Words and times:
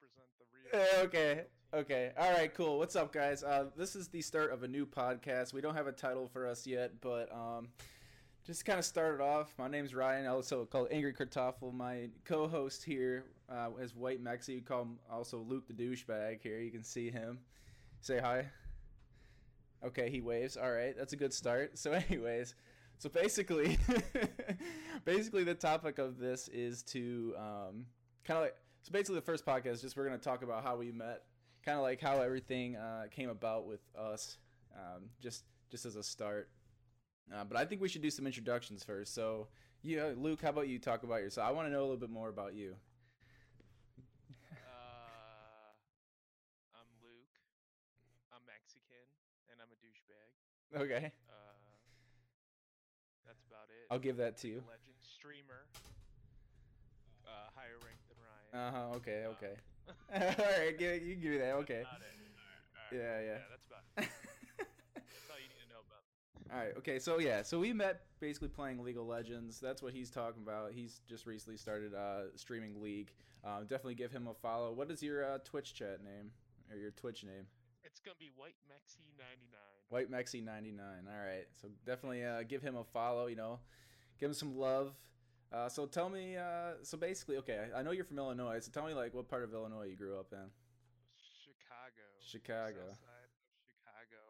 represent 0.00 0.28
the 0.38 0.78
real. 0.78 0.84
Uh, 0.84 1.04
okay. 1.04 1.44
Okay. 1.74 2.12
All 2.18 2.32
right. 2.32 2.52
Cool. 2.54 2.78
What's 2.78 2.96
up, 2.96 3.12
guys? 3.12 3.42
Uh, 3.42 3.66
this 3.76 3.96
is 3.96 4.08
the 4.08 4.22
start 4.22 4.52
of 4.52 4.62
a 4.62 4.68
new 4.68 4.86
podcast. 4.86 5.52
We 5.52 5.60
don't 5.60 5.74
have 5.74 5.86
a 5.86 5.92
title 5.92 6.28
for 6.28 6.46
us 6.46 6.66
yet, 6.66 7.00
but 7.00 7.30
um, 7.32 7.68
just 8.46 8.64
kind 8.64 8.78
of 8.78 8.84
started 8.84 9.22
off. 9.22 9.52
My 9.58 9.68
name's 9.68 9.94
Ryan, 9.94 10.26
also 10.26 10.64
called 10.64 10.88
Angry 10.90 11.12
Kartoffel. 11.12 11.74
My 11.74 12.08
co-host 12.24 12.84
here 12.84 13.24
uh, 13.50 13.70
is 13.80 13.94
White 13.94 14.22
Mexi. 14.22 14.50
You 14.54 14.62
call 14.62 14.82
him 14.82 14.98
also 15.10 15.38
Luke 15.38 15.64
the 15.66 15.74
douchebag. 15.74 16.40
Here, 16.40 16.60
you 16.60 16.70
can 16.70 16.84
see 16.84 17.10
him. 17.10 17.40
Say 18.00 18.20
hi. 18.20 18.46
Okay, 19.84 20.10
he 20.10 20.20
waves. 20.20 20.56
All 20.56 20.72
right, 20.72 20.94
that's 20.96 21.12
a 21.12 21.16
good 21.16 21.34
start. 21.34 21.76
So, 21.78 21.92
anyways, 22.08 22.54
so 22.98 23.08
basically, 23.08 23.78
basically 25.04 25.44
the 25.44 25.54
topic 25.54 25.98
of 25.98 26.18
this 26.18 26.48
is 26.48 26.82
to 26.84 27.34
um, 27.36 27.86
kind 28.24 28.38
of 28.38 28.42
like 28.44 28.56
so 28.86 28.92
basically 28.92 29.16
the 29.16 29.22
first 29.22 29.44
podcast 29.44 29.80
just 29.80 29.96
we're 29.96 30.04
gonna 30.04 30.16
talk 30.16 30.44
about 30.44 30.62
how 30.62 30.76
we 30.76 30.92
met, 30.92 31.24
kind 31.64 31.76
of 31.76 31.82
like 31.82 32.00
how 32.00 32.20
everything 32.20 32.76
uh, 32.76 33.06
came 33.10 33.28
about 33.28 33.66
with 33.66 33.80
us, 33.98 34.38
um, 34.76 35.10
just 35.20 35.42
just 35.72 35.84
as 35.86 35.96
a 35.96 36.04
start. 36.04 36.48
Uh, 37.34 37.42
but 37.42 37.58
I 37.58 37.64
think 37.64 37.80
we 37.80 37.88
should 37.88 38.02
do 38.02 38.10
some 38.10 38.26
introductions 38.26 38.84
first. 38.84 39.12
So, 39.12 39.48
yeah, 39.82 40.12
Luke, 40.16 40.40
how 40.40 40.50
about 40.50 40.68
you 40.68 40.78
talk 40.78 41.02
about 41.02 41.16
yourself? 41.16 41.48
I 41.48 41.50
want 41.50 41.66
to 41.66 41.72
know 41.72 41.80
a 41.80 41.82
little 41.82 41.96
bit 41.96 42.10
more 42.10 42.28
about 42.28 42.54
you. 42.54 42.76
Uh, 44.54 45.74
I'm 46.78 46.86
Luke. 47.02 47.34
I'm 48.30 48.42
Mexican, 48.46 49.02
and 49.50 49.58
I'm 49.60 49.66
a 49.74 49.78
douchebag. 49.82 50.30
Okay, 50.80 51.10
Uh, 51.28 51.34
that's 53.26 53.42
about 53.50 53.66
it. 53.70 53.86
I'll 53.90 53.98
give 53.98 54.18
that 54.18 54.36
to 54.42 54.46
you. 54.46 54.62
Legend 54.70 54.94
streamer. 55.02 55.66
Uh, 57.26 57.50
higher 57.56 57.74
ranked 57.82 58.06
than 58.06 58.18
Ryan. 58.22 58.45
Uh 58.56 58.70
huh. 58.72 58.96
Okay. 58.96 59.24
Okay. 59.28 59.54
All 60.14 60.46
right. 60.60 60.78
Give, 60.78 61.02
you 61.02 61.14
give 61.16 61.32
me 61.32 61.38
that. 61.38 61.52
Okay. 61.56 61.82
about 61.82 62.00
it. 62.00 62.16
Alright, 62.90 62.92
alright. 62.92 62.92
Yeah, 62.92 63.20
yeah. 63.20 63.32
Yeah, 63.32 63.38
that's 63.50 63.66
about 63.66 63.82
it. 64.04 64.08
That's 64.94 65.30
all 65.30 65.36
you 65.36 65.48
need 65.48 65.62
to 65.62 65.68
know 65.68 65.82
about. 65.84 66.56
All 66.56 66.64
right. 66.64 66.76
Okay. 66.78 66.98
So 66.98 67.18
yeah. 67.18 67.42
So 67.42 67.58
we 67.60 67.72
met 67.72 68.02
basically 68.20 68.48
playing 68.48 68.82
League 68.82 68.96
of 68.96 69.06
Legends. 69.06 69.60
That's 69.60 69.82
what 69.82 69.92
he's 69.92 70.10
talking 70.10 70.42
about. 70.42 70.72
He's 70.72 71.00
just 71.08 71.26
recently 71.26 71.56
started 71.56 71.94
uh, 71.94 72.34
streaming 72.36 72.80
League. 72.80 73.12
Um, 73.44 73.62
definitely 73.62 73.94
give 73.94 74.10
him 74.10 74.26
a 74.26 74.34
follow. 74.34 74.72
What 74.72 74.90
is 74.90 75.02
your 75.02 75.24
uh, 75.24 75.38
Twitch 75.44 75.74
chat 75.74 76.02
name 76.02 76.30
or 76.70 76.76
your 76.76 76.90
Twitch 76.92 77.24
name? 77.24 77.46
It's 77.84 78.00
gonna 78.00 78.16
be 78.18 78.30
White 78.36 78.56
Mexi 78.68 79.04
ninety 79.18 79.46
nine. 79.52 79.60
White 79.90 80.10
Mexi 80.10 80.42
ninety 80.44 80.72
nine. 80.72 81.06
All 81.06 81.24
right. 81.26 81.46
So 81.60 81.68
definitely 81.84 82.24
uh, 82.24 82.42
give 82.48 82.62
him 82.62 82.76
a 82.76 82.84
follow. 82.84 83.26
You 83.26 83.36
know, 83.36 83.58
give 84.18 84.30
him 84.30 84.34
some 84.34 84.56
love. 84.56 84.94
Uh, 85.52 85.68
so 85.68 85.86
tell 85.86 86.08
me. 86.08 86.36
Uh, 86.36 86.82
so 86.82 86.96
basically, 86.96 87.36
okay. 87.38 87.68
I 87.74 87.82
know 87.82 87.92
you're 87.92 88.04
from 88.04 88.18
Illinois. 88.18 88.60
So 88.60 88.70
tell 88.72 88.86
me 88.86 88.94
like 88.94 89.14
what 89.14 89.28
part 89.28 89.44
of 89.44 89.52
Illinois 89.52 89.86
you 89.90 89.96
grew 89.96 90.18
up 90.18 90.32
in. 90.32 90.50
Chicago. 91.16 92.04
Chicago. 92.20 92.82
South 92.90 92.98
side 92.98 93.30
of 93.30 93.46
Chicago. 93.62 94.20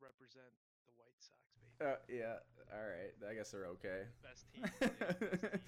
Represent 0.00 0.52
the 0.86 0.92
White 0.96 1.18
Sox, 1.18 1.40
baby. 1.56 1.90
Uh, 1.90 1.96
yeah. 2.08 2.36
All 2.72 2.84
right. 2.84 3.14
I 3.30 3.34
guess 3.34 3.50
they're 3.50 3.66
okay. 3.66 4.04
Best 4.22 4.44
team. 4.54 4.62
best 4.62 5.20
team 5.20 5.60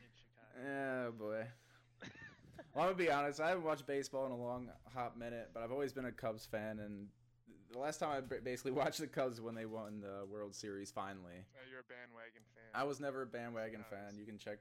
in 0.00 0.12
Chicago. 0.16 0.66
Oh 0.66 1.12
boy. 1.12 1.46
Well, 2.74 2.86
I'm 2.86 2.90
gonna 2.90 3.04
be 3.04 3.10
honest. 3.10 3.40
I 3.40 3.50
haven't 3.50 3.62
watched 3.62 3.86
baseball 3.86 4.26
in 4.26 4.32
a 4.32 4.36
long 4.36 4.68
hot 4.92 5.16
minute, 5.16 5.50
but 5.54 5.62
I've 5.62 5.70
always 5.70 5.92
been 5.92 6.06
a 6.06 6.12
Cubs 6.12 6.44
fan, 6.44 6.80
and 6.80 7.06
the 7.74 7.80
last 7.80 7.98
time 7.98 8.10
I 8.16 8.20
basically 8.40 8.72
watched 8.82 9.00
the 9.00 9.06
Cubs 9.06 9.40
when 9.40 9.54
they 9.54 9.66
won 9.66 10.00
the 10.00 10.24
World 10.30 10.54
Series 10.54 10.90
finally. 10.90 11.44
Oh, 11.54 11.66
you're 11.70 11.80
a 11.80 11.90
bandwagon 11.90 12.42
fan. 12.54 12.70
I 12.74 12.84
was 12.84 13.00
never 13.00 13.22
a 13.22 13.26
bandwagon 13.26 13.80
Nice. 13.80 13.90
fan. 13.90 14.18
You 14.18 14.24
can 14.24 14.38
check, 14.38 14.58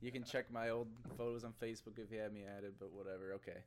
you 0.00 0.10
can 0.10 0.24
check 0.24 0.50
my 0.50 0.70
old 0.70 0.88
photos 1.16 1.44
on 1.44 1.52
Facebook 1.62 1.98
if 1.98 2.10
you 2.10 2.18
had 2.18 2.32
me 2.32 2.44
added, 2.56 2.74
but 2.80 2.90
whatever. 2.92 3.32
Okay. 3.34 3.60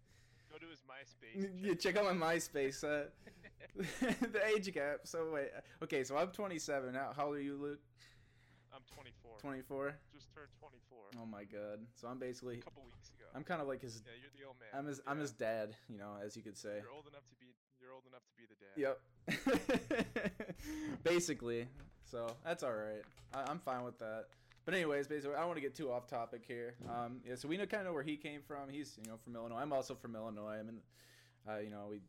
Go 0.52 0.58
to 0.58 0.66
his 0.68 0.82
MySpace. 0.82 1.46
and 1.46 1.64
Yeah, 1.64 1.76
check 1.76 1.96
out 1.98 2.06
my 2.14 2.34
MySpace. 2.36 2.84
Uh, 2.84 3.06
the 4.34 4.42
age 4.56 4.74
gap. 4.74 5.02
So 5.06 5.30
wait. 5.34 5.50
Okay, 5.84 6.04
so 6.04 6.18
I'm 6.18 6.30
27. 6.30 6.94
How, 6.96 7.14
how 7.16 7.28
old 7.28 7.36
are 7.38 7.42
you, 7.42 7.56
Luke? 7.56 7.80
I'm 8.74 8.82
24. 8.94 9.38
24. 9.40 9.96
Just 10.14 10.34
turned 10.34 10.50
24. 10.60 10.98
Oh 11.22 11.26
my 11.26 11.44
God. 11.44 11.80
So 11.96 12.08
I'm 12.08 12.18
basically, 12.20 12.58
a 12.60 12.62
couple 12.62 12.84
weeks 12.86 13.10
ago. 13.10 13.26
I'm 13.36 13.44
kind 13.44 13.62
of 13.62 13.68
like 13.68 13.82
his. 13.82 14.02
yeah, 14.06 14.14
you're 14.22 14.34
the 14.38 14.46
old 14.48 14.58
man. 14.60 14.70
I'm 14.74 14.86
his. 14.88 15.02
I'm 15.06 15.20
his 15.20 15.32
dad. 15.32 15.76
You 15.90 15.98
know, 15.98 16.18
as 16.24 16.36
you 16.38 16.42
could 16.44 16.58
say. 16.58 16.78
You're 16.82 16.94
old 16.94 17.08
enough 17.08 17.26
to 17.30 17.36
be. 17.36 17.54
You're 17.82 17.94
old 17.94 18.04
enough 18.08 18.24
to 18.28 18.34
be 18.38 18.46
the 18.48 18.56
dad. 18.60 18.76
Yep. 18.76 19.00
basically. 21.04 21.68
So 22.04 22.28
that's 22.46 22.64
all 22.64 22.74
right. 22.74 23.04
I, 23.34 23.50
I'm 23.50 23.60
fine 23.60 23.84
with 23.84 24.00
that. 24.00 24.26
But 24.66 24.74
anyways, 24.74 25.08
basically, 25.08 25.36
I 25.36 25.40
don't 25.40 25.48
want 25.48 25.58
to 25.58 25.62
get 25.62 25.76
too 25.76 25.92
off 25.92 26.08
topic 26.08 26.44
here. 26.48 26.76
Um, 26.88 27.22
yeah, 27.26 27.36
so 27.36 27.48
we 27.48 27.58
know 27.58 27.66
kind 27.66 27.82
of 27.82 27.88
know 27.88 27.94
where 27.94 28.04
he 28.04 28.18
came 28.18 28.42
from. 28.42 28.70
He's 28.70 28.98
you 29.04 29.10
know 29.10 29.18
from 29.24 29.36
Illinois. 29.36 29.58
I'm 29.58 29.74
also 29.74 29.96
from 29.96 30.16
Illinois. 30.16 30.58
I'm 30.60 30.70
in, 30.70 30.78
uh, 31.48 31.58
you 31.60 31.70
know, 31.70 31.88
we. 31.90 32.02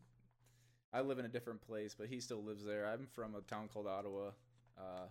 I 0.93 1.01
live 1.03 1.19
in 1.19 1.25
a 1.25 1.29
different 1.29 1.63
place, 1.63 1.95
but 1.97 2.09
he 2.09 2.21
still 2.21 2.43
lives 2.43 2.65
there. 2.65 2.87
I'm 2.87 3.07
from 3.15 3.35
a 3.35 3.41
town 3.43 3.69
called 3.73 3.87
Ottawa. 3.87 4.33
Uh, 4.77 5.05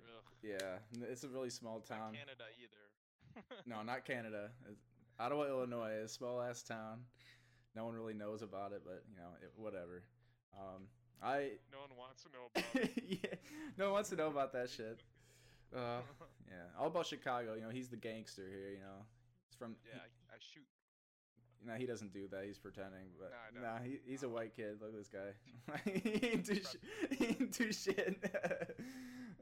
Ugh, 0.00 0.32
yeah, 0.42 0.78
it's 1.10 1.24
a 1.24 1.28
really 1.28 1.50
small 1.50 1.74
not 1.74 1.86
town. 1.86 2.12
Canada 2.14 2.44
either. 2.60 3.46
No, 3.66 3.82
not 3.82 4.04
Canada. 4.04 4.50
It's 4.68 4.82
Ottawa, 5.20 5.44
Illinois, 5.44 5.92
is 6.02 6.10
a 6.10 6.14
small 6.14 6.40
ass 6.42 6.62
town. 6.62 7.02
No 7.76 7.84
one 7.84 7.94
really 7.94 8.14
knows 8.14 8.42
about 8.42 8.72
it, 8.72 8.82
but 8.84 9.04
you 9.10 9.16
know, 9.16 9.28
it, 9.42 9.52
whatever. 9.56 10.02
Um, 10.58 10.84
I 11.22 11.52
No 11.72 11.80
one 11.80 11.96
wants 11.96 12.22
to 12.24 12.28
know 12.32 12.50
about 12.52 12.82
it. 12.82 13.02
yeah, 13.22 13.38
no 13.78 13.84
one 13.86 13.92
wants 13.94 14.10
to 14.10 14.16
know 14.16 14.28
about 14.28 14.52
that 14.52 14.70
shit. 14.70 15.00
Uh, 15.72 16.00
yeah, 16.48 16.66
all 16.80 16.88
about 16.88 17.06
Chicago. 17.06 17.54
You 17.54 17.62
know, 17.62 17.68
he's 17.68 17.88
the 17.88 17.96
gangster 17.96 18.42
here. 18.50 18.70
You 18.72 18.80
know, 18.80 19.06
he's 19.48 19.56
from. 19.56 19.76
yeah, 19.86 20.00
I, 20.00 20.34
I 20.34 20.38
shoot. 20.40 20.66
He, 21.60 21.64
nah, 21.68 21.76
he 21.76 21.86
doesn't 21.86 22.12
do 22.12 22.26
that. 22.32 22.42
He's 22.44 22.58
pretending. 22.58 23.06
But 23.16 23.30
Nah, 23.54 23.74
nah, 23.74 23.78
he, 23.78 24.00
he's 24.04 24.24
a 24.24 24.28
white 24.28 24.56
kid. 24.56 24.78
Look 24.80 24.90
at 24.90 24.98
this 24.98 25.08
guy. 25.08 25.30
he 25.84 26.26
ain't 26.26 26.44
do 26.44 26.56
Trust 26.56 26.76
shit. 27.08 27.18
He 27.18 27.24
ain't 27.26 27.56
do 27.56 27.72
shit. 27.72 28.18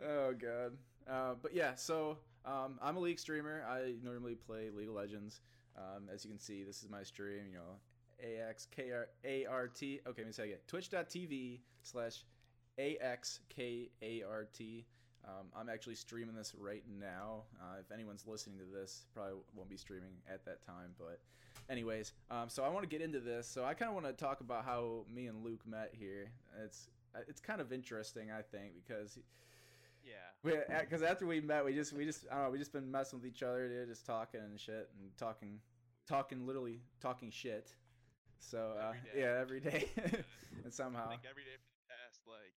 oh 0.06 0.34
god. 0.34 0.76
Uh, 1.10 1.34
but 1.40 1.54
yeah, 1.54 1.74
so 1.76 2.18
um, 2.44 2.78
I'm 2.82 2.96
a 2.96 3.00
league 3.00 3.18
streamer. 3.18 3.64
I 3.66 3.94
normally 4.02 4.34
play 4.34 4.68
League 4.70 4.88
of 4.88 4.94
Legends. 4.94 5.40
Um, 5.78 6.10
as 6.12 6.24
you 6.24 6.30
can 6.30 6.38
see, 6.38 6.62
this 6.62 6.82
is 6.82 6.90
my 6.90 7.02
stream. 7.04 7.44
You 7.50 7.54
know, 7.54 7.80
A 8.22 8.48
X 8.48 8.66
K 8.74 8.90
R 8.92 9.08
A 9.24 9.46
R 9.46 9.68
T. 9.68 10.00
Okay, 10.06 10.22
let 10.22 10.26
me 10.26 10.32
say 10.32 10.42
it 10.44 10.46
again. 10.46 10.58
Twitch.tv 10.66 11.60
slash 11.82 12.24
A 12.78 12.96
X 12.98 13.40
K 13.48 13.90
A 14.02 14.22
R 14.22 14.46
T. 14.52 14.86
Um, 15.24 15.46
I'm 15.54 15.68
actually 15.68 15.96
streaming 15.96 16.34
this 16.34 16.54
right 16.58 16.84
now. 16.98 17.42
Uh, 17.60 17.80
if 17.80 17.92
anyone's 17.92 18.26
listening 18.26 18.58
to 18.58 18.64
this, 18.64 19.04
probably 19.14 19.34
won't 19.54 19.68
be 19.68 19.76
streaming 19.76 20.12
at 20.32 20.44
that 20.46 20.64
time. 20.64 20.94
But, 20.98 21.20
anyways, 21.68 22.12
um, 22.30 22.48
so 22.48 22.64
I 22.64 22.68
want 22.68 22.82
to 22.84 22.88
get 22.88 23.02
into 23.02 23.20
this. 23.20 23.46
So 23.46 23.64
I 23.64 23.74
kind 23.74 23.90
of 23.90 23.94
want 23.94 24.06
to 24.06 24.12
talk 24.12 24.40
about 24.40 24.64
how 24.64 25.04
me 25.14 25.26
and 25.26 25.44
Luke 25.44 25.60
met 25.66 25.92
here. 25.92 26.30
It's 26.64 26.88
uh, 27.14 27.20
it's 27.28 27.40
kind 27.40 27.60
of 27.60 27.72
interesting, 27.72 28.30
I 28.30 28.42
think, 28.42 28.72
because 28.86 29.18
Yeah. 30.02 30.80
because 30.80 31.02
after 31.02 31.26
we 31.26 31.40
met, 31.40 31.64
we 31.64 31.74
just 31.74 31.92
we 31.92 32.04
just 32.06 32.24
I 32.30 32.36
don't 32.36 32.44
know, 32.44 32.50
we 32.50 32.58
just 32.58 32.72
been 32.72 32.90
messing 32.90 33.18
with 33.18 33.26
each 33.28 33.42
other, 33.42 33.68
dude, 33.68 33.88
just 33.88 34.06
talking 34.06 34.40
and 34.40 34.58
shit 34.58 34.88
and 34.98 35.10
talking, 35.18 35.60
talking 36.06 36.46
literally 36.46 36.80
talking 37.00 37.30
shit. 37.30 37.74
So 38.38 38.74
uh, 38.78 38.94
Every 38.94 39.20
yeah, 39.20 39.32
every 39.40 39.60
day, 39.60 39.90
and 40.64 40.70
I 40.70 40.70
somehow 40.70 41.10
think 41.10 41.26
every 41.28 41.44
day 41.44 41.56
for 41.58 41.68
the 41.74 41.84
past 41.90 42.22
like 42.24 42.54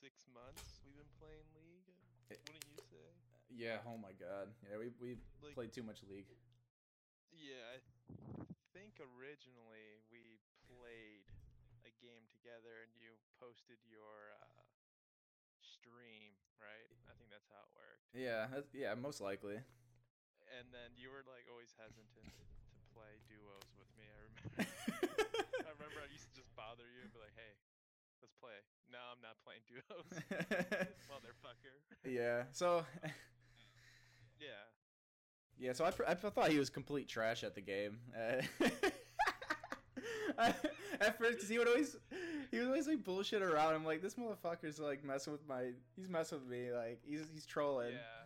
six 0.00 0.26
months 0.30 0.78
we've 0.84 0.96
been 0.96 1.10
playing 1.18 1.46
League. 1.56 1.90
Eh. 2.30 2.36
Wouldn't 2.46 2.68
you 2.70 2.80
say? 2.92 3.08
yeah. 3.50 3.82
Oh 3.88 3.96
my 3.98 4.12
god, 4.16 4.52
yeah, 4.64 4.76
we 4.78 4.92
we 5.00 5.16
Like, 5.42 5.54
played 5.54 5.72
too 5.72 5.82
much 5.82 6.00
league. 6.06 6.28
Yeah, 7.34 7.66
I 7.74 7.78
think 8.72 9.00
originally 9.02 10.00
we 10.12 10.38
played 10.70 11.26
a 11.82 11.92
game 12.00 12.24
together 12.30 12.80
and 12.84 12.92
you 12.96 13.18
posted 13.42 13.82
your 13.90 14.32
uh, 14.38 14.62
stream, 15.60 16.38
right? 16.62 16.88
I 17.10 17.14
think 17.18 17.28
that's 17.34 17.50
how 17.50 17.60
it 17.66 17.72
worked. 17.74 18.06
Yeah, 18.14 18.46
that's, 18.48 18.70
yeah, 18.72 18.94
most 18.94 19.20
likely. 19.20 19.58
And 20.54 20.70
then 20.70 20.94
you 20.94 21.10
were 21.10 21.26
like 21.26 21.50
always 21.50 21.74
hesitant 21.74 22.30
play 22.94 23.18
duos 23.26 23.68
with 23.74 23.90
me. 23.98 24.06
I 24.06 24.16
remember. 24.22 24.62
I 25.66 25.70
remember 25.74 25.98
I 26.00 26.08
used 26.14 26.30
to 26.30 26.34
just 26.38 26.54
bother 26.54 26.86
you 26.86 27.02
and 27.02 27.10
be 27.10 27.18
like, 27.18 27.34
"Hey, 27.34 27.52
let's 28.22 28.34
play." 28.38 28.54
No, 28.86 29.02
I'm 29.10 29.18
not 29.18 29.36
playing 29.42 29.66
duos, 29.66 30.06
motherfucker. 31.10 31.74
yeah. 32.06 32.46
So 32.54 32.86
yeah. 34.38 34.70
yeah, 35.58 35.72
so 35.72 35.84
I, 35.84 35.92
I 36.06 36.14
thought 36.14 36.50
he 36.50 36.58
was 36.58 36.70
complete 36.70 37.08
trash 37.08 37.42
at 37.42 37.54
the 37.54 37.60
game. 37.60 37.98
Uh, 38.14 38.42
at 41.00 41.18
first, 41.18 41.40
cause 41.40 41.48
he 41.48 41.58
would 41.58 41.68
always 41.68 41.96
he 42.50 42.58
would 42.58 42.68
always 42.68 42.86
like 42.86 43.02
bullshit 43.04 43.42
around. 43.42 43.74
I'm 43.74 43.84
like, 43.84 44.02
this 44.02 44.14
motherfucker's 44.14 44.78
like 44.78 45.04
messing 45.04 45.32
with 45.32 45.46
my. 45.48 45.70
He's 45.96 46.08
messing 46.08 46.38
with 46.38 46.48
me. 46.48 46.70
Like 46.72 47.00
he's 47.04 47.26
he's 47.32 47.46
trolling. 47.46 47.92
Yeah. 47.92 48.24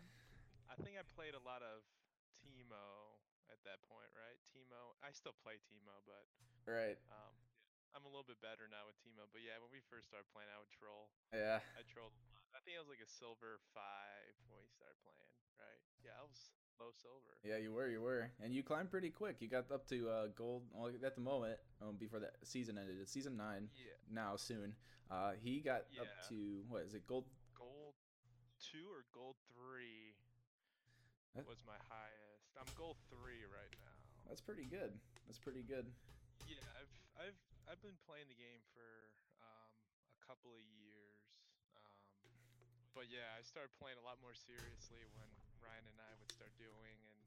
I 0.71 0.75
think 0.83 0.97
I 0.97 1.05
played 1.17 1.35
a 1.35 1.43
lot 1.43 1.61
of 1.63 1.83
Teemo 2.39 2.79
at 3.51 3.59
that 3.67 3.83
point, 3.91 4.09
right? 4.15 4.39
Teemo. 4.55 4.95
I 5.09 5.17
still 5.17 5.33
play 5.41 5.57
Teemo, 5.65 6.05
but 6.05 6.29
Right. 6.69 7.01
um, 7.09 7.33
I'm 7.97 8.05
a 8.05 8.13
little 8.13 8.29
bit 8.29 8.45
better 8.45 8.69
now 8.69 8.85
with 8.85 9.01
Teemo. 9.01 9.25
But 9.33 9.41
yeah, 9.41 9.57
when 9.57 9.73
we 9.73 9.81
first 9.89 10.13
started 10.13 10.29
playing, 10.37 10.53
I 10.53 10.61
would 10.61 10.69
troll. 10.69 11.09
Yeah. 11.33 11.65
I 11.73 11.81
trolled 11.89 12.13
a 12.13 12.21
lot. 12.29 12.45
I 12.53 12.61
think 12.61 12.77
I 12.77 12.85
was 12.85 12.93
like 12.93 13.01
a 13.01 13.09
silver 13.09 13.57
five 13.73 14.37
when 14.53 14.61
we 14.61 14.69
started 14.69 15.01
playing, 15.01 15.33
right? 15.57 15.81
Yeah, 16.05 16.21
I 16.21 16.29
was 16.29 16.53
low 16.77 16.93
silver. 16.93 17.41
Yeah, 17.41 17.57
you 17.57 17.73
were, 17.73 17.89
you 17.89 18.05
were, 18.05 18.29
and 18.45 18.53
you 18.53 18.61
climbed 18.61 18.93
pretty 18.93 19.09
quick. 19.09 19.41
You 19.41 19.49
got 19.49 19.73
up 19.73 19.89
to 19.89 19.97
uh, 20.13 20.27
gold. 20.37 20.69
Well, 20.77 20.93
at 20.93 21.17
the 21.17 21.25
moment, 21.25 21.57
um, 21.81 21.97
before 21.97 22.21
the 22.21 22.29
season 22.45 22.77
ended, 22.77 23.01
it's 23.01 23.09
season 23.09 23.37
nine 23.41 23.73
Yeah, 23.81 23.97
now. 24.13 24.37
Soon, 24.37 24.77
uh, 25.09 25.41
he 25.41 25.65
got 25.65 25.89
up 25.97 26.13
to 26.29 26.37
what 26.69 26.85
is 26.85 26.93
it? 26.93 27.09
Gold. 27.09 27.25
gold 27.57 27.97
two 28.61 28.85
or 28.93 29.09
gold 29.17 29.41
three 29.57 30.13
was 31.49 31.65
my 31.65 31.81
highest. 31.89 32.53
I'm 32.61 32.69
gold 32.77 33.01
three 33.09 33.49
right 33.49 33.73
now. 33.81 33.98
That's 34.29 34.41
pretty 34.45 34.69
good. 34.69 34.93
That's 35.27 35.41
pretty 35.41 35.65
good. 35.65 35.89
Yeah, 36.47 36.61
I've 36.77 36.93
I've 37.17 37.41
I've 37.69 37.83
been 37.83 37.97
playing 38.05 38.29
the 38.29 38.37
game 38.39 38.61
for 38.77 38.87
um, 39.41 39.73
a 40.15 40.21
couple 40.25 40.53
of 40.53 40.63
years. 40.79 41.17
Um, 41.73 42.05
but 42.93 43.09
yeah, 43.09 43.33
I 43.37 43.41
started 43.45 43.73
playing 43.81 43.97
a 44.01 44.05
lot 44.05 44.21
more 44.21 44.37
seriously 44.37 45.01
when 45.17 45.29
Ryan 45.65 45.85
and 45.89 45.99
I 46.01 46.13
would 46.21 46.29
start 46.33 46.53
doing, 46.61 46.97
and 47.09 47.21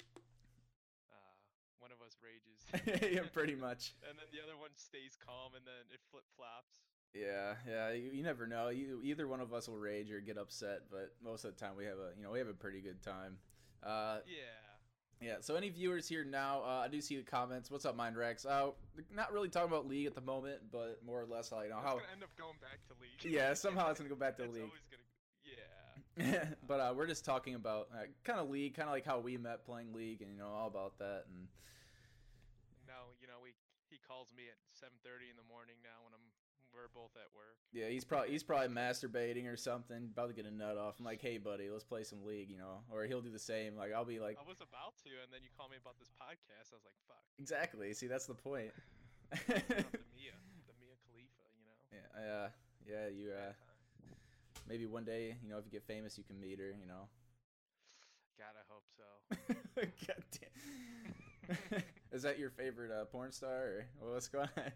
uh, 1.10 1.34
one 1.82 1.90
of 1.94 2.02
us 2.06 2.18
rages, 2.22 2.62
yeah, 3.14 3.26
pretty 3.34 3.58
much. 3.68 3.98
and 4.06 4.14
then 4.18 4.30
the 4.34 4.42
other 4.42 4.58
one 4.58 4.74
stays 4.78 5.18
calm, 5.18 5.58
and 5.58 5.66
then 5.66 5.84
it 5.94 6.02
flip 6.14 6.26
flops. 6.38 6.86
Yeah, 7.18 7.60
yeah. 7.68 7.92
You, 7.92 8.10
you 8.14 8.24
never 8.24 8.48
know. 8.48 8.70
You, 8.70 9.02
either 9.04 9.28
one 9.28 9.42
of 9.42 9.52
us 9.54 9.68
will 9.68 9.82
rage 9.82 10.10
or 10.14 10.22
get 10.22 10.38
upset, 10.38 10.88
but 10.90 11.12
most 11.22 11.44
of 11.44 11.54
the 11.54 11.60
time 11.60 11.76
we 11.76 11.84
have 11.86 12.00
a 12.00 12.16
you 12.16 12.24
know 12.24 12.32
we 12.32 12.40
have 12.40 12.48
a 12.48 12.56
pretty 12.56 12.80
good 12.80 13.02
time. 13.04 13.36
Uh, 13.84 14.22
Yeah. 14.30 14.71
Yeah, 15.22 15.36
so 15.42 15.56
any 15.56 15.70
viewers 15.70 16.08
here 16.08 16.24
now, 16.24 16.62
uh, 16.66 16.82
I 16.84 16.88
do 16.88 17.00
see 17.00 17.16
the 17.16 17.22
comments. 17.22 17.70
What's 17.70 17.86
up, 17.86 17.96
Mind 17.96 18.18
Rex? 18.18 18.44
Uh, 18.44 18.72
not 19.14 19.32
really 19.32 19.50
talking 19.50 19.70
about 19.70 19.88
League 19.88 20.08
at 20.08 20.16
the 20.16 20.22
moment, 20.22 20.58
but 20.72 20.98
more 21.06 21.22
or 21.22 21.26
less, 21.30 21.52
you 21.54 21.70
know, 21.70 21.78
It's 21.78 21.86
how. 21.86 22.02
gonna 22.02 22.10
end 22.12 22.24
up 22.24 22.34
going 22.38 22.58
back 22.60 22.82
to 22.90 22.94
league. 22.98 23.22
Yeah, 23.24 23.54
somehow 23.54 23.92
it's 23.92 24.00
gonna 24.00 24.10
go 24.10 24.16
back 24.18 24.36
to 24.38 24.44
it's 24.50 24.54
League. 24.54 24.64
always 24.66 24.82
gonna. 24.90 25.06
Yeah. 25.46 26.46
but 26.68 26.80
uh, 26.82 26.94
we're 26.98 27.06
just 27.06 27.24
talking 27.24 27.54
about 27.54 27.90
uh, 27.94 28.10
kind 28.26 28.40
of 28.40 28.50
League, 28.50 28.74
kind 28.74 28.90
of 28.90 28.94
like 28.94 29.06
how 29.06 29.20
we 29.20 29.38
met 29.38 29.64
playing 29.64 29.94
League, 29.94 30.22
and 30.22 30.32
you 30.32 30.38
know 30.38 30.50
all 30.50 30.68
about 30.68 30.98
that. 30.98 31.26
And 31.30 31.48
No, 32.90 33.14
you 33.22 33.28
know 33.30 33.38
we 33.44 33.54
he 33.94 34.02
calls 34.02 34.34
me 34.36 34.50
at 34.50 34.58
7:30 34.74 35.30
in 35.30 35.38
the 35.38 35.46
morning 35.46 35.76
now 35.86 36.02
when 36.02 36.18
I'm 36.18 36.21
we're 36.74 36.90
both 36.94 37.12
at 37.16 37.28
work. 37.36 37.56
yeah, 37.74 37.88
he's 37.88 38.04
probably 38.04 38.32
he's 38.32 38.44
probably 38.44 38.68
masturbating 38.68 39.52
or 39.52 39.58
something, 39.58 40.10
about 40.12 40.28
to 40.30 40.34
get 40.34 40.46
a 40.46 40.52
nut 40.52 40.78
off. 40.78 40.96
I'm 41.00 41.06
like, 41.06 41.22
hey, 41.22 41.38
buddy, 41.38 41.70
let's 41.70 41.84
play 41.84 42.04
some 42.04 42.26
League, 42.26 42.50
you 42.50 42.58
know, 42.58 42.82
or 42.92 43.06
he'll 43.06 43.22
do 43.22 43.30
the 43.32 43.40
same. 43.40 43.76
Like 43.76 43.94
I'll 43.94 44.06
be 44.06 44.20
like, 44.20 44.38
I 44.40 44.48
was 44.48 44.62
about 44.62 44.98
to, 45.04 45.10
and 45.24 45.32
then 45.32 45.42
you 45.44 45.50
call 45.58 45.70
me 45.70 45.78
about 45.82 46.00
this 46.00 46.10
podcast. 46.22 46.72
I 46.72 46.76
was 46.76 46.86
like, 46.86 46.98
fuck. 47.08 47.24
exactly. 47.40 47.94
See, 47.94 48.08
that's 48.08 48.26
the 48.26 48.36
point. 48.36 48.72
Shout 49.34 49.58
out 49.58 49.68
to 49.68 50.00
Mia, 50.16 50.36
the 50.68 50.76
Mia 50.80 50.96
Khalifa, 51.08 51.44
you 51.56 51.64
know. 51.64 51.78
yeah, 51.92 52.20
uh, 52.20 52.50
yeah, 52.88 53.08
you. 53.08 53.32
Uh, 53.32 53.54
maybe 54.68 54.86
one 54.86 55.04
day, 55.06 55.36
you 55.44 55.50
know, 55.50 55.58
if 55.58 55.66
you 55.66 55.72
get 55.72 55.84
famous, 55.84 56.18
you 56.18 56.24
can 56.24 56.40
meet 56.40 56.60
her. 56.60 56.76
You 56.80 56.88
know. 56.88 57.08
God, 58.38 58.56
I 58.58 58.66
hope 58.68 58.84
so. 58.98 59.86
God 60.08 60.24
damn. 60.32 61.84
Is 62.12 62.24
that 62.24 62.40
your 62.40 62.50
favorite 62.50 62.92
uh, 62.92 63.06
porn 63.06 63.32
star 63.32 63.86
or 64.02 64.14
what's 64.14 64.28
going 64.28 64.50
on? 64.58 64.72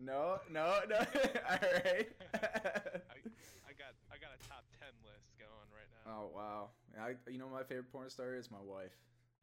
No, 0.00 0.38
No, 0.50 0.80
no. 0.88 0.96
All 1.50 1.58
right. 1.84 2.08
I, 2.34 3.18
I 3.66 3.72
got 3.74 3.92
I 4.10 4.16
got 4.18 4.30
a 4.34 4.40
top 4.48 4.64
10 4.78 4.88
list 5.04 5.34
going 5.38 5.68
right 5.74 5.88
now. 6.06 6.12
oh 6.12 6.30
wow. 6.34 6.68
I, 7.00 7.14
you 7.30 7.38
know, 7.38 7.48
my 7.48 7.62
favorite 7.62 7.90
porn 7.92 8.08
star 8.10 8.34
is 8.34 8.50
my 8.50 8.60
wife. 8.62 8.92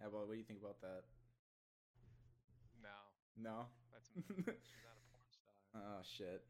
How 0.02 0.07
about 0.07 0.28
what 0.28 0.34
do 0.34 0.38
you 0.38 0.44
think 0.44 0.60
about 0.62 0.80
that? 0.81 1.04
No, 2.81 2.90
No. 3.52 3.66
that's 3.94 4.10
she's 4.28 4.46
not 4.84 4.96
a 4.96 5.04
porn 5.12 5.28
star. 5.30 5.54
Oh 5.75 6.02
shit. 6.04 6.44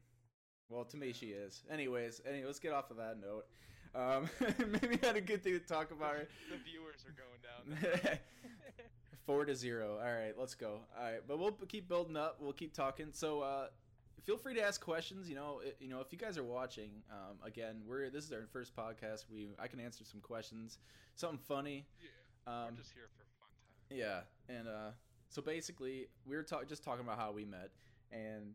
Well, 0.68 0.84
to 0.84 0.96
me, 0.96 1.12
she 1.12 1.26
is. 1.26 1.62
Anyways, 1.70 2.20
anyway, 2.28 2.46
let's 2.46 2.58
get 2.58 2.72
off 2.72 2.90
of 2.90 2.96
that 2.96 3.18
note. 3.20 3.46
Um, 3.94 4.28
maybe 4.82 4.98
not 5.02 5.16
a 5.16 5.20
good 5.20 5.42
thing 5.44 5.52
to 5.54 5.60
talk 5.60 5.90
about. 5.90 6.16
the 6.16 6.58
viewers 6.64 7.04
are 7.06 7.14
going 7.16 7.40
down. 7.78 8.18
Four 9.26 9.44
to 9.44 9.54
zero. 9.54 9.98
All 10.04 10.12
right, 10.12 10.34
let's 10.38 10.54
go. 10.54 10.80
All 10.98 11.04
right, 11.04 11.20
but 11.26 11.38
we'll 11.38 11.52
keep 11.52 11.88
building 11.88 12.16
up. 12.16 12.38
We'll 12.40 12.52
keep 12.52 12.74
talking. 12.74 13.08
So, 13.12 13.40
uh, 13.40 13.66
feel 14.26 14.36
free 14.36 14.54
to 14.54 14.62
ask 14.62 14.80
questions. 14.80 15.28
You 15.28 15.36
know, 15.36 15.62
i- 15.64 15.72
you 15.80 15.88
know, 15.88 16.00
if 16.00 16.12
you 16.12 16.18
guys 16.18 16.36
are 16.36 16.44
watching, 16.44 17.02
um, 17.10 17.38
again, 17.42 17.82
we're 17.86 18.10
this 18.10 18.24
is 18.24 18.32
our 18.32 18.46
first 18.52 18.74
podcast. 18.76 19.30
We 19.30 19.48
I 19.58 19.68
can 19.68 19.80
answer 19.80 20.04
some 20.04 20.20
questions, 20.20 20.78
something 21.14 21.38
funny. 21.38 21.86
yeah, 22.46 22.52
Um, 22.66 22.70
we're 22.74 22.78
just 22.82 22.92
here 22.92 23.08
for 23.16 23.24
fun 23.40 23.48
time. 23.88 23.96
yeah, 23.98 24.20
and 24.48 24.68
uh, 24.68 24.90
so 25.28 25.40
basically, 25.40 26.08
we 26.26 26.36
were 26.36 26.42
talk- 26.42 26.66
just 26.68 26.82
talking 26.84 27.04
about 27.04 27.18
how 27.18 27.32
we 27.32 27.44
met, 27.44 27.70
and 28.10 28.54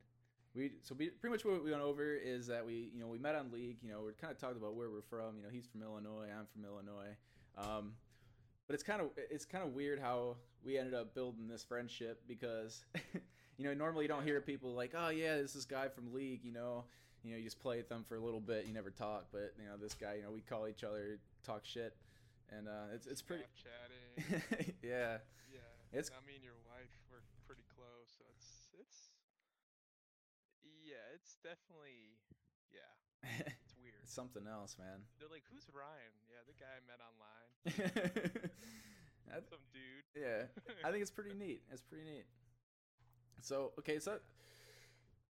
we 0.54 0.74
so 0.84 0.94
we, 0.96 1.10
pretty 1.10 1.32
much 1.32 1.46
what 1.46 1.64
we 1.64 1.72
went 1.72 1.82
over 1.84 2.14
is 2.14 2.48
that 2.48 2.66
we 2.66 2.92
you 2.94 3.00
know 3.00 3.08
we 3.08 3.18
met 3.18 3.36
on 3.36 3.50
League. 3.52 3.78
You 3.82 3.90
know, 3.92 4.02
we 4.04 4.12
kind 4.14 4.32
of 4.32 4.38
talked 4.38 4.58
about 4.58 4.76
where 4.76 4.90
we're 4.90 5.02
from. 5.02 5.38
You 5.38 5.44
know, 5.44 5.50
he's 5.50 5.66
from 5.68 5.82
Illinois, 5.82 6.28
I'm 6.38 6.46
from 6.48 6.66
Illinois. 6.66 7.16
Um, 7.58 7.96
but 8.68 8.74
it's 8.76 8.84
kind 8.84 9.02
of 9.02 9.12
it's 9.18 9.46
kind 9.46 9.64
of 9.64 9.74
weird 9.74 10.00
how 10.00 10.38
we 10.64 10.78
ended 10.78 10.94
up 10.94 11.14
building 11.16 11.48
this 11.48 11.64
friendship 11.64 12.22
because 12.28 12.86
you 13.62 13.68
know 13.70 13.74
normally 13.76 14.06
you 14.06 14.10
don't 14.10 14.24
hear 14.26 14.42
people 14.42 14.74
like 14.74 14.94
oh 14.98 15.10
yeah 15.10 15.38
this 15.38 15.56
is 15.56 15.66
guy 15.66 15.88
from 15.88 16.14
League. 16.14 16.42
You 16.44 16.52
know, 16.52 16.86
you 17.24 17.30
know 17.32 17.38
you 17.38 17.44
just 17.44 17.60
play 17.62 17.78
with 17.78 17.90
them 17.90 18.04
for 18.10 18.16
a 18.16 18.20
little 18.20 18.40
bit, 18.42 18.66
you 18.66 18.74
never 18.74 18.90
talk. 18.90 19.26
But 19.32 19.54
you 19.62 19.66
know 19.70 19.78
this 19.78 19.94
guy, 19.94 20.16
you 20.16 20.24
know 20.24 20.32
we 20.32 20.42
call 20.42 20.68
each 20.68 20.84
other, 20.84 21.20
talk 21.46 21.62
shit, 21.64 21.94
and 22.50 22.68
uh, 22.68 22.90
it's 22.96 23.06
it's 23.06 23.22
pretty. 23.22 23.44
Snapchatting. 23.44 24.74
yeah. 24.82 25.22
Yeah, 25.54 25.60
It's- 25.94 26.10
I 26.10 26.26
mean, 26.26 26.42
your 26.42 26.58
wife, 26.66 26.90
we're 27.12 27.22
pretty 27.46 27.68
close, 27.76 28.10
so 28.18 28.24
it's 28.34 28.72
it's. 28.82 28.98
Yeah, 30.82 31.06
it's 31.14 31.38
definitely. 31.44 32.18
Yeah, 32.74 33.46
it's 33.62 33.76
weird. 33.84 34.02
It's 34.02 34.14
something 34.14 34.48
else, 34.50 34.76
man. 34.80 35.06
They're 35.20 35.30
like, 35.30 35.44
"Who's 35.54 35.68
Ryan?" 35.70 36.14
Yeah, 36.26 36.42
the 36.50 36.58
guy 36.58 36.72
I 36.74 36.82
met 36.90 37.00
online. 37.04 38.50
Some 39.50 39.64
dude. 39.72 40.04
yeah, 40.16 40.44
I 40.84 40.92
think 40.92 41.02
it's 41.02 41.12
pretty 41.12 41.34
neat. 41.34 41.62
It's 41.72 41.82
pretty 41.84 42.04
neat. 42.04 42.26
So 43.42 43.72
okay, 43.80 43.98
so 43.98 44.20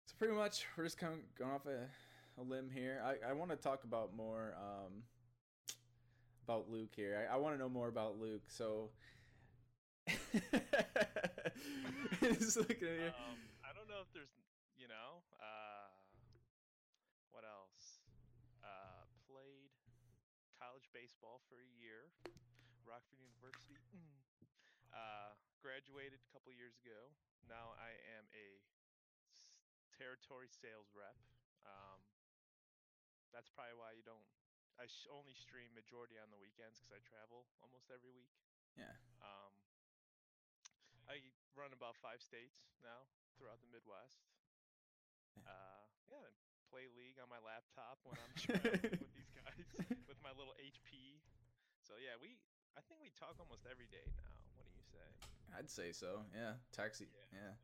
so 0.04 0.14
pretty 0.18 0.34
much 0.34 0.66
we're 0.76 0.84
just 0.84 0.98
kind 0.98 1.14
of 1.14 1.20
going 1.38 1.52
off 1.52 1.66
a, 1.66 1.86
a 2.40 2.42
limb 2.42 2.68
here. 2.68 3.00
I, 3.06 3.30
I 3.30 3.32
want 3.34 3.50
to 3.50 3.56
talk 3.56 3.84
about 3.84 4.16
more 4.16 4.54
um, 4.58 5.02
about 6.44 6.68
Luke 6.68 6.90
here. 6.96 7.28
I, 7.30 7.34
I 7.34 7.36
want 7.38 7.54
to 7.54 7.58
know 7.58 7.68
more 7.68 7.86
about 7.86 8.18
Luke. 8.18 8.42
So 8.48 8.90
he's 12.18 12.58
looking 12.58 12.90
at 12.98 13.14
um, 13.14 13.38
I 13.62 13.70
don't 13.70 13.86
know 13.86 14.02
if 14.02 14.10
there's, 14.10 14.34
you 14.74 14.90
know, 14.90 15.22
uh, 15.38 15.86
what 17.30 17.46
else? 17.46 18.02
Uh, 18.66 19.06
played 19.30 19.70
college 20.58 20.90
baseball 20.90 21.46
for 21.46 21.62
a 21.62 21.70
year, 21.78 22.10
Rockford 22.82 23.22
University. 23.22 23.78
Uh, 24.90 25.30
graduated 25.62 26.18
a 26.18 26.30
couple 26.34 26.50
years 26.50 26.74
ago. 26.82 27.14
Now 27.49 27.75
I 27.79 27.93
am 28.19 28.27
a 28.35 28.47
s- 29.32 29.56
territory 29.97 30.49
sales 30.51 30.91
rep. 30.97 31.17
Um, 31.67 32.01
that's 33.32 33.51
probably 33.53 33.77
why 33.79 33.93
you 33.97 34.03
don't. 34.05 34.25
I 34.81 34.87
sh- 34.89 35.11
only 35.13 35.37
stream 35.37 35.70
majority 35.77 36.17
on 36.17 36.32
the 36.32 36.41
weekends 36.41 36.81
because 36.81 36.94
I 36.97 37.01
travel 37.05 37.44
almost 37.61 37.93
every 37.93 38.11
week. 38.15 38.32
Yeah. 38.79 38.97
Um, 39.20 39.53
I 41.11 41.20
run 41.59 41.75
about 41.75 41.99
five 42.01 42.23
states 42.23 42.65
now 42.81 43.11
throughout 43.37 43.61
the 43.61 43.69
Midwest. 43.69 44.25
Yeah. 45.37 45.47
Uh, 45.47 45.82
yeah, 46.09 46.23
and 46.27 46.37
play 46.70 46.87
League 46.97 47.19
on 47.23 47.29
my 47.29 47.39
laptop 47.43 47.99
when 48.06 48.17
I'm 48.19 48.32
traveling 48.41 48.99
with 48.99 49.13
these 49.15 49.31
guys 49.35 49.67
with 50.06 50.19
my 50.23 50.32
little 50.35 50.55
HP. 50.59 51.20
So 51.82 51.99
yeah, 51.99 52.15
we 52.19 52.39
I 52.79 52.81
think 52.86 53.03
we 53.03 53.10
talk 53.19 53.36
almost 53.39 53.67
every 53.69 53.89
day 53.91 54.05
now. 54.19 54.31
What 54.56 54.67
do 54.69 54.74
you 54.74 54.86
say? 54.86 55.06
I'd 55.55 55.70
say 55.70 55.91
so. 55.93 56.22
Yeah, 56.34 56.58
taxi. 56.70 57.10
Yeah. 57.10 57.27
Yeah. 57.34 57.55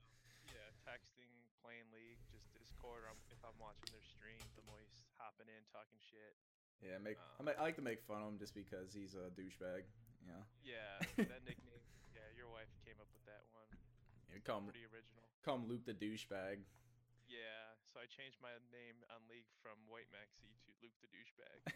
Yeah, 0.54 0.68
texting, 0.86 1.30
playing 1.62 1.86
League, 1.90 2.22
just 2.30 2.46
Discord. 2.54 3.02
Or 3.06 3.10
I'm, 3.10 3.20
if 3.34 3.38
I'm 3.42 3.56
watching 3.58 3.90
their 3.90 4.02
streams, 4.06 4.46
I'm 4.58 4.66
always 4.70 4.90
hopping 5.18 5.50
in, 5.50 5.62
talking 5.74 5.98
shit. 5.98 6.34
Yeah, 6.82 6.98
make 7.02 7.18
I, 7.18 7.42
Um, 7.42 7.50
ma- 7.50 7.58
I 7.58 7.62
like 7.72 7.78
to 7.82 7.86
make 7.86 7.98
fun 8.06 8.22
of 8.22 8.28
him 8.34 8.38
just 8.38 8.54
because 8.54 8.94
he's 8.94 9.16
a 9.18 9.32
douchebag. 9.34 9.86
Yeah. 10.22 10.42
Yeah, 10.62 10.92
that 11.30 11.42
nickname. 11.46 11.82
Yeah, 12.14 12.26
your 12.38 12.46
wife 12.52 12.70
came 12.86 12.98
up 13.02 13.10
with 13.14 13.24
that 13.26 13.42
one. 13.54 13.66
you 14.30 14.40
call 14.44 14.62
him 14.62 14.70
Pretty 14.70 14.86
original. 14.86 15.26
call 15.42 15.58
him 15.62 15.66
Luke 15.66 15.82
the 15.86 15.94
douchebag. 15.96 16.62
Yeah, 17.26 17.74
so 17.90 17.98
I 17.98 18.06
changed 18.06 18.38
my 18.38 18.54
name 18.70 19.02
on 19.10 19.18
League 19.26 19.50
from 19.58 19.74
White 19.90 20.06
Maxi 20.14 20.54
to 20.66 20.70
Luke 20.78 20.94
the 21.02 21.10
douchebag. 21.10 21.58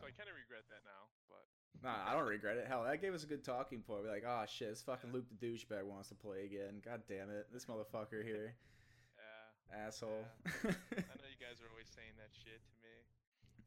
So 0.00 0.06
I 0.06 0.12
kind 0.12 0.28
of 0.28 0.36
regret 0.36 0.64
that 0.70 0.82
now, 0.84 1.10
but 1.28 1.44
nah, 1.82 2.00
I 2.08 2.14
don't 2.16 2.28
regret 2.28 2.56
it. 2.56 2.66
Hell, 2.66 2.84
that 2.84 3.00
gave 3.00 3.14
us 3.14 3.24
a 3.24 3.26
good 3.26 3.44
talking 3.44 3.80
point. 3.80 4.04
We're 4.04 4.12
like, 4.12 4.24
oh 4.26 4.44
shit, 4.46 4.70
this 4.70 4.82
fucking 4.82 5.12
Luke 5.12 5.26
the 5.28 5.38
douchebag 5.38 5.84
wants 5.84 6.08
to 6.08 6.14
play 6.14 6.44
again. 6.44 6.80
God 6.84 7.02
damn 7.08 7.30
it, 7.30 7.48
this 7.52 7.66
motherfucker 7.66 8.24
here, 8.24 8.54
yeah, 9.18 9.86
asshole. 9.86 10.24
I 10.46 10.68
know 10.68 11.28
you 11.28 11.40
guys 11.40 11.60
are 11.60 11.70
always 11.70 11.90
saying 11.90 12.14
that 12.16 12.32
shit 12.32 12.60
to 12.64 12.74
me 12.80 12.94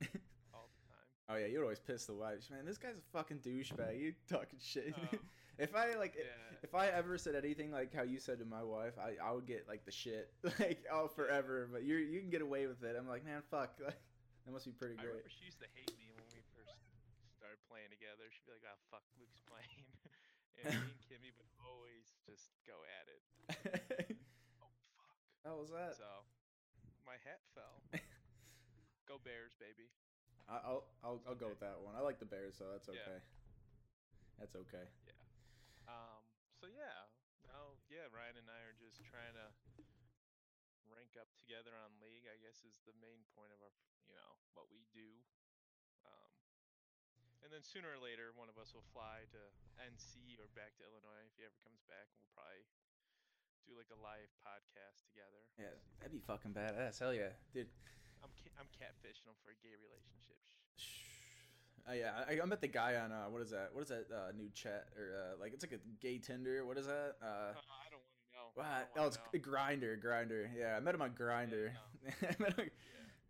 all 0.53 0.69
the 0.71 0.81
time. 0.89 1.07
oh 1.29 1.35
yeah, 1.35 1.47
you 1.47 1.59
would 1.59 1.65
always 1.65 1.79
piss 1.79 2.05
the 2.05 2.13
wife. 2.13 2.49
Man, 2.49 2.65
this 2.65 2.77
guy's 2.77 2.97
a 2.97 3.17
fucking 3.17 3.39
douchebag. 3.39 3.99
You 3.99 4.13
talking 4.29 4.59
shit. 4.61 4.95
Um, 4.97 5.19
if 5.59 5.75
I 5.75 5.95
like, 5.97 6.15
yeah. 6.17 6.57
if 6.63 6.75
I 6.75 6.87
ever 6.87 7.17
said 7.17 7.35
anything 7.35 7.71
like 7.71 7.93
how 7.93 8.03
you 8.03 8.19
said 8.19 8.39
to 8.39 8.45
my 8.45 8.63
wife, 8.63 8.93
I, 8.99 9.15
I 9.23 9.31
would 9.31 9.45
get 9.45 9.65
like 9.67 9.85
the 9.85 9.91
shit, 9.91 10.31
like 10.59 10.83
oh 10.91 11.07
forever. 11.07 11.69
But 11.71 11.83
you 11.83 11.97
you 11.97 12.19
can 12.19 12.29
get 12.29 12.41
away 12.41 12.67
with 12.67 12.83
it. 12.83 12.95
I'm 12.97 13.07
like, 13.07 13.25
man, 13.25 13.41
fuck. 13.51 13.77
Like, 13.83 13.99
that 14.45 14.53
must 14.53 14.65
be 14.65 14.71
pretty 14.71 14.93
I 14.93 15.01
great. 15.01 15.25
remember 15.25 15.29
she 15.33 15.45
used 15.45 15.57
to 15.57 15.65
hate 15.73 15.89
me 15.97 16.05
when 16.05 16.05
we 16.05 16.13
first 16.13 16.14
started 17.45 17.61
playing 17.69 17.93
together. 17.93 18.25
She'd 18.33 18.41
be 18.49 18.57
like, 18.57 18.65
"Oh 18.65 18.81
fuck, 18.89 19.05
Luke's 19.21 19.37
playing," 19.53 19.85
and 20.57 20.65
me 20.65 20.97
and 20.97 21.01
Kimmy 21.05 21.29
would 21.37 21.45
always 21.61 22.09
just 22.25 22.49
go 22.65 22.73
at 22.97 23.05
it. 23.05 23.21
Oh 24.65 24.73
fuck! 24.97 25.13
How 25.45 25.53
was 25.61 25.69
that? 25.69 25.93
So 26.01 26.09
my 27.05 27.21
hat 27.21 27.45
fell. 27.53 27.85
go 29.05 29.21
Bears, 29.21 29.53
baby. 29.61 29.93
I- 30.49 30.65
I'll 30.65 30.89
I'll 31.05 31.21
I'll 31.29 31.37
go 31.37 31.53
with 31.53 31.61
that 31.61 31.77
one. 31.85 31.93
I 31.93 32.01
like 32.01 32.17
the 32.17 32.25
Bears, 32.25 32.57
so 32.57 32.65
that's 32.73 32.89
Yeah. 32.89 33.05
okay. 33.05 33.19
That's 34.41 34.55
okay. 34.65 34.89
Yeah. 35.05 35.21
Um. 35.85 36.25
So 36.57 36.65
yeah, 36.65 37.05
no, 37.45 37.77
yeah. 37.93 38.09
Ryan 38.09 38.41
and 38.41 38.49
I 38.49 38.65
are 38.65 38.73
just 38.81 39.05
trying 39.05 39.37
to 39.37 39.47
rank 40.89 41.13
up 41.21 41.29
together 41.37 41.77
on 41.77 41.93
league. 42.01 42.25
I 42.25 42.41
guess 42.41 42.65
is 42.65 42.81
the 42.89 42.97
main 42.97 43.21
point 43.37 43.53
of 43.53 43.61
our, 43.61 43.73
you 44.09 44.17
know, 44.17 44.33
what 44.57 44.65
we 44.73 44.89
do. 44.89 45.21
Um. 46.09 46.34
And 47.45 47.53
then 47.53 47.61
sooner 47.61 47.93
or 47.93 48.01
later, 48.01 48.33
one 48.33 48.49
of 48.49 48.57
us 48.57 48.73
will 48.73 48.85
fly 48.89 49.29
to 49.29 49.41
NC 49.77 50.41
or 50.41 50.49
back 50.57 50.73
to 50.81 50.83
Illinois 50.89 51.21
if 51.29 51.37
he 51.37 51.45
ever 51.45 51.53
comes 51.61 51.77
back, 51.85 52.09
and 52.09 52.17
we'll 52.17 52.33
probably 52.33 52.65
do 53.69 53.77
like 53.77 53.89
a 53.93 53.99
live 54.01 54.33
podcast 54.41 55.05
together. 55.05 55.45
Yeah, 55.61 55.77
that'd 56.01 56.09
be 56.09 56.25
fucking 56.25 56.57
badass. 56.57 56.97
Hell 56.97 57.13
yeah, 57.13 57.37
dude. 57.53 57.69
I'm 58.25 58.33
ca- 58.33 58.55
I'm 58.57 58.65
catfishing 58.73 59.29
him 59.29 59.37
for 59.45 59.53
a 59.53 59.57
gay 59.61 59.77
relationship. 59.77 60.41
Shh. 60.81 61.05
Uh, 61.85 61.93
yeah, 61.93 62.25
I, 62.25 62.41
I 62.41 62.45
met 62.49 62.65
the 62.65 62.73
guy 62.73 62.97
on 62.97 63.13
uh, 63.13 63.29
what 63.29 63.45
is 63.45 63.53
that? 63.53 63.69
What 63.77 63.85
is 63.85 63.93
that 63.93 64.09
uh, 64.09 64.33
new 64.33 64.49
chat 64.49 64.89
or 64.97 65.13
uh, 65.13 65.37
like 65.37 65.53
it's 65.53 65.61
like 65.61 65.77
a 65.77 65.81
gay 66.01 66.17
Tinder? 66.17 66.65
What 66.65 66.81
is 66.81 66.89
that? 66.89 67.21
Uh, 67.21 67.53
Uh, 67.53 67.61
I 67.61 67.93
don't 67.93 68.01
want 68.01 68.17
to 68.25 68.33
know. 68.33 68.47
I 68.57 68.89
Oh, 68.97 69.05
it's 69.05 69.21
know. 69.21 69.37
Grindr, 69.37 70.01
Grindr. 70.01 70.49
Yeah, 70.57 70.73
I 70.75 70.79
met 70.81 70.95
him 70.97 71.01
on 71.05 71.11
Grindr. 71.13 71.69
no. 71.77 72.09
I 72.25 72.33
met 72.41 72.57
him- 72.57 72.73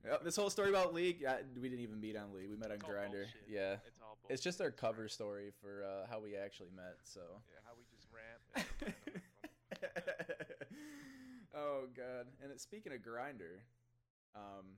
Yep, 0.06 0.24
this 0.24 0.36
whole 0.36 0.50
story 0.50 0.70
about 0.70 0.94
League, 0.94 1.18
yeah, 1.22 1.38
we 1.60 1.68
didn't 1.70 1.82
even 1.84 2.00
meet 2.00 2.16
on 2.16 2.34
League. 2.34 2.50
We 2.50 2.56
met 2.56 2.72
on 2.72 2.78
Grindr. 2.78 3.26
Yeah, 3.50 3.78
It's 3.88 4.00
all 4.02 4.18
it's 4.30 4.42
just 4.44 4.62
our 4.62 4.68
bullshit. 4.70 4.78
cover 4.82 5.08
story 5.08 5.52
for 5.62 5.84
uh, 5.84 6.06
how 6.10 6.20
we 6.20 6.36
actually 6.36 6.70
met. 6.76 6.98
So. 7.04 7.22
Yeah, 7.50 7.62
how 7.66 7.74
we 7.78 7.86
just 7.92 8.08
rant. 8.14 8.40
and 8.56 8.94
kind 9.82 9.94
of- 9.98 10.68
oh 11.56 11.88
god! 11.96 12.28
And 12.44 12.52
it, 12.52 12.62
speaking 12.62 12.94
of 12.94 13.00
Grindr, 13.00 13.60
um, 14.36 14.78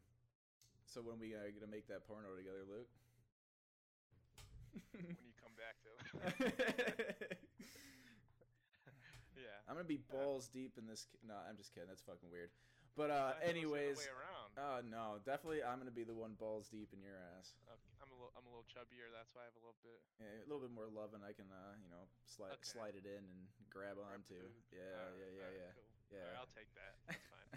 so 0.86 1.02
when 1.02 1.20
we 1.20 1.36
uh, 1.36 1.40
gonna 1.60 1.70
make 1.72 1.88
that 1.88 2.08
porno 2.08 2.30
together, 2.38 2.64
Luke? 2.68 2.88
when 4.94 5.06
you 5.10 5.34
come 5.42 5.54
back 5.58 5.76
to 5.84 5.90
yeah. 9.36 9.60
I'm 9.68 9.76
gonna 9.76 9.84
be 9.88 10.00
balls 10.12 10.48
deep 10.48 10.78
in 10.78 10.88
this. 10.88 11.08
No, 11.28 11.34
I'm 11.50 11.58
just 11.58 11.74
kidding. 11.74 11.90
That's 11.90 12.02
fucking 12.04 12.30
weird. 12.32 12.50
But 12.96 13.12
uh, 13.12 13.14
I 13.14 13.18
thought 13.18 13.26
it 13.28 13.28
was 13.28 13.34
the 13.34 13.44
other 13.44 13.50
anyways, 13.50 13.98
uh, 14.58 14.82
no, 14.84 15.22
definitely, 15.24 15.62
I'm 15.64 15.78
gonna 15.78 15.94
be 15.94 16.04
the 16.04 16.18
one 16.18 16.34
balls 16.36 16.68
deep 16.68 16.90
in 16.94 17.00
your 17.00 17.16
ass. 17.38 17.54
Okay, 17.70 17.94
I'm 18.02 18.10
a 18.12 18.18
little, 18.18 18.34
I'm 18.36 18.46
a 18.46 18.52
little 18.52 18.66
chubbier. 18.66 19.08
That's 19.14 19.32
why 19.34 19.46
I 19.46 19.48
have 19.48 19.58
a 19.58 19.64
little 19.64 19.78
bit. 19.86 20.02
Yeah, 20.18 20.42
a 20.42 20.48
little 20.50 20.66
bit 20.66 20.74
more 20.74 20.90
love, 20.90 21.14
and 21.14 21.22
I 21.24 21.32
can, 21.32 21.48
uh, 21.50 21.78
you 21.80 21.90
know, 21.90 22.10
slide 22.26 22.58
Okay. 22.58 22.66
slide 22.66 22.96
it 22.98 23.06
in 23.06 23.22
and 23.24 23.40
grab 23.70 23.98
grab 23.98 24.14
onto. 24.14 24.36
Yeah, 24.74 24.84
Alright, 24.84 25.18
yeah, 25.18 25.32
yeah, 25.32 25.44
alright, 25.46 25.62
yeah. 25.62 25.72
Cool. 25.78 25.90
Yeah. 26.12 26.20
Alright, 26.20 26.38
I'll 26.42 26.54
take 26.58 26.72
that. 26.76 26.94
That's 27.08 27.26
fine. 27.32 27.48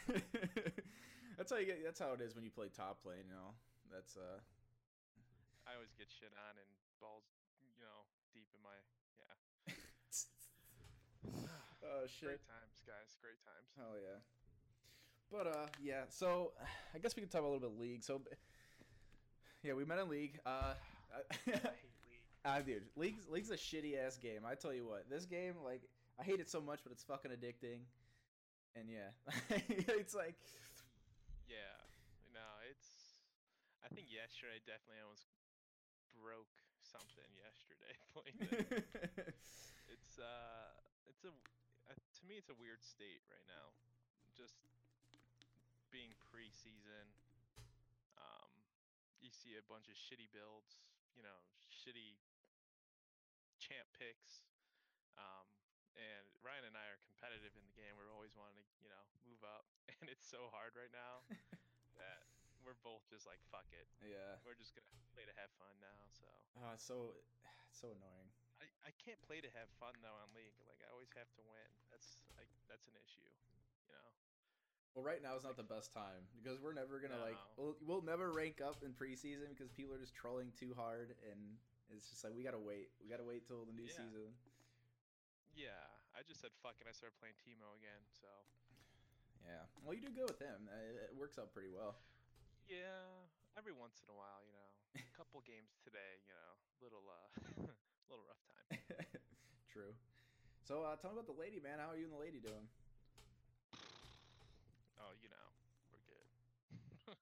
that's 1.38 1.50
how 1.50 1.58
you 1.58 1.66
get. 1.66 1.82
That's 1.82 2.00
how 2.00 2.12
it 2.12 2.20
is 2.20 2.34
when 2.34 2.44
you 2.44 2.50
play 2.50 2.68
top 2.68 3.04
lane. 3.06 3.26
You 3.28 3.34
know, 3.34 3.54
that's 3.88 4.16
uh. 4.16 4.40
I 5.66 5.74
always 5.78 5.94
get 5.94 6.10
shit 6.10 6.34
on 6.34 6.58
and 6.58 6.70
balls, 6.98 7.22
you 7.62 7.78
know, 7.78 8.02
deep 8.34 8.50
in 8.50 8.60
my 8.62 8.74
yeah. 9.14 9.38
Oh 11.86 12.04
shit. 12.04 12.36
Great 12.36 12.46
times, 12.48 12.82
guys. 12.84 13.16
Great 13.22 13.40
times. 13.40 13.70
Hell 13.76 13.96
yeah. 13.96 14.20
But 15.30 15.46
uh 15.46 15.66
yeah, 15.82 16.02
so 16.08 16.52
I 16.94 16.98
guess 16.98 17.14
we 17.16 17.22
can 17.22 17.30
talk 17.30 17.42
a 17.42 17.44
little 17.44 17.60
bit 17.60 17.70
of 17.70 17.78
league. 17.78 18.02
So 18.02 18.20
yeah, 19.62 19.74
we 19.74 19.84
met 19.84 19.98
in 19.98 20.08
league. 20.08 20.38
Uh 20.44 20.74
I 21.16 21.34
hate 21.46 21.54
league. 22.06 22.24
Ah, 22.44 22.58
dude, 22.60 22.82
league's 22.96 23.28
league's 23.28 23.50
a 23.50 23.56
shitty 23.56 23.98
ass 23.98 24.16
game. 24.16 24.42
I 24.46 24.54
tell 24.54 24.72
you 24.72 24.86
what, 24.86 25.08
this 25.08 25.24
game 25.24 25.54
like 25.64 25.82
I 26.18 26.24
hate 26.24 26.40
it 26.40 26.50
so 26.50 26.60
much, 26.60 26.80
but 26.82 26.92
it's 26.92 27.02
fucking 27.04 27.30
addicting. 27.30 27.86
And 28.74 28.90
yeah, 28.90 29.10
it's 29.98 30.14
like 30.14 30.34
Yeah. 31.48 31.78
No, 32.34 32.46
it's. 32.70 33.18
I 33.82 33.88
think 33.90 34.06
yesterday 34.10 34.62
definitely 34.62 35.02
almost 35.02 35.26
broke 36.14 36.54
something 36.82 37.26
yesterday 37.38 37.94
playing 38.14 38.38
it. 38.50 38.86
it's 39.90 40.18
uh 40.18 40.70
it's 41.06 41.22
a 41.26 41.32
uh, 41.86 41.94
to 41.94 42.22
me 42.26 42.38
it's 42.38 42.50
a 42.50 42.58
weird 42.58 42.82
state 42.82 43.22
right 43.30 43.46
now 43.46 43.74
just 44.36 44.58
preseason 46.50 47.06
um 48.18 48.50
you 49.22 49.30
see 49.30 49.54
a 49.54 49.62
bunch 49.70 49.86
of 49.86 49.94
shitty 49.94 50.26
builds 50.34 50.82
you 51.14 51.22
know 51.22 51.38
shitty 51.70 52.18
champ 53.62 53.86
picks 53.94 54.42
um 55.14 55.46
and 55.94 56.26
Ryan 56.42 56.66
and 56.66 56.74
I 56.74 56.90
are 56.90 56.98
competitive 57.06 57.54
in 57.54 57.62
the 57.62 57.74
game 57.78 57.94
we're 57.94 58.10
always 58.10 58.34
wanting 58.34 58.58
to 58.58 58.66
you 58.82 58.90
know 58.90 59.06
move 59.22 59.38
up 59.46 59.62
and 60.02 60.10
it's 60.10 60.26
so 60.26 60.50
hard 60.50 60.74
right 60.74 60.90
now 60.90 61.22
that 62.02 62.26
we're 62.66 62.78
both 62.82 63.06
just 63.06 63.30
like 63.30 63.38
fuck 63.54 63.70
it 63.70 63.86
yeah. 64.02 64.42
we're 64.42 64.58
just 64.58 64.74
gonna 64.74 64.90
play 65.14 65.22
to 65.22 65.34
have 65.38 65.54
fun 65.54 65.78
now 65.78 66.02
so 66.10 66.26
Oh, 66.58 66.74
it's 66.74 66.82
so 66.82 67.14
so 67.70 67.94
annoying. 67.94 68.26
I, 68.58 68.66
I 68.82 68.92
can't 68.98 69.22
play 69.22 69.38
to 69.38 69.48
have 69.54 69.70
fun 69.78 69.94
though 70.02 70.18
on 70.18 70.34
league. 70.34 70.58
Like 70.66 70.82
I 70.82 70.90
always 70.90 71.08
have 71.14 71.30
to 71.38 71.42
win. 71.46 71.70
That's 71.94 72.26
like 72.34 72.50
that's 72.66 72.90
an 72.90 72.98
issue, 72.98 73.30
you 73.86 73.94
know. 73.94 74.10
Well, 74.94 75.06
right 75.06 75.22
now 75.22 75.38
is 75.38 75.44
not 75.46 75.54
the 75.56 75.62
best 75.66 75.94
time 75.94 76.26
because 76.34 76.58
we're 76.58 76.74
never 76.74 76.98
gonna 76.98 77.20
like 77.22 77.38
we'll, 77.56 77.76
we'll 77.86 78.02
never 78.02 78.32
rank 78.34 78.58
up 78.58 78.82
in 78.82 78.90
preseason 78.90 79.54
because 79.54 79.70
people 79.70 79.94
are 79.94 80.02
just 80.02 80.14
trolling 80.18 80.50
too 80.58 80.74
hard, 80.74 81.14
and 81.30 81.38
it's 81.94 82.10
just 82.10 82.24
like 82.26 82.34
we 82.34 82.42
gotta 82.42 82.58
wait. 82.58 82.90
We 82.98 83.06
gotta 83.06 83.24
wait 83.26 83.46
till 83.46 83.62
the 83.64 83.72
new 83.72 83.86
Yeah. 83.86 84.02
season. 84.02 84.34
Yeah, 85.54 85.78
I 86.14 86.22
just 86.26 86.40
said 86.42 86.50
fuck 86.62 86.74
and 86.82 86.88
I 86.90 86.92
started 86.94 87.14
playing 87.22 87.38
Teemo 87.38 87.70
again. 87.78 88.02
So 88.18 88.26
Yeah. 89.46 89.64
Well, 89.86 89.94
you 89.94 90.02
do 90.02 90.10
good 90.10 90.26
with 90.28 90.42
him. 90.42 90.68
Uh, 90.68 91.06
It 91.06 91.14
works 91.14 91.38
out 91.38 91.54
pretty 91.54 91.70
well. 91.70 91.94
yeah, 92.68 93.06
every 93.56 93.72
once 93.72 94.02
in 94.02 94.10
a 94.10 94.16
while, 94.16 94.42
you 94.46 94.52
know, 94.52 94.68
a 94.98 95.06
couple 95.16 95.40
games 95.46 95.78
today, 95.86 96.18
you 96.26 96.34
know, 96.34 96.50
little 96.82 97.06
uh, 97.06 97.30
little 98.10 98.26
rough 98.26 98.42
time. 98.42 98.78
True. 99.72 99.94
So, 100.66 100.82
uh, 100.82 100.94
tell 100.98 101.10
me 101.14 101.18
about 101.22 101.26
the 101.30 101.40
lady, 101.40 101.58
man. 101.62 101.78
How 101.78 101.90
are 101.94 101.96
you 101.96 102.04
and 102.10 102.14
the 102.14 102.18
lady 102.20 102.38
doing? 102.38 102.66
Oh, 105.00 105.16
you 105.24 105.32
know, 105.32 105.46
we're 105.88 106.04
good. 106.04 106.28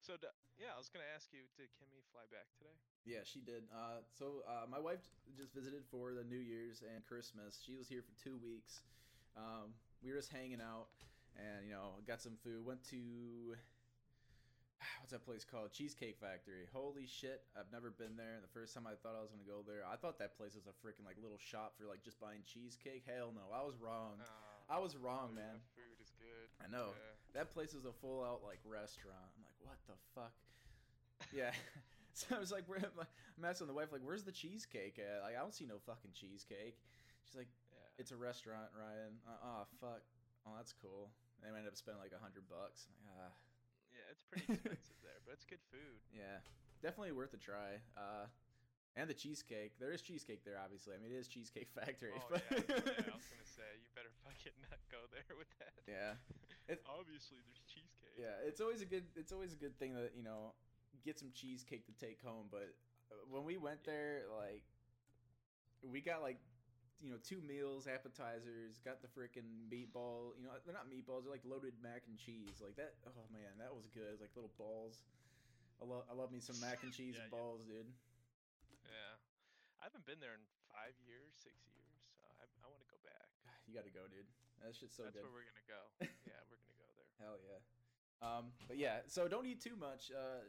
so 0.00 0.16
d- 0.16 0.32
yeah, 0.56 0.72
I 0.72 0.78
was 0.80 0.88
gonna 0.88 1.08
ask 1.12 1.28
you, 1.36 1.44
did 1.56 1.68
Kimmy 1.76 2.00
fly 2.12 2.24
back 2.32 2.48
today? 2.56 2.72
Yeah, 3.04 3.24
she 3.24 3.40
did. 3.44 3.68
Uh, 3.68 4.00
so 4.16 4.40
uh, 4.48 4.64
my 4.64 4.80
wife 4.80 5.04
just 5.36 5.52
visited 5.52 5.84
for 5.92 6.16
the 6.16 6.24
New 6.24 6.40
Year's 6.40 6.80
and 6.80 7.04
Christmas. 7.04 7.60
She 7.60 7.76
was 7.76 7.88
here 7.88 8.00
for 8.00 8.16
two 8.16 8.40
weeks. 8.40 8.80
Um, 9.36 9.76
we 10.00 10.10
were 10.10 10.16
just 10.16 10.32
hanging 10.32 10.60
out, 10.64 10.88
and 11.36 11.68
you 11.68 11.76
know, 11.76 12.00
got 12.08 12.20
some 12.24 12.40
food. 12.40 12.64
Went 12.64 12.80
to 12.92 13.56
what's 15.04 15.12
that 15.12 15.24
place 15.24 15.44
called? 15.44 15.72
Cheesecake 15.76 16.16
Factory. 16.16 16.64
Holy 16.72 17.04
shit! 17.04 17.44
I've 17.52 17.68
never 17.72 17.92
been 17.92 18.16
there. 18.16 18.40
The 18.40 18.52
first 18.52 18.72
time 18.72 18.88
I 18.88 18.96
thought 19.00 19.12
I 19.16 19.20
was 19.20 19.28
gonna 19.28 19.48
go 19.48 19.60
there, 19.60 19.84
I 19.84 19.96
thought 20.00 20.16
that 20.24 20.36
place 20.40 20.56
was 20.56 20.64
a 20.64 20.74
freaking 20.80 21.04
like 21.04 21.20
little 21.20 21.40
shop 21.40 21.76
for 21.76 21.84
like 21.84 22.00
just 22.00 22.16
buying 22.20 22.40
cheesecake. 22.48 23.04
Hell 23.04 23.32
no, 23.36 23.52
I 23.52 23.60
was 23.60 23.76
wrong. 23.76 24.20
Uh, 24.20 24.72
I 24.72 24.78
was 24.80 24.96
wrong, 24.96 25.36
man. 25.36 25.60
Food. 25.76 25.99
I 26.62 26.70
know. 26.70 26.92
Yeah. 26.92 27.40
That 27.40 27.50
place 27.54 27.74
is 27.74 27.84
a 27.84 27.92
full 27.92 28.22
out 28.24 28.42
like 28.44 28.58
restaurant. 28.64 29.30
I'm 29.36 29.44
like, 29.44 29.58
what 29.62 29.78
the 29.86 29.96
fuck? 30.14 30.34
Yeah. 31.32 31.52
so 32.12 32.36
I 32.36 32.40
was 32.40 32.50
like, 32.50 32.66
where, 32.68 32.82
I'm 32.82 33.44
asking 33.44 33.68
the 33.68 33.76
wife 33.76 33.92
like, 33.92 34.02
where's 34.04 34.24
the 34.24 34.34
cheesecake 34.34 34.98
at? 34.98 35.22
Like, 35.22 35.36
I 35.38 35.40
don't 35.40 35.54
see 35.54 35.64
no 35.64 35.78
fucking 35.86 36.10
cheesecake. 36.12 36.76
She's 37.24 37.38
like, 37.38 37.48
Yeah. 37.70 38.02
it's 38.02 38.10
a 38.10 38.18
restaurant, 38.18 38.66
Ryan. 38.74 39.14
Uh, 39.22 39.38
oh 39.46 39.62
fuck. 39.80 40.02
Oh, 40.46 40.52
that's 40.56 40.74
cool. 40.74 41.12
And 41.40 41.54
I 41.54 41.58
ended 41.58 41.70
up 41.72 41.78
spending 41.78 42.02
like 42.02 42.12
a 42.12 42.20
hundred 42.20 42.50
bucks. 42.50 42.84
I'm 42.90 42.92
like, 42.98 43.14
ah, 43.14 43.32
Yeah, 43.94 44.06
it's 44.10 44.24
pretty 44.26 44.52
expensive 44.58 44.98
there, 45.06 45.20
but 45.24 45.38
it's 45.38 45.46
good 45.46 45.62
food. 45.70 46.02
yeah, 46.12 46.42
definitely 46.82 47.12
worth 47.14 47.32
a 47.32 47.40
try. 47.40 47.78
Uh, 47.96 48.26
and 48.96 49.08
the 49.08 49.14
cheesecake. 49.14 49.78
There 49.78 49.92
is 49.92 50.02
cheesecake 50.02 50.44
there, 50.44 50.58
obviously. 50.62 50.94
I 50.94 50.98
mean, 51.02 51.12
it 51.12 51.18
is 51.18 51.28
Cheesecake 51.28 51.70
Factory. 51.78 52.10
Oh 52.16 52.22
but- 52.30 52.42
yeah, 52.50 52.58
yeah, 52.66 53.10
I 53.10 53.14
was 53.14 53.28
gonna 53.30 53.46
say 53.46 53.68
you 53.78 53.88
better 53.94 54.10
fucking 54.26 54.56
not 54.70 54.80
go 54.90 54.98
there 55.14 55.36
with 55.38 55.50
that. 55.62 55.74
Yeah. 55.86 56.14
Obviously, 56.86 57.38
there's 57.50 57.62
cheesecake. 57.66 58.14
Yeah, 58.18 58.38
it's 58.46 58.60
always 58.60 58.80
a 58.82 58.86
good 58.86 59.02
it's 59.16 59.32
always 59.32 59.52
a 59.52 59.58
good 59.58 59.74
thing 59.78 59.94
that 59.94 60.12
you 60.14 60.22
know 60.22 60.54
get 61.04 61.18
some 61.18 61.30
cheesecake 61.34 61.86
to 61.86 61.94
take 61.98 62.22
home. 62.22 62.46
But 62.50 62.74
uh, 63.10 63.26
when 63.30 63.42
we 63.44 63.56
went 63.58 63.82
there, 63.84 64.22
like 64.38 64.62
we 65.82 66.00
got 66.00 66.22
like 66.22 66.38
you 67.02 67.10
know 67.10 67.16
two 67.22 67.40
meals, 67.42 67.88
appetizers, 67.88 68.78
got 68.84 69.02
the 69.02 69.08
freaking 69.08 69.66
meatball. 69.66 70.36
You 70.38 70.44
know 70.46 70.54
they're 70.66 70.74
not 70.76 70.86
meatballs; 70.86 71.24
they're 71.26 71.32
like 71.34 71.46
loaded 71.48 71.74
mac 71.82 72.02
and 72.06 72.14
cheese. 72.18 72.62
Like 72.62 72.76
that. 72.76 72.94
Oh 73.06 73.26
man, 73.32 73.58
that 73.58 73.74
was 73.74 73.86
good. 73.90 74.20
Like 74.20 74.30
little 74.36 74.52
balls. 74.58 75.02
I 75.82 75.86
love 75.86 76.04
I 76.10 76.14
love 76.14 76.30
me 76.30 76.38
some 76.38 76.60
mac 76.60 76.82
and 76.84 76.92
cheese 76.96 77.14
Yeah, 77.18 77.26
yeah. 77.26 77.34
balls, 77.34 77.64
dude. 77.66 77.88
Yeah. 79.80 79.84
I 79.84 79.88
haven't 79.88 80.04
been 80.04 80.20
there 80.20 80.36
in 80.36 80.44
five 80.68 80.92
years, 81.08 81.32
six 81.32 81.56
years, 81.72 82.04
so 82.20 82.28
I, 82.36 82.44
I 82.60 82.66
want 82.68 82.84
to 82.84 82.90
go 82.92 83.00
back. 83.00 83.32
You 83.68 83.72
got 83.78 83.86
to 83.88 83.94
go, 83.94 84.04
dude. 84.10 84.26
That 84.60 84.74
shit's 84.76 84.92
so 84.98 85.06
That's 85.08 85.16
good. 85.16 85.24
where 85.24 85.32
we're 85.40 85.48
gonna 85.48 85.64
go. 85.70 85.82
yeah, 86.04 86.36
we're 86.52 86.58
gonna 86.60 86.76
go 86.76 86.88
there. 87.00 87.08
Hell 87.24 87.38
yeah. 87.40 87.60
Um, 88.20 88.44
but 88.68 88.76
yeah, 88.76 89.00
so 89.08 89.24
don't 89.30 89.46
eat 89.48 89.62
too 89.64 89.72
much 89.78 90.12
uh, 90.12 90.44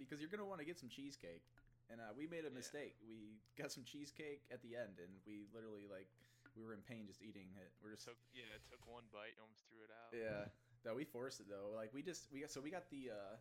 because 0.00 0.22
you're 0.24 0.30
gonna 0.32 0.46
want 0.48 0.62
to 0.64 0.68
get 0.68 0.78
some 0.80 0.88
cheesecake. 0.88 1.44
and 1.92 2.00
uh, 2.00 2.14
we 2.16 2.24
made 2.24 2.46
a 2.46 2.52
Yeah. 2.52 2.56
mistake. 2.56 2.94
We 3.04 3.42
got 3.60 3.68
some 3.74 3.84
cheesecake 3.84 4.48
at 4.54 4.62
the 4.64 4.78
end, 4.80 4.96
and 5.02 5.12
we 5.28 5.44
literally 5.52 5.84
like 5.90 6.08
we 6.56 6.62
were 6.64 6.72
in 6.72 6.80
pain 6.86 7.04
just 7.10 7.20
eating 7.20 7.52
it. 7.60 7.68
We're 7.84 7.92
just 7.92 8.06
Took 8.08 8.16
yeah, 8.32 8.48
it 8.56 8.62
took 8.70 8.80
one 8.88 9.04
bite, 9.12 9.34
almost 9.42 9.66
threw 9.68 9.82
it 9.84 9.92
out. 9.92 10.14
yeah. 10.16 10.48
No, 10.86 10.94
we 10.96 11.04
forced 11.04 11.40
it 11.44 11.50
though. 11.50 11.74
Like 11.76 11.92
we 11.92 12.00
just 12.00 12.30
we 12.32 12.40
got 12.40 12.48
so 12.54 12.62
we 12.64 12.70
got 12.72 12.88
the 12.88 13.12
uh, 13.12 13.34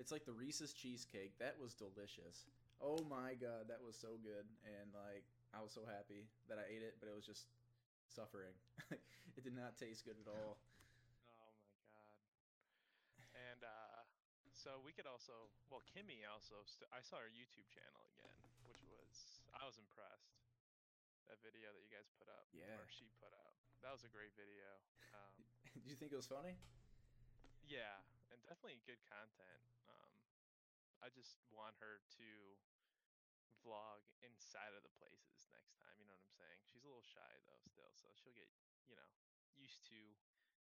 it's 0.00 0.10
like 0.10 0.24
the 0.26 0.32
Reese's 0.34 0.72
cheesecake. 0.74 1.36
That 1.38 1.54
was 1.62 1.76
delicious. 1.78 2.48
Oh 2.80 3.02
my 3.08 3.34
god, 3.34 3.68
that 3.68 3.80
was 3.82 3.96
so 3.96 4.18
good, 4.22 4.44
and 4.64 4.92
like 4.92 5.24
I 5.54 5.60
was 5.62 5.72
so 5.72 5.84
happy 5.86 6.28
that 6.48 6.58
I 6.58 6.64
ate 6.68 6.82
it, 6.82 6.96
but 7.00 7.08
it 7.08 7.14
was 7.14 7.24
just 7.24 7.46
suffering. 8.14 8.54
it 8.90 9.42
did 9.42 9.54
not 9.54 9.76
taste 9.78 10.04
good 10.04 10.16
at 10.20 10.28
all. 10.28 10.58
Oh 10.58 10.66
my 10.88 11.10
god. 11.24 11.54
And 13.34 13.64
uh 13.64 14.02
so 14.54 14.78
we 14.80 14.92
could 14.92 15.06
also 15.06 15.50
well 15.68 15.82
Kimmy 15.82 16.22
also 16.28 16.62
st- 16.64 16.88
I 16.92 17.00
saw 17.02 17.18
her 17.18 17.28
YouTube 17.30 17.68
channel 17.68 18.04
again, 18.06 18.38
which 18.64 18.82
was 18.86 19.40
I 19.52 19.66
was 19.66 19.76
impressed. 19.78 20.30
That 21.26 21.40
video 21.40 21.72
that 21.72 21.80
you 21.82 21.88
guys 21.88 22.08
put 22.18 22.28
up 22.28 22.46
Yeah. 22.52 22.76
or 22.78 22.86
she 22.86 23.08
put 23.18 23.32
up. 23.32 23.54
That 23.82 23.92
was 23.92 24.04
a 24.04 24.08
great 24.08 24.32
video. 24.36 24.80
Um 25.12 25.44
Did 25.74 25.86
you 25.86 25.96
think 25.96 26.12
it 26.12 26.16
was 26.16 26.26
funny? 26.26 26.56
yeah, 27.62 28.00
and 28.30 28.42
definitely 28.42 28.80
good 28.84 29.00
content. 29.08 29.62
Um 29.88 30.03
I 31.04 31.12
just 31.12 31.36
want 31.52 31.76
her 31.84 32.00
to 32.16 32.28
vlog 33.60 34.00
inside 34.24 34.72
of 34.72 34.80
the 34.80 34.92
places 34.96 35.52
next 35.52 35.76
time, 35.76 35.92
you 36.00 36.08
know 36.08 36.16
what 36.16 36.24
I'm 36.24 36.36
saying? 36.40 36.58
She's 36.72 36.84
a 36.84 36.88
little 36.88 37.04
shy 37.04 37.32
though 37.44 37.60
still, 37.60 37.92
so 37.92 38.08
she'll 38.16 38.32
get, 38.32 38.48
you 38.88 38.96
know, 38.96 39.08
used 39.52 39.84
to 39.92 39.98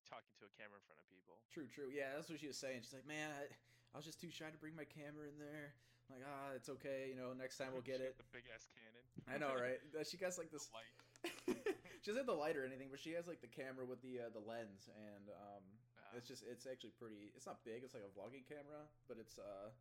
talking 0.04 0.32
to 0.36 0.44
a 0.44 0.52
camera 0.52 0.76
in 0.76 0.84
front 0.84 1.00
of 1.00 1.08
people. 1.08 1.40
True, 1.48 1.66
true. 1.72 1.88
Yeah, 1.88 2.12
that's 2.14 2.28
what 2.28 2.36
she 2.36 2.46
was 2.52 2.60
saying. 2.60 2.84
She's 2.84 2.92
like, 2.92 3.08
man, 3.08 3.32
I, 3.32 3.48
I 3.90 3.94
was 3.96 4.04
just 4.04 4.20
too 4.20 4.28
shy 4.28 4.52
to 4.52 4.60
bring 4.60 4.76
my 4.76 4.84
camera 4.86 5.24
in 5.24 5.40
there. 5.40 5.72
I'm 6.06 6.20
like, 6.20 6.24
ah, 6.28 6.54
it's 6.54 6.68
okay. 6.78 7.08
You 7.10 7.16
know, 7.18 7.32
next 7.32 7.56
time 7.56 7.72
we'll 7.72 7.84
get 7.88 8.04
She 8.04 8.06
it. 8.12 8.20
The 8.20 8.28
big 8.30 8.46
ass 8.52 8.68
cannon. 8.70 9.04
I 9.26 9.40
know, 9.40 9.56
right? 9.56 9.80
She 10.06 10.20
got 10.20 10.36
like 10.36 10.52
this. 10.52 10.68
Light. 10.70 10.92
she 12.04 12.06
doesn't 12.12 12.22
have 12.22 12.30
the 12.30 12.36
light 12.36 12.54
or 12.54 12.62
anything, 12.62 12.92
but 12.92 13.00
she 13.02 13.16
has 13.18 13.26
like 13.26 13.42
the 13.42 13.50
camera 13.50 13.82
with 13.82 13.98
the 14.04 14.22
uh, 14.22 14.30
the 14.30 14.44
lens, 14.44 14.86
and 14.94 15.26
um, 15.32 15.64
Ah. 15.98 16.14
it's 16.14 16.28
just 16.30 16.46
it's 16.46 16.68
actually 16.70 16.94
pretty. 16.94 17.34
It's 17.34 17.50
not 17.50 17.58
big. 17.66 17.82
It's 17.82 17.94
like 17.98 18.06
a 18.06 18.12
vlogging 18.14 18.46
camera, 18.46 18.86
but 19.10 19.18
it's 19.18 19.42
uh, 19.42 19.74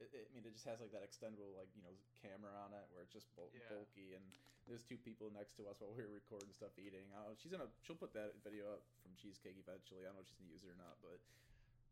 it, 0.00 0.10
it, 0.14 0.24
I 0.28 0.30
mean, 0.34 0.46
it 0.46 0.54
just 0.54 0.66
has 0.66 0.78
like 0.78 0.94
that 0.94 1.02
extendable 1.02 1.54
like 1.58 1.70
you 1.74 1.82
know 1.82 1.94
camera 2.22 2.54
on 2.62 2.70
it 2.74 2.86
where 2.94 3.02
it's 3.02 3.12
just 3.14 3.30
bul- 3.34 3.50
Yeah. 3.54 3.66
bulky, 3.70 4.14
and 4.14 4.24
there's 4.66 4.84
two 4.84 4.98
people 5.00 5.32
next 5.32 5.56
to 5.58 5.66
us 5.66 5.80
while 5.80 5.90
we 5.94 6.02
were 6.04 6.12
recording 6.12 6.52
stuff 6.54 6.76
eating. 6.78 7.08
Uh, 7.14 7.34
she's 7.38 7.50
gonna 7.50 7.70
she'll 7.82 7.98
put 7.98 8.14
that 8.14 8.38
video 8.44 8.68
up 8.70 8.82
from 9.02 9.14
Cheesecake 9.18 9.58
eventually. 9.58 10.04
I 10.06 10.12
don't 10.12 10.20
know 10.20 10.24
if 10.24 10.28
she's 10.30 10.38
gonna 10.38 10.52
use 10.54 10.62
it 10.62 10.70
or 10.70 10.78
not, 10.78 10.98
but 11.02 11.18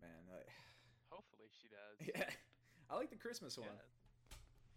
man, 0.03 0.23
I, 0.31 0.45
Hopefully 1.15 1.47
she 1.55 1.71
does. 1.71 1.97
yeah, 2.03 2.27
I 2.91 2.99
like 2.99 3.11
the 3.15 3.19
Christmas 3.21 3.55
one. 3.59 3.71
Yeah. 3.71 3.95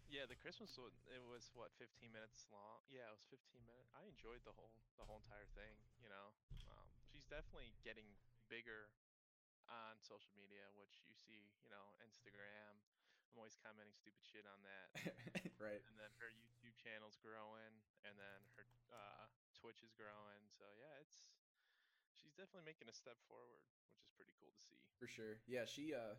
Yeah, 0.10 0.26
the 0.26 0.38
Christmas 0.42 0.74
one. 0.74 0.90
It 1.14 1.22
was 1.22 1.54
what 1.54 1.70
15 1.78 2.10
minutes 2.10 2.50
long. 2.50 2.82
Yeah, 2.90 3.06
it 3.10 3.14
was 3.14 3.30
15 3.30 3.62
minutes. 3.62 3.94
I 3.94 4.10
enjoyed 4.10 4.42
the 4.42 4.54
whole 4.58 4.74
the 4.98 5.06
whole 5.06 5.22
entire 5.22 5.46
thing. 5.54 5.78
You 6.02 6.10
know, 6.10 6.34
um, 6.66 6.90
she's 7.06 7.30
definitely 7.30 7.78
getting 7.86 8.10
bigger 8.50 8.90
on 9.70 10.02
social 10.02 10.34
media, 10.34 10.66
which 10.74 11.06
you 11.06 11.14
see. 11.14 11.54
You 11.62 11.70
know, 11.70 11.94
Instagram. 12.02 12.82
I'm 13.30 13.38
always 13.38 13.56
commenting 13.62 13.94
stupid 13.94 14.26
shit 14.26 14.46
on 14.50 14.60
that. 14.66 14.88
right. 15.62 15.82
and 15.86 15.96
then 16.02 16.10
her 16.18 16.34
YouTube 16.34 16.74
channel's 16.82 17.16
growing, 17.22 17.74
and 18.04 18.18
then 18.18 18.40
her 18.58 18.66
uh, 18.90 19.30
Twitch 19.54 19.86
is 19.86 19.94
growing. 19.94 20.42
So 20.50 20.66
yeah, 20.82 20.98
it's 21.02 21.30
she's 22.18 22.34
definitely 22.34 22.66
making 22.66 22.90
a 22.90 22.96
step 22.96 23.16
forward, 23.30 23.62
which 23.94 24.02
is 24.02 24.12
pretty 24.18 24.34
cool 24.42 24.50
to 24.52 24.62
see. 24.66 24.82
For 24.98 25.08
sure. 25.08 25.40
Yeah, 25.46 25.64
she 25.70 25.94
uh 25.94 26.18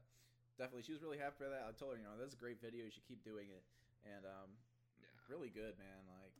definitely 0.57 0.87
she 0.87 0.95
was 0.95 1.03
really 1.03 1.19
happy 1.19 1.37
for 1.43 1.51
that. 1.51 1.67
I 1.67 1.75
told 1.75 1.93
her, 1.95 1.99
you 2.01 2.07
know, 2.07 2.17
that's 2.17 2.35
a 2.37 2.41
great 2.41 2.63
video, 2.63 2.87
you 2.87 2.93
should 2.95 3.07
keep 3.07 3.21
doing 3.27 3.51
it. 3.51 3.65
And 4.07 4.25
um 4.25 4.57
Yeah. 5.03 5.11
really 5.29 5.51
good, 5.51 5.77
man. 5.77 6.01
Like 6.09 6.35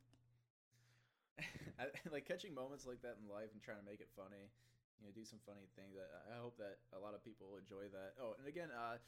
I, 1.81 1.89
like 2.13 2.29
catching 2.29 2.53
moments 2.53 2.85
like 2.85 3.01
that 3.03 3.17
in 3.21 3.29
life 3.29 3.51
and 3.57 3.61
trying 3.63 3.81
to 3.81 3.87
make 3.87 4.01
it 4.01 4.09
funny. 4.13 4.53
You 5.01 5.09
know, 5.09 5.13
do 5.17 5.25
some 5.25 5.41
funny 5.49 5.65
things. 5.73 5.97
I, 5.97 6.37
I 6.37 6.37
hope 6.45 6.61
that 6.61 6.85
a 6.93 7.01
lot 7.01 7.17
of 7.17 7.25
people 7.25 7.57
enjoy 7.57 7.89
that. 7.97 8.21
Oh, 8.21 8.37
and 8.37 8.45
again, 8.45 8.69
uh 8.73 9.01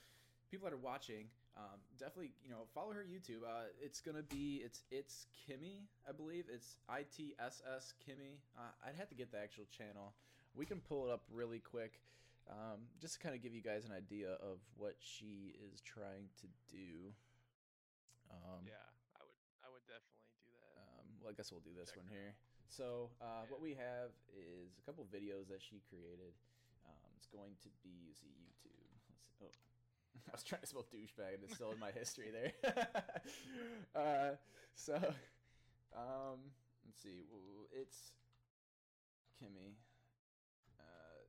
people 0.53 0.69
that 0.69 0.77
are 0.77 0.85
watching, 0.85 1.33
um, 1.57 1.81
definitely, 1.97 2.37
you 2.45 2.53
know, 2.53 2.69
follow 2.77 2.93
her 2.93 3.01
YouTube. 3.09 3.41
Uh, 3.41 3.73
it's 3.81 4.05
gonna 4.05 4.23
be 4.29 4.61
it's 4.61 4.85
it's 4.93 5.27
Kimmy, 5.33 5.89
I 6.05 6.13
believe. 6.13 6.45
It's 6.53 6.77
I 6.93 7.09
T 7.09 7.33
S 7.41 7.65
S 7.65 7.97
Kimmy. 8.05 8.37
Uh, 8.53 8.69
I'd 8.85 9.01
have 9.01 9.09
to 9.09 9.17
get 9.17 9.33
the 9.33 9.41
actual 9.41 9.65
channel. 9.73 10.13
We 10.53 10.69
can 10.69 10.85
pull 10.85 11.09
it 11.09 11.11
up 11.11 11.25
really 11.33 11.65
quick, 11.65 12.05
um, 12.53 12.85
just 13.01 13.17
to 13.17 13.21
kind 13.25 13.35
of 13.35 13.41
give 13.41 13.57
you 13.57 13.65
guys 13.65 13.89
an 13.89 13.97
idea 13.97 14.37
of 14.45 14.61
what 14.77 15.01
she 15.01 15.57
is 15.57 15.81
trying 15.81 16.29
to 16.45 16.47
do. 16.69 17.17
Um, 18.29 18.69
yeah, 18.69 18.85
I 19.17 19.25
would 19.25 19.41
I 19.65 19.69
would 19.73 19.85
definitely 19.89 20.29
do 20.45 20.53
that. 20.53 20.77
um, 20.77 21.05
well, 21.25 21.33
I 21.33 21.35
guess 21.35 21.49
we'll 21.49 21.65
do 21.65 21.73
this 21.73 21.97
Check 21.97 22.05
one 22.05 22.13
here. 22.13 22.37
So, 22.69 23.09
uh, 23.25 23.49
what 23.49 23.61
we 23.65 23.73
have 23.77 24.13
is 24.37 24.77
a 24.77 24.85
couple 24.85 25.09
videos 25.09 25.49
that 25.49 25.65
she 25.65 25.81
created. 25.89 26.37
Um, 26.85 27.09
it's 27.17 27.29
going 27.29 27.57
to 27.65 27.69
be 27.81 27.93
using 28.05 28.33
YouTube. 28.37 28.89
Let's 29.41 29.57
see. 29.57 29.65
Oh, 29.65 29.72
I 30.29 30.33
was 30.33 30.43
trying 30.43 30.61
to 30.63 30.67
spell 30.67 30.87
douchebag, 30.89 31.35
and 31.35 31.43
it's 31.45 31.55
still 31.55 31.73
in 31.73 31.81
my 31.81 31.91
history 31.91 32.31
there. 32.33 32.53
uh, 33.97 34.37
so, 34.75 34.95
um, 35.97 36.41
let's 36.85 37.03
see. 37.03 37.25
It's 37.73 38.13
Kimmy. 39.41 39.77
Uh, 40.79 41.21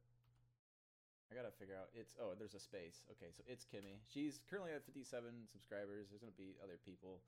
I 1.32 1.36
gotta 1.36 1.52
figure 1.52 1.76
out. 1.76 1.90
It's 1.96 2.16
oh, 2.22 2.34
there's 2.38 2.54
a 2.54 2.60
space. 2.60 3.04
Okay, 3.12 3.32
so 3.36 3.44
it's 3.48 3.66
Kimmy. 3.66 4.00
She's 4.12 4.40
currently 4.50 4.72
at 4.72 4.86
57 4.86 5.50
subscribers. 5.52 6.08
There's 6.10 6.22
gonna 6.22 6.38
be 6.38 6.56
other 6.64 6.80
people. 6.86 7.22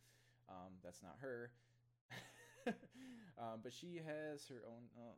Um, 0.49 0.77
that's 0.83 1.01
not 1.01 1.17
her. 1.21 1.51
um, 3.41 3.59
but 3.63 3.73
she 3.73 4.01
has 4.05 4.47
her 4.47 4.61
own. 4.67 4.87
Uh, 4.95 5.15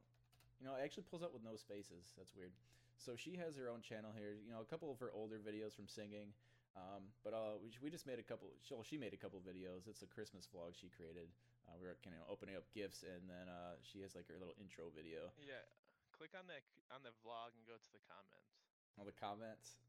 you 0.59 0.65
know, 0.65 0.73
it 0.73 0.81
actually 0.83 1.03
pulls 1.09 1.21
up 1.21 1.33
with 1.33 1.43
no 1.43 1.55
spaces. 1.55 2.13
That's 2.17 2.33
weird. 2.33 2.51
So 2.97 3.15
she 3.15 3.37
has 3.37 3.55
her 3.55 3.69
own 3.69 3.81
channel 3.81 4.11
here. 4.11 4.35
You 4.41 4.51
know, 4.51 4.61
a 4.61 4.69
couple 4.69 4.91
of 4.91 4.99
her 4.99 5.13
older 5.13 5.37
videos 5.37 5.73
from 5.75 5.87
singing. 5.87 6.33
Um, 6.77 7.09
but 7.25 7.33
uh, 7.33 7.57
we, 7.57 7.73
we 7.81 7.89
just 7.89 8.05
made 8.05 8.21
a 8.21 8.25
couple. 8.25 8.53
She, 8.61 8.73
well, 8.73 8.85
she 8.85 9.01
made 9.01 9.13
a 9.13 9.19
couple 9.19 9.41
videos. 9.41 9.89
It's 9.89 10.05
a 10.05 10.09
Christmas 10.09 10.45
vlog 10.45 10.77
she 10.77 10.93
created. 10.93 11.29
Uh, 11.65 11.73
we 11.81 11.89
were 11.89 11.97
kind 12.05 12.13
of 12.13 12.29
opening 12.29 12.53
up 12.53 12.69
gifts, 12.69 13.01
and 13.01 13.25
then 13.25 13.49
uh, 13.49 13.81
she 13.81 14.05
has 14.05 14.13
like 14.13 14.29
her 14.29 14.37
little 14.37 14.53
intro 14.61 14.93
video. 14.93 15.33
Yeah, 15.41 15.65
click 16.13 16.37
on 16.37 16.45
that 16.53 16.61
on 16.93 17.01
the 17.01 17.13
vlog 17.25 17.57
and 17.57 17.65
go 17.65 17.75
to 17.75 17.91
the 17.91 18.01
comments. 18.05 18.53
All 18.97 19.05
the 19.09 19.17
comments. 19.17 19.81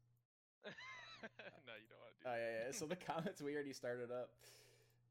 no, 0.65 1.73
you 1.77 1.87
don't 1.87 2.01
want 2.01 2.13
to 2.13 2.19
do 2.19 2.29
Oh 2.29 2.35
yeah, 2.35 2.51
yeah. 2.65 2.71
So 2.73 2.89
the 2.89 2.99
comments 3.09 3.41
we 3.41 3.53
already 3.53 3.73
started 3.73 4.09
up. 4.09 4.33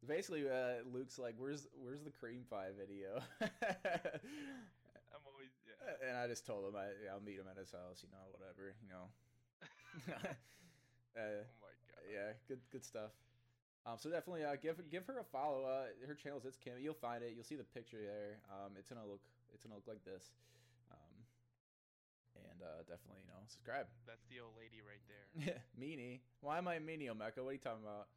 Basically, 0.06 0.46
uh, 0.46 0.86
Luke's 0.90 1.18
like, 1.18 1.34
"Where's 1.38 1.66
where's 1.74 2.02
the 2.02 2.14
cream 2.14 2.42
pie 2.50 2.70
video?" 2.74 3.22
I'm 6.08 6.16
always 6.16 6.16
yeah. 6.16 6.16
and 6.16 6.18
I 6.18 6.26
just 6.26 6.44
told 6.46 6.64
him 6.64 6.76
I 6.76 6.88
I'll 7.12 7.20
meet 7.20 7.36
him 7.36 7.46
at 7.50 7.60
his 7.60 7.70
house. 7.70 8.00
You 8.00 8.08
know, 8.08 8.24
whatever. 8.32 8.72
You 8.80 8.88
know. 8.88 9.06
uh, 11.16 11.44
oh 11.44 11.60
my 11.60 11.74
god. 11.92 12.02
yeah, 12.08 12.32
good 12.48 12.60
good 12.72 12.84
stuff. 12.84 13.12
Um, 13.86 13.96
so 13.96 14.10
definitely 14.10 14.44
uh, 14.44 14.56
give 14.60 14.76
give 14.90 15.06
her 15.06 15.20
a 15.20 15.24
follow. 15.24 15.64
Uh, 15.64 15.92
her 16.04 16.14
channel's 16.14 16.44
it's 16.44 16.56
Kim. 16.56 16.80
You'll 16.80 16.98
find 16.98 17.22
it. 17.24 17.32
You'll 17.34 17.46
see 17.46 17.56
the 17.56 17.64
picture 17.64 18.00
there. 18.00 18.40
Um, 18.52 18.76
it's 18.76 18.88
gonna 18.88 19.06
look 19.06 19.20
it's 19.52 19.62
gonna 19.62 19.76
look 19.76 19.88
like 19.88 20.04
this. 20.04 20.32
Um, 20.92 21.24
and 22.36 22.60
uh, 22.60 22.84
definitely 22.84 23.24
you 23.24 23.30
know 23.32 23.40
subscribe. 23.46 23.86
That's 24.06 24.24
the 24.28 24.44
old 24.44 24.52
lady 24.60 24.84
right 24.84 25.00
there. 25.08 25.62
meanie. 25.80 26.20
Why 26.40 26.58
am 26.58 26.68
I 26.68 26.76
a 26.76 26.80
meanie, 26.80 27.08
Omeka? 27.08 27.40
What 27.40 27.50
are 27.50 27.58
you 27.58 27.64
talking 27.64 27.84
about? 27.84 28.08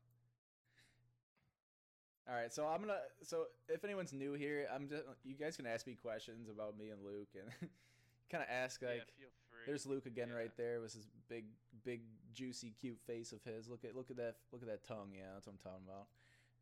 All 2.31 2.37
right, 2.37 2.53
so 2.53 2.65
I'm 2.65 2.79
gonna. 2.79 2.99
So 3.23 3.47
if 3.67 3.83
anyone's 3.83 4.13
new 4.13 4.33
here, 4.33 4.65
I'm 4.73 4.87
just. 4.87 5.03
You 5.25 5.35
guys 5.35 5.57
can 5.57 5.65
ask 5.65 5.85
me 5.85 5.95
questions 5.95 6.47
about 6.47 6.77
me 6.79 6.89
and 6.89 7.03
Luke, 7.03 7.27
and 7.35 7.51
kind 8.31 8.41
of 8.41 8.49
ask 8.49 8.81
like. 8.81 9.03
yeah, 9.03 9.03
feel 9.19 9.29
free. 9.49 9.59
There's 9.67 9.85
Luke 9.85 10.05
again 10.05 10.29
Yeah. 10.29 10.35
right 10.47 10.51
there 10.55 10.79
with 10.79 10.93
his 10.93 11.07
big, 11.27 11.43
big, 11.83 12.03
juicy, 12.31 12.73
cute 12.79 12.99
face 13.05 13.33
of 13.33 13.43
his. 13.43 13.67
Look 13.67 13.83
at 13.83 13.97
look 13.97 14.09
at 14.11 14.15
that 14.17 14.37
look 14.53 14.61
at 14.61 14.69
that 14.69 14.87
tongue. 14.87 15.11
Yeah, 15.13 15.33
that's 15.33 15.47
what 15.47 15.55
I'm 15.59 15.59
talking 15.59 15.83
about. 15.85 16.07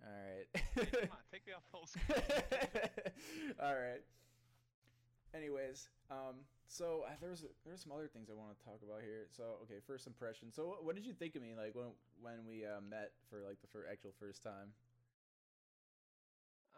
All 0.02 0.10
right. 0.10 0.48
Come 1.06 1.12
on, 1.12 1.24
take 1.32 1.46
me 1.46 1.54
off 1.54 1.62
full 1.70 1.86
screen. 1.92 2.18
All 3.62 3.76
right. 3.76 4.02
Anyways, 5.36 5.90
um, 6.10 6.42
so 6.66 7.04
uh, 7.06 7.14
there's 7.22 7.46
there's 7.64 7.84
some 7.84 7.92
other 7.92 8.08
things 8.08 8.32
I 8.32 8.34
want 8.34 8.58
to 8.58 8.66
talk 8.66 8.82
about 8.82 9.06
here. 9.06 9.28
So 9.30 9.62
okay, 9.70 9.78
first 9.86 10.08
impression. 10.08 10.50
So 10.52 10.66
what, 10.66 10.84
what 10.84 10.96
did 10.96 11.06
you 11.06 11.14
think 11.14 11.36
of 11.36 11.44
me 11.44 11.54
like 11.54 11.76
when 11.76 11.94
when 12.26 12.42
we 12.50 12.66
uh, 12.66 12.82
met 12.82 13.12
for 13.30 13.46
like 13.46 13.62
the 13.62 13.68
fir- 13.70 13.86
actual 13.86 14.16
first 14.18 14.42
time? 14.42 14.74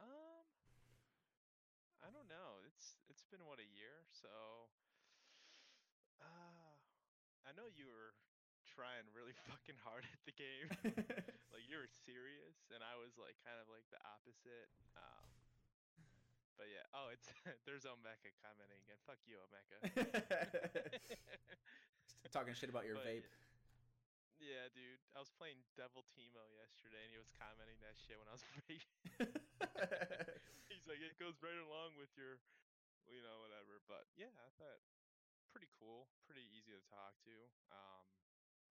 Um, 0.01 0.43
I 2.03 2.09
don't 2.11 2.27
know. 2.27 2.59
It's 2.67 2.97
it's 3.07 3.23
been 3.29 3.45
what 3.45 3.61
a 3.61 3.69
year, 3.71 4.03
so 4.11 4.27
uh, 6.19 6.75
I 7.51 7.59
know 7.59 7.67
you 7.75 7.91
were 7.91 8.15
trying 8.63 9.03
really 9.11 9.35
fucking 9.51 9.75
hard 9.83 10.07
at 10.07 10.23
the 10.23 10.31
game. 10.31 10.71
like 11.51 11.67
you 11.67 11.75
were 11.75 11.91
serious, 12.07 12.55
and 12.71 12.79
I 12.79 12.95
was 12.95 13.19
like 13.19 13.35
kind 13.43 13.59
of 13.59 13.67
like 13.67 13.83
the 13.91 13.99
opposite. 14.07 14.71
Um, 14.95 15.27
but 16.55 16.71
yeah. 16.71 16.87
Oh, 16.95 17.11
it's 17.11 17.27
there's 17.67 17.83
Omeka 17.83 18.31
commenting 18.39 18.79
again. 18.87 18.95
Fuck 19.03 19.19
you, 19.27 19.35
Omeka. 19.43 19.83
Talking 22.31 22.55
shit 22.55 22.71
about 22.71 22.87
your 22.87 22.95
But 22.95 23.03
vape. 23.03 23.27
Yeah, 24.39 24.71
dude. 24.71 25.03
I 25.11 25.19
was 25.19 25.27
playing 25.35 25.59
Devil 25.75 26.07
Teemo 26.15 26.39
yesterday, 26.55 27.03
and 27.03 27.11
he 27.11 27.19
was 27.19 27.27
commenting 27.35 27.75
that 27.83 27.99
shit 27.99 28.15
when 28.15 28.31
I 28.31 28.39
was 28.39 28.47
playing. 28.47 28.79
He's 30.71 30.87
like, 30.87 31.03
it 31.03 31.19
goes 31.19 31.35
right 31.43 31.59
along 31.59 31.99
with 31.99 32.09
your, 32.15 32.39
you 33.11 33.19
know, 33.19 33.43
whatever. 33.43 33.83
But 33.91 34.07
yeah, 34.15 34.31
I 34.39 34.49
thought 34.55 34.79
pretty 35.51 35.69
cool, 35.77 36.07
pretty 36.25 36.47
easy 36.55 36.71
to 36.73 36.81
talk 36.89 37.13
to. 37.27 37.35
Um, 37.71 38.03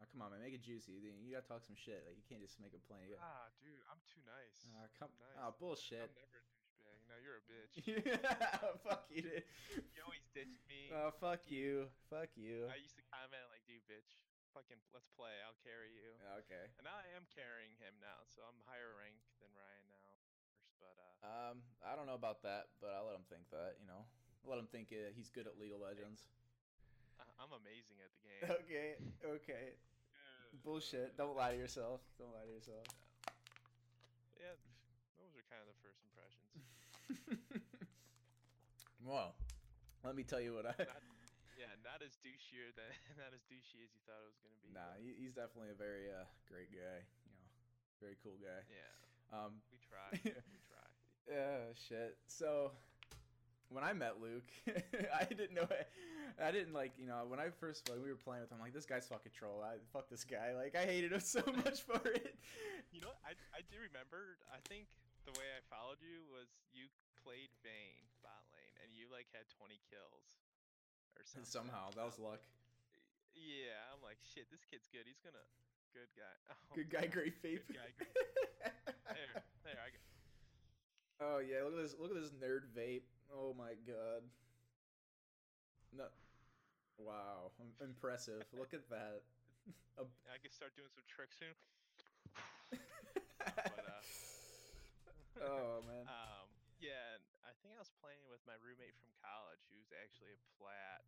oh, 0.01 0.07
come 0.11 0.21
on, 0.25 0.33
man, 0.33 0.41
make 0.43 0.57
it 0.57 0.65
juicy. 0.65 0.97
You 0.97 1.31
gotta 1.33 1.47
talk 1.47 1.63
some 1.63 1.77
shit. 1.79 2.03
Like 2.09 2.17
you 2.17 2.25
can't 2.27 2.41
just 2.43 2.59
make 2.59 2.73
a 2.73 2.83
plain. 2.89 3.05
You 3.07 3.17
gotta... 3.21 3.29
ah, 3.29 3.47
dude, 3.61 3.81
I'm 3.93 4.01
too 4.09 4.23
nice. 4.25 4.67
Ah, 4.75 4.89
come. 4.97 5.13
nice. 5.21 5.37
Oh, 5.41 5.53
bullshit. 5.61 6.09
I'm 6.11 6.17
never 6.17 6.41
a 6.41 6.47
douchebag. 6.51 6.99
No, 7.09 7.17
you're 7.21 7.39
a 7.41 7.45
bitch. 7.51 7.75
yeah, 7.85 8.73
fuck 8.87 9.07
you, 9.13 9.23
dude. 9.23 9.45
you 9.77 10.01
always 10.03 10.25
ditch 10.33 10.57
me. 10.67 10.89
Oh, 10.95 11.13
fuck 11.21 11.45
you. 11.53 11.91
Fuck 12.09 12.33
you. 12.39 12.67
I 12.73 12.81
used 12.81 12.97
to 12.97 13.05
comment 13.13 13.45
like, 13.53 13.63
dude, 13.69 13.83
bitch, 13.91 14.11
fucking, 14.57 14.79
let's 14.95 15.11
play. 15.19 15.35
I'll 15.45 15.59
carry 15.63 15.93
you. 15.95 16.11
Okay. 16.47 16.71
And 16.81 16.87
now 16.89 16.97
I 16.97 17.07
am 17.19 17.27
carrying 17.35 17.75
him 17.83 17.95
now, 18.01 18.25
so 18.31 18.43
I'm 18.47 18.57
higher 18.67 18.95
rank 18.99 19.19
than 19.43 19.51
Ryan 19.55 19.87
now. 19.91 20.11
But 20.81 20.97
uh, 20.97 21.13
Um, 21.29 21.57
I 21.85 21.93
don't 21.99 22.07
know 22.09 22.17
about 22.19 22.41
that, 22.47 22.73
but 22.81 22.95
I'll 22.97 23.05
let 23.11 23.19
him 23.19 23.27
think 23.29 23.45
that. 23.53 23.77
You 23.83 23.87
know, 23.91 24.07
let 24.49 24.57
him 24.59 24.67
think 24.71 24.89
uh, 24.95 25.11
he's 25.13 25.29
good 25.29 25.45
at 25.51 25.59
League 25.61 25.75
of 25.75 25.83
Legends. 25.83 26.31
I'm 27.41 27.53
amazing 27.57 27.97
at 28.05 28.13
the 28.13 28.21
game. 28.29 28.45
Okay. 28.69 28.91
Okay. 29.25 29.67
Bullshit. 30.65 31.17
Don't 31.17 31.37
lie 31.37 31.57
to 31.57 31.59
yourself. 31.59 32.05
Don't 32.21 32.33
lie 32.37 32.45
to 32.45 32.53
yourself. 32.53 32.85
Yeah, 34.37 34.53
those 35.17 35.33
are 35.37 35.45
kind 35.49 35.65
of 35.65 35.69
the 35.73 35.79
first 35.81 36.01
impressions. 36.05 36.53
well, 39.09 39.33
let 40.05 40.17
me 40.17 40.25
tell 40.25 40.41
you 40.41 40.53
what 40.57 40.69
I. 40.69 40.75
Not, 40.77 41.01
yeah, 41.57 41.73
not 41.85 42.01
as 42.05 42.17
douchier 42.21 42.73
than 42.77 42.89
not 43.21 43.33
as 43.33 43.41
douchey 43.49 43.85
as 43.85 43.93
you 43.93 44.01
thought 44.05 44.21
it 44.21 44.29
was 44.33 44.41
gonna 44.45 44.61
be. 44.61 44.73
Nah, 44.73 44.97
but 44.97 45.05
he's 45.05 45.33
definitely 45.37 45.73
a 45.73 45.79
very 45.81 46.09
uh, 46.13 46.25
great 46.49 46.69
guy. 46.73 47.05
You 47.25 47.33
know, 47.37 47.49
very 48.01 48.17
cool 48.25 48.37
guy. 48.41 48.65
yeah, 48.69 48.93
Um, 49.33 49.61
we 49.73 49.79
try. 49.81 50.09
we 50.53 50.61
try. 50.69 50.87
Yeah, 51.29 51.73
shit. 51.77 52.17
So 52.29 52.73
when 53.71 53.83
I 53.87 53.93
met 53.95 54.21
Luke, 54.21 54.51
I 55.15 55.25
didn't 55.25 55.55
know. 55.55 55.67
I 56.41 56.51
didn't 56.51 56.75
like 56.75 56.93
you 56.99 57.07
know 57.07 57.27
when 57.27 57.39
I 57.39 57.51
first 57.59 57.89
when 57.91 58.03
we 58.03 58.11
were 58.11 58.19
playing 58.19 58.43
with 58.43 58.51
him. 58.51 58.59
I'm 58.59 58.65
like 58.67 58.75
this 58.75 58.87
guy's 58.87 59.07
fucking 59.07 59.33
troll. 59.33 59.63
I 59.63 59.79
fuck 59.95 60.11
this 60.11 60.25
guy. 60.27 60.55
Like 60.55 60.75
I 60.75 60.85
hated 60.87 61.13
him 61.13 61.21
so 61.25 61.43
much 61.65 61.83
for 61.87 62.03
it. 62.11 62.35
You 62.93 63.01
know, 63.01 63.15
I 63.23 63.35
I 63.55 63.63
do 63.71 63.79
remember. 63.79 64.39
I 64.51 64.59
think 64.67 64.91
the 65.25 65.33
way 65.39 65.47
I 65.55 65.63
followed 65.71 66.03
you 66.03 66.27
was 66.31 66.51
you 66.75 66.91
played 67.23 67.51
Vayne 67.63 68.11
bot 68.25 68.43
lane, 68.57 68.75
and 68.83 68.91
you 68.93 69.07
like 69.13 69.31
had 69.31 69.47
20 69.55 69.79
kills 69.87 70.27
or 71.15 71.23
something. 71.23 71.47
Somehow 71.47 71.95
that 71.95 72.05
was 72.07 72.19
luck. 72.19 72.43
Yeah, 73.37 73.79
I'm 73.95 74.03
like, 74.03 74.19
shit, 74.27 74.51
this 74.51 74.67
kid's 74.67 74.91
good. 74.91 75.07
He's 75.07 75.23
gonna, 75.23 75.45
good 75.95 76.11
guy. 76.19 76.35
Oh, 76.71 76.75
Good 76.75 76.91
guy, 76.91 77.07
great 77.07 77.35
faith. 77.39 77.63
Good 77.67 77.79
guy, 77.79 77.91
great. 77.99 78.15
There, 79.07 79.43
there, 79.65 79.79
I 79.79 79.89
got. 79.91 80.03
oh 81.21 81.39
yeah, 81.39 81.63
look 81.67 81.75
at 81.79 81.83
this. 81.83 81.95
Look 81.99 82.11
at 82.11 82.19
this 82.19 82.31
nerd 82.35 82.67
vape. 82.75 83.07
Oh 83.33 83.55
my 83.57 83.75
god. 83.87 84.23
No. 85.93 86.07
Wow, 86.99 87.51
impressive. 87.81 88.45
Look 88.53 88.75
at 88.75 88.89
that. 88.91 89.23
A- 89.97 90.17
I 90.29 90.37
can 90.43 90.53
start 90.53 90.77
doing 90.77 90.91
some 90.93 91.05
tricks 91.09 91.37
soon. 91.39 91.55
But 93.41 93.87
uh, 93.89 94.05
oh 95.49 95.81
man. 95.89 96.05
um, 96.05 96.49
yeah, 96.77 97.17
I 97.41 97.57
think 97.65 97.73
I 97.73 97.81
was 97.81 97.89
playing 98.05 98.21
with 98.29 98.45
my 98.45 98.53
roommate 98.61 98.93
from 99.01 99.09
college, 99.25 99.65
who's 99.73 99.89
actually 99.97 100.37
a 100.37 100.41
plat. 100.61 101.01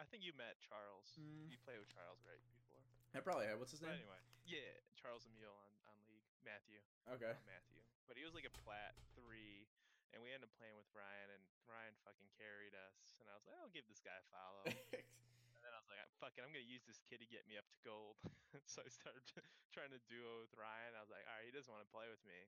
I 0.00 0.08
think 0.08 0.24
you 0.24 0.32
met 0.32 0.56
Charles. 0.64 1.12
Mm. 1.20 1.52
You 1.52 1.60
played 1.60 1.76
with 1.76 1.92
Charles 1.92 2.24
right 2.24 2.40
before. 2.40 2.80
I 3.12 3.20
probably 3.20 3.44
have. 3.52 3.60
What's 3.60 3.76
his 3.76 3.84
But 3.84 3.92
name? 3.92 4.00
anyway, 4.00 4.20
yeah, 4.48 4.72
Charles 4.96 5.28
Emile 5.28 5.52
on 5.52 5.68
on 5.92 5.96
League. 6.08 6.24
Matthew. 6.40 6.80
Okay. 7.12 7.36
Matthew. 7.44 7.84
But 8.08 8.16
he 8.16 8.24
was 8.24 8.32
like 8.32 8.48
a 8.48 8.54
plat 8.64 8.96
three, 9.12 9.68
and 10.12 10.20
we 10.20 10.28
ended 10.28 10.48
up 10.48 10.54
playing 10.60 10.76
with 10.76 10.88
Ryan, 10.92 11.32
and 11.32 11.42
Ryan 11.64 11.96
fucking 12.04 12.28
carried 12.36 12.76
us. 12.76 13.20
And 13.20 13.26
I 13.32 13.34
was 13.36 13.44
like, 13.48 13.56
I'll 13.56 13.72
give 13.72 13.88
this 13.88 14.04
guy 14.04 14.12
a 14.12 14.26
follow. 14.28 14.64
and 14.68 15.60
then 15.64 15.72
I 15.76 15.80
was 15.80 15.88
like, 15.88 16.00
fuck 16.20 16.36
it, 16.36 16.44
I'm 16.44 16.52
gonna 16.52 16.68
use 16.68 16.84
this 16.84 17.00
kid 17.08 17.24
to 17.24 17.28
get 17.28 17.48
me 17.48 17.56
up 17.56 17.66
to 17.72 17.78
gold. 17.82 18.20
so 18.70 18.84
I 18.84 18.90
started 18.92 19.24
trying 19.74 19.90
to 19.90 20.00
duo 20.06 20.44
with 20.44 20.52
Ryan. 20.54 20.94
I 20.94 21.02
was 21.02 21.10
like, 21.10 21.24
all 21.24 21.34
right, 21.34 21.48
he 21.48 21.52
doesn't 21.52 21.72
want 21.72 21.82
to 21.82 21.90
play 21.90 22.06
with 22.06 22.22
me. 22.28 22.38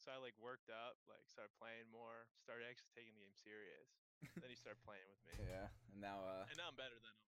So 0.00 0.08
I 0.08 0.16
like 0.16 0.32
worked 0.40 0.72
up, 0.72 0.96
like 1.12 1.28
started 1.28 1.52
playing 1.60 1.84
more, 1.92 2.24
started 2.40 2.64
actually 2.64 2.88
taking 2.96 3.12
the 3.12 3.20
game 3.20 3.36
serious. 3.36 4.00
then 4.40 4.48
he 4.48 4.56
started 4.56 4.80
playing 4.80 5.04
with 5.12 5.20
me, 5.28 5.44
yeah. 5.44 5.68
And 5.92 6.00
now 6.00 6.24
uh 6.24 6.48
and 6.48 6.56
now 6.56 6.72
I'm 6.72 6.78
better 6.80 6.96
than 6.96 7.12
him. 7.12 7.18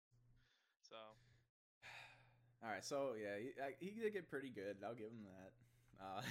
So 0.80 0.96
All 2.64 2.72
right, 2.72 2.84
so 2.84 3.12
yeah, 3.20 3.36
he, 3.36 3.52
I, 3.60 3.76
he 3.76 3.92
did 3.92 4.16
get 4.16 4.24
pretty 4.32 4.48
good. 4.48 4.80
I'll 4.80 4.96
give 4.96 5.12
him 5.12 5.28
that. 5.28 5.52
Uh, 6.00 6.22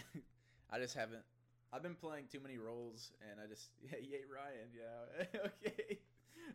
I 0.73 0.79
just 0.79 0.95
haven't. 0.95 1.21
I've 1.71 1.83
been 1.83 1.95
playing 1.95 2.27
too 2.27 2.39
many 2.43 2.57
roles, 2.59 3.11
and 3.31 3.39
I 3.39 3.47
just 3.47 3.71
yeah, 3.81 3.99
yay 3.99 4.23
Ryan, 4.27 4.69
yeah, 4.75 5.25
okay. 5.55 5.99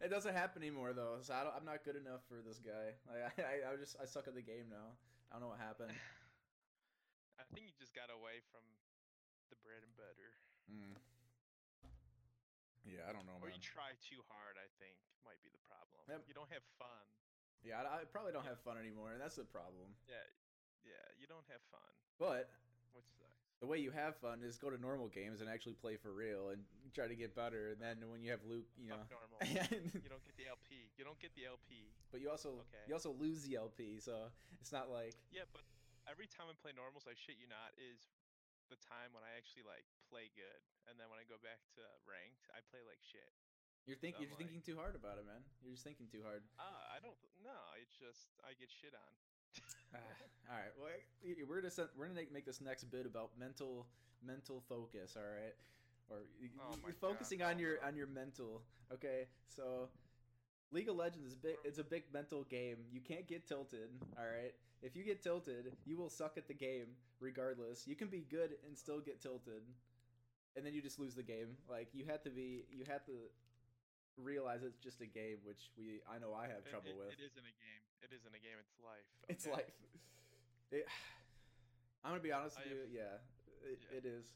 It 0.02 0.11
doesn't 0.12 0.37
happen 0.37 0.61
anymore 0.61 0.92
though, 0.92 1.18
so 1.24 1.33
I 1.33 1.40
don't, 1.44 1.57
I'm 1.57 1.64
not 1.64 1.81
good 1.85 1.96
enough 1.96 2.20
for 2.29 2.44
this 2.44 2.61
guy. 2.61 2.92
Like 3.09 3.22
I, 3.40 3.42
I, 3.42 3.55
I 3.72 3.76
just 3.81 3.96
I 3.96 4.05
suck 4.05 4.29
at 4.29 4.37
the 4.37 4.44
game 4.44 4.68
now. 4.68 4.92
I 5.33 5.40
don't 5.40 5.48
know 5.48 5.52
what 5.57 5.62
happened. 5.62 5.92
I 7.40 7.44
think 7.55 7.64
you 7.68 7.72
just 7.81 7.96
got 7.96 8.12
away 8.12 8.44
from 8.52 8.61
the 9.48 9.57
bread 9.64 9.81
and 9.81 9.92
butter. 9.96 10.31
Mm. 10.68 10.96
Yeah, 12.87 13.02
I 13.09 13.11
don't 13.11 13.26
know, 13.26 13.35
Or 13.42 13.50
man. 13.50 13.57
you 13.59 13.62
try 13.62 13.94
too 13.98 14.22
hard, 14.31 14.55
I 14.61 14.68
think, 14.79 14.94
might 15.26 15.42
be 15.42 15.50
the 15.50 15.59
problem. 15.66 16.07
Yep. 16.07 16.22
You 16.31 16.35
don't 16.38 16.50
have 16.55 16.62
fun. 16.79 17.02
Yeah, 17.66 17.83
I, 17.83 18.02
I 18.02 18.07
probably 18.07 18.31
don't 18.31 18.46
Yeah. 18.46 18.55
have 18.55 18.62
fun 18.62 18.79
anymore, 18.79 19.11
and 19.11 19.18
that's 19.18 19.35
the 19.35 19.46
problem. 19.48 19.90
Yeah, 20.07 20.22
yeah, 20.87 21.02
you 21.18 21.26
don't 21.26 21.46
have 21.50 21.62
fun, 21.74 21.90
But 22.22 22.46
which 22.94 23.11
sucks. 23.18 23.45
The 23.61 23.66
way 23.66 23.79
you 23.81 23.90
have 23.90 24.16
fun 24.21 24.45
is 24.45 24.59
go 24.61 24.69
to 24.69 24.77
normal 24.77 25.09
games 25.09 25.40
and 25.40 25.49
actually 25.49 25.73
play 25.75 25.97
for 25.97 26.12
real 26.12 26.53
and 26.53 26.61
try 26.92 27.09
to 27.09 27.16
get 27.16 27.33
better. 27.33 27.73
And 27.73 27.81
then 27.81 28.05
when 28.12 28.21
you 28.21 28.31
have 28.31 28.45
Luke, 28.45 28.69
you 28.77 28.92
know, 28.92 29.01
you 29.49 30.09
don't 30.12 30.25
get 30.25 30.37
the 30.37 30.49
LP. 30.49 30.92
You 31.01 31.05
don't 31.05 31.21
get 31.21 31.33
the 31.33 31.49
LP. 31.49 31.97
but 32.12 32.21
you 32.21 32.29
also 32.29 32.64
Okay. 32.69 32.85
you 32.88 32.92
also 32.92 33.16
lose 33.16 33.45
the 33.49 33.57
LP, 33.57 34.01
so 34.01 34.29
it's 34.61 34.73
not 34.73 34.92
like 34.92 35.16
Yeah, 35.33 35.49
but 35.53 35.64
every 36.05 36.29
time 36.29 36.53
I 36.53 36.55
play 36.61 36.77
normals, 36.77 37.09
I 37.09 37.16
shit 37.16 37.40
you 37.40 37.49
not, 37.49 37.73
is 37.81 38.12
the 38.69 38.77
time 38.77 39.16
when 39.16 39.25
I 39.25 39.33
actually 39.40 39.64
like 39.64 39.88
play 40.12 40.29
good, 40.37 40.61
and 40.88 41.01
then 41.01 41.09
when 41.09 41.16
I 41.16 41.25
go 41.25 41.40
back 41.40 41.64
to 41.81 41.83
ranked, 42.05 42.45
I 42.53 42.61
play 42.69 42.85
like 42.85 43.01
shit. 43.01 43.33
you're 43.88 43.97
think 43.97 44.21
So 44.21 44.25
you're 44.25 44.33
I'm 44.33 44.40
thinking 44.40 44.61
too 44.61 44.77
hard 44.77 44.99
about 44.99 45.16
it, 45.16 45.25
man. 45.25 45.40
You're 45.64 45.73
just 45.73 45.87
thinking 45.87 46.12
too 46.12 46.21
hard. 46.21 46.45
Ah, 46.61 46.92
I 46.92 47.01
don't. 47.01 47.16
No, 47.40 47.57
it's 47.81 47.97
just 47.97 48.37
I 48.45 48.53
get 48.59 48.69
shit 48.69 48.92
on. 48.92 49.12
Ah, 49.95 49.99
all 50.51 50.57
right, 50.57 50.73
well, 50.79 50.90
we're 51.49 51.61
gonna 51.61 51.88
we're 51.97 52.07
gonna 52.07 52.14
make, 52.16 52.33
make 52.33 52.45
this 52.47 52.61
next 52.61 52.85
bit 52.85 53.07
about 53.07 53.31
mental 53.38 53.87
mental 54.25 54.62
focus. 54.69 55.16
All 55.16 55.23
right, 55.23 55.55
or 56.11 56.19
Oh 56.61 56.77
you're 56.85 56.92
focusing 56.95 57.38
God, 57.38 57.53
on 57.53 57.59
your 57.59 57.83
on 57.85 57.97
your 57.97 58.07
mental. 58.07 58.62
Okay, 58.92 59.27
so 59.49 59.88
League 60.71 60.88
of 60.88 60.97
Legends 60.97 61.27
is 61.27 61.35
big. 61.37 61.57
It's 61.64 61.79
a 61.79 61.85
big 61.85 62.05
mental 62.12 62.45
game. 62.45 62.77
You 62.92 63.01
can't 63.01 63.27
get 63.27 63.47
tilted. 63.47 63.88
All 64.19 64.25
right, 64.27 64.55
if 64.83 64.95
you 64.97 65.03
get 65.05 65.23
tilted, 65.23 65.73
you 65.85 65.97
will 65.97 66.11
suck 66.11 66.37
at 66.37 66.47
the 66.49 66.55
game 66.55 66.87
regardless. 67.21 67.87
You 67.87 67.97
can 67.97 68.09
be 68.09 68.27
good 68.31 68.57
and 68.66 68.77
still 68.77 69.01
get 69.01 69.21
tilted, 69.23 69.62
and 70.57 70.64
then 70.66 70.75
you 70.75 70.83
just 70.83 70.99
lose 70.99 71.14
the 71.14 71.23
game. 71.23 71.57
Like 71.69 71.88
you 71.92 72.05
have 72.07 72.23
to 72.25 72.31
be, 72.31 72.64
you 72.71 72.85
have 72.88 73.05
to 73.07 73.12
realize 74.16 74.62
it's 74.62 74.79
just 74.79 75.01
a 75.01 75.07
game, 75.07 75.38
which 75.45 75.71
we 75.79 76.01
I 76.09 76.19
know 76.19 76.35
I 76.35 76.47
have 76.49 76.66
It- 76.66 76.71
trouble 76.71 76.90
it- 76.90 76.97
with. 76.99 77.12
It 77.12 77.21
isn't 77.25 77.47
a 77.47 77.57
game. 77.62 77.83
It 78.04 78.11
isn't 78.14 78.35
a 78.35 78.42
game. 78.42 78.56
It's 78.61 78.76
life. 78.82 79.09
It's 79.28 79.46
life. 79.46 79.76
It, 80.70 80.87
I'm 82.04 82.11
gonna 82.14 82.22
be 82.22 82.35
honest 82.35 82.59
with 82.59 82.70
you. 82.70 82.87
Yeah, 82.90 83.22
it, 83.66 83.78
Yeah. 83.87 83.98
it 83.98 84.04
is. 84.06 84.26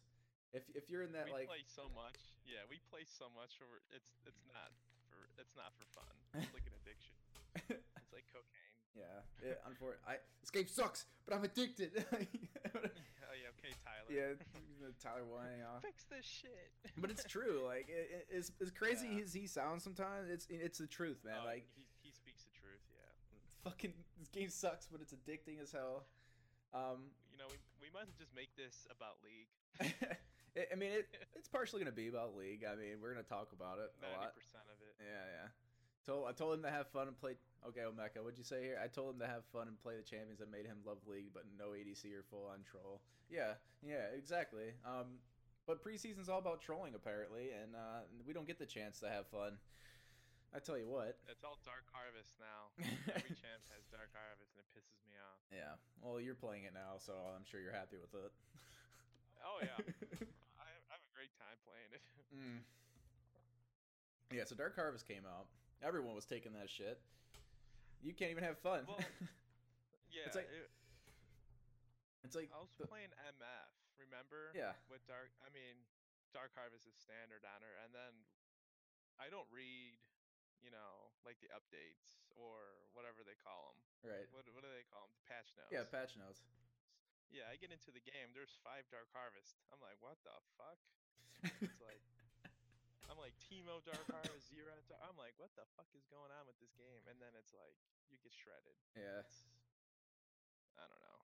If 0.53 0.67
if 0.75 0.91
you're 0.91 1.03
in 1.07 1.13
that 1.15 1.31
like 1.31 1.47
we 1.47 1.63
like, 1.63 1.63
play 1.63 1.65
so 1.71 1.87
much. 1.95 2.19
Yeah, 2.43 2.67
we 2.67 2.83
play 2.91 3.07
so 3.07 3.31
much. 3.35 3.59
Over, 3.63 3.79
it's 3.95 4.11
it's 4.27 4.43
not 4.51 4.75
for 5.11 5.23
it's 5.39 5.55
not 5.55 5.71
for 5.79 5.87
fun. 5.95 6.11
It's 6.43 6.51
like 6.55 6.67
an 6.67 6.75
addiction. 6.83 7.15
It's 7.99 8.11
like 8.15 8.27
cocaine. 8.35 8.75
yeah, 8.99 9.23
it, 9.47 9.59
unfortunately, 9.67 10.03
I 10.07 10.23
this 10.43 10.51
game 10.51 10.67
sucks, 10.67 11.07
but 11.27 11.35
I'm 11.35 11.45
addicted. 11.45 11.95
Oh 13.31 13.39
yeah, 13.39 13.55
okay, 13.63 13.71
Tyler. 13.87 14.11
yeah, 14.11 14.35
Tyler 14.99 15.23
whining 15.23 15.63
off. 15.63 15.87
Fix 15.87 16.03
this 16.11 16.27
shit. 16.27 16.75
But 16.99 17.15
it's 17.15 17.23
true. 17.23 17.63
Like 17.63 17.87
it, 17.87 18.27
it, 18.27 18.35
as 18.35 18.51
as 18.59 18.75
crazy 18.75 19.07
Yeah. 19.07 19.23
as 19.23 19.31
he 19.33 19.47
sounds 19.47 19.87
sometimes, 19.87 20.27
it's 20.27 20.51
it's 20.51 20.83
the 20.83 20.91
truth, 20.91 21.23
man. 21.23 21.39
Oh, 21.39 21.47
like 21.47 21.63
he 21.79 21.87
he 22.03 22.11
speaks 22.11 22.43
the 22.43 22.51
truth. 22.59 22.83
Yeah. 22.91 23.07
Fucking 23.65 23.93
this 24.19 24.29
game 24.29 24.49
sucks, 24.49 24.87
but 24.91 25.01
it's 25.01 25.13
addicting 25.13 25.61
as 25.63 25.73
hell. 25.73 26.05
Um, 26.75 27.11
You 27.33 27.39
know, 27.39 27.47
we 27.51 27.59
we 27.81 27.89
might 27.93 28.07
just 28.19 28.35
make 28.35 28.55
this 28.57 28.87
about 28.91 29.19
league. 29.25 29.51
I 30.57 30.67
I 30.73 30.75
mean, 30.77 30.91
it, 30.93 31.09
it's 31.35 31.49
partially 31.49 31.81
gonna 31.81 31.95
be 31.95 32.09
about 32.09 32.37
league. 32.37 32.65
I 32.65 32.75
mean, 32.77 32.99
we're 33.01 33.13
gonna 33.13 33.23
talk 33.27 33.53
about 33.53 33.79
it 33.79 33.93
a 33.99 34.03
Ninety 34.03 34.19
lot. 34.21 34.35
percent 34.35 34.65
of 34.71 34.79
it. 34.83 34.95
Yeah, 34.99 35.25
yeah. 35.43 35.49
Told 36.07 36.29
I 36.29 36.33
told 36.33 36.55
him 36.59 36.63
to 36.65 36.71
have 36.71 36.89
fun 36.89 37.09
and 37.09 37.17
play. 37.19 37.37
Okay, 37.67 37.81
Omeka, 37.85 38.23
what'd 38.25 38.39
you 38.39 38.45
say 38.45 38.63
here? 38.63 38.81
I 38.83 38.89
told 38.89 39.15
him 39.15 39.21
to 39.21 39.27
have 39.27 39.45
fun 39.53 39.69
and 39.69 39.77
play 39.81 39.97
the 39.97 40.03
champions 40.03 40.39
that 40.41 40.51
made 40.51 40.65
him 40.67 40.79
love 40.87 40.99
league, 41.07 41.29
but 41.35 41.45
no 41.59 41.71
ADC 41.77 42.07
or 42.17 42.23
full 42.31 42.47
on 42.51 42.65
troll. 42.65 43.01
Yeah, 43.29 43.53
yeah, 43.83 44.09
exactly. 44.17 44.73
Um, 44.85 45.21
but 45.67 45.85
preseason's 45.85 46.29
all 46.29 46.39
about 46.41 46.63
trolling 46.63 46.95
apparently, 46.95 47.51
and 47.53 47.77
uh, 47.77 48.01
we 48.27 48.33
don't 48.33 48.47
get 48.47 48.59
the 48.59 48.67
chance 48.67 48.99
to 49.01 49.09
have 49.09 49.27
fun. 49.29 49.59
I 50.51 50.59
tell 50.59 50.75
you 50.79 50.91
what. 50.91 51.15
It's 51.31 51.47
all 51.47 51.59
Dark 51.63 51.87
Harvest 51.95 52.35
now. 52.43 52.75
Every 53.15 53.35
champ 53.39 53.63
has 53.71 53.87
Dark 53.95 54.11
Harvest, 54.11 54.51
and 54.59 54.67
it 54.67 54.69
pisses 54.75 54.99
me 55.07 55.15
off. 55.23 55.39
Yeah. 55.55 55.79
Well, 56.03 56.19
you're 56.19 56.35
playing 56.39 56.67
it 56.67 56.75
now, 56.75 56.99
so 56.99 57.15
I'm 57.15 57.47
sure 57.47 57.63
you're 57.63 57.75
happy 57.77 57.97
with 58.03 58.11
it. 58.19 58.33
Oh 59.47 59.63
yeah, 59.63 59.79
I, 60.61 60.67
I 60.69 60.93
have 60.93 61.01
a 61.07 61.13
great 61.17 61.33
time 61.39 61.57
playing 61.67 61.91
it. 61.95 62.03
Mm. 62.31 62.63
Yeah, 64.31 64.47
so 64.47 64.55
Dark 64.55 64.79
Harvest 64.79 65.03
came 65.11 65.27
out. 65.27 65.51
Everyone 65.83 66.15
was 66.15 66.23
taking 66.23 66.55
that 66.55 66.71
shit. 66.71 67.03
You 68.07 68.15
can't 68.15 68.31
even 68.31 68.47
have 68.47 68.55
fun. 68.63 68.87
Well, 68.87 69.03
Yeah, 70.15 70.31
It's 70.31 70.39
like- 70.39 70.47
it- 70.47 70.71
it's 72.23 72.39
like 72.39 72.55
I 72.55 72.63
was 72.63 72.71
the- 72.79 72.87
playing 72.87 73.11
MF. 73.19 73.71
Remember? 73.99 74.55
yeah, 74.55 74.79
With 74.87 75.03
Dark, 75.11 75.35
I 75.43 75.51
mean, 75.51 75.75
Dark 76.31 76.55
Harvest 76.55 76.87
is 76.87 76.95
standard 77.03 77.43
on 77.43 77.59
her, 77.67 77.75
and 77.83 77.91
then 77.91 78.15
I 79.19 79.27
don't 79.27 79.51
read, 79.51 79.99
you 80.61 80.71
know, 80.73 81.13
like 81.25 81.41
the 81.41 81.51
updates 81.53 82.21
or 82.37 82.85
whatever 82.97 83.25
they 83.25 83.37
call 83.41 83.73
them. 83.73 83.79
right. 84.13 84.29
What 84.33 84.49
what 84.53 84.63
do 84.65 84.71
they 84.73 84.87
call 84.89 85.09
them? 85.09 85.13
The 85.17 85.27
patch 85.29 85.53
notes. 85.57 85.73
Yeah, 85.73 85.85
patch 85.89 86.17
notes. 86.17 86.45
Yeah, 87.31 87.47
I 87.47 87.55
get 87.57 87.71
into 87.71 87.95
the 87.95 88.03
game. 88.03 88.35
There's 88.35 88.59
five 88.67 88.91
Dark 88.91 89.07
Harvest. 89.15 89.55
I'm 89.71 89.79
like, 89.79 89.99
what 90.03 90.19
the 90.27 90.35
fuck? 90.59 90.79
It's 91.63 91.79
like, 91.79 92.03
I'm 93.09 93.17
like 93.23 93.39
Teemo 93.39 93.79
Dark 93.87 94.03
Harvest, 94.11 94.51
Zero. 94.51 94.75
Dark. 94.91 94.99
I'm 95.07 95.15
like, 95.15 95.39
what 95.39 95.55
the 95.55 95.63
fuck 95.79 95.87
is 95.95 96.03
going 96.11 96.35
on 96.35 96.45
with 96.51 96.59
this 96.59 96.75
game? 96.75 97.07
And 97.07 97.23
then 97.23 97.31
it's 97.39 97.55
like, 97.55 97.79
you 98.11 98.19
get 98.19 98.35
shredded. 98.35 98.75
yeah. 98.99 99.23
It's, 99.23 99.47
I 100.75 100.91
don't 100.91 100.99
know. 100.99 101.21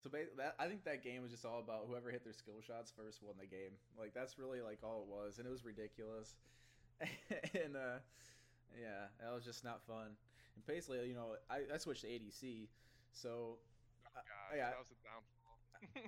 So 0.00 0.12
that 0.12 0.56
I 0.60 0.68
think 0.68 0.84
that 0.84 1.00
game 1.04 1.24
was 1.24 1.32
just 1.32 1.44
all 1.44 1.60
about 1.60 1.88
whoever 1.88 2.12
hit 2.12 2.24
their 2.24 2.36
skill 2.36 2.60
shots 2.60 2.92
first 2.92 3.24
won 3.24 3.36
the 3.40 3.48
game. 3.48 3.76
Like 3.96 4.12
that's 4.12 4.36
really 4.36 4.60
like 4.60 4.80
all 4.84 5.04
it 5.04 5.08
was, 5.08 5.38
and 5.38 5.46
it 5.48 5.52
was 5.52 5.64
ridiculous. 5.64 6.36
and 7.00 7.76
uh, 7.76 8.04
yeah, 8.78 9.08
that 9.20 9.32
was 9.34 9.44
just 9.44 9.64
not 9.64 9.82
fun. 9.86 10.16
And 10.56 10.66
basically, 10.66 11.06
you 11.08 11.14
know, 11.14 11.34
I, 11.50 11.62
I 11.72 11.78
switched 11.78 12.02
to 12.02 12.08
ADC, 12.08 12.68
so 13.12 13.58
Oh, 14.06 14.10
Uh, 14.14 14.22
gosh, 14.22 14.56
yeah. 14.56 14.70
that 14.70 14.78
was 14.78 14.92
a 14.94 14.98
downfall. 15.02 15.58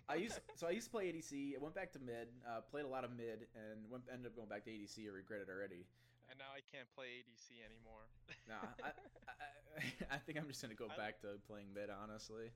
I 0.09 0.15
used 0.15 0.39
so 0.55 0.67
I 0.67 0.71
used 0.71 0.87
to 0.87 0.93
play 0.95 1.11
ADC. 1.13 1.57
I 1.57 1.59
went 1.59 1.75
back 1.75 1.93
to 1.93 1.99
mid, 1.99 2.29
uh, 2.47 2.63
played 2.71 2.85
a 2.87 2.89
lot 2.89 3.05
of 3.05 3.11
mid, 3.13 3.49
and 3.59 3.83
went, 3.91 4.05
ended 4.13 4.27
up 4.31 4.37
going 4.37 4.49
back 4.49 4.65
to 4.65 4.71
ADC. 4.71 5.05
I 5.05 5.11
regret 5.13 5.43
it 5.43 5.51
already. 5.51 5.85
and 6.31 6.39
now 6.39 6.51
I 6.55 6.63
can't 6.71 6.87
play 6.95 7.21
ADC 7.27 7.61
anymore. 7.67 8.07
Nah, 8.49 8.63
I, 8.83 8.95
I, 8.95 9.83
I 10.17 10.19
think 10.23 10.39
I'm 10.39 10.47
just 10.49 10.63
gonna 10.63 10.79
go 10.79 10.87
I- 10.89 10.97
back 10.97 11.21
to 11.27 11.37
playing 11.51 11.75
mid, 11.75 11.91
honestly. 11.91 12.55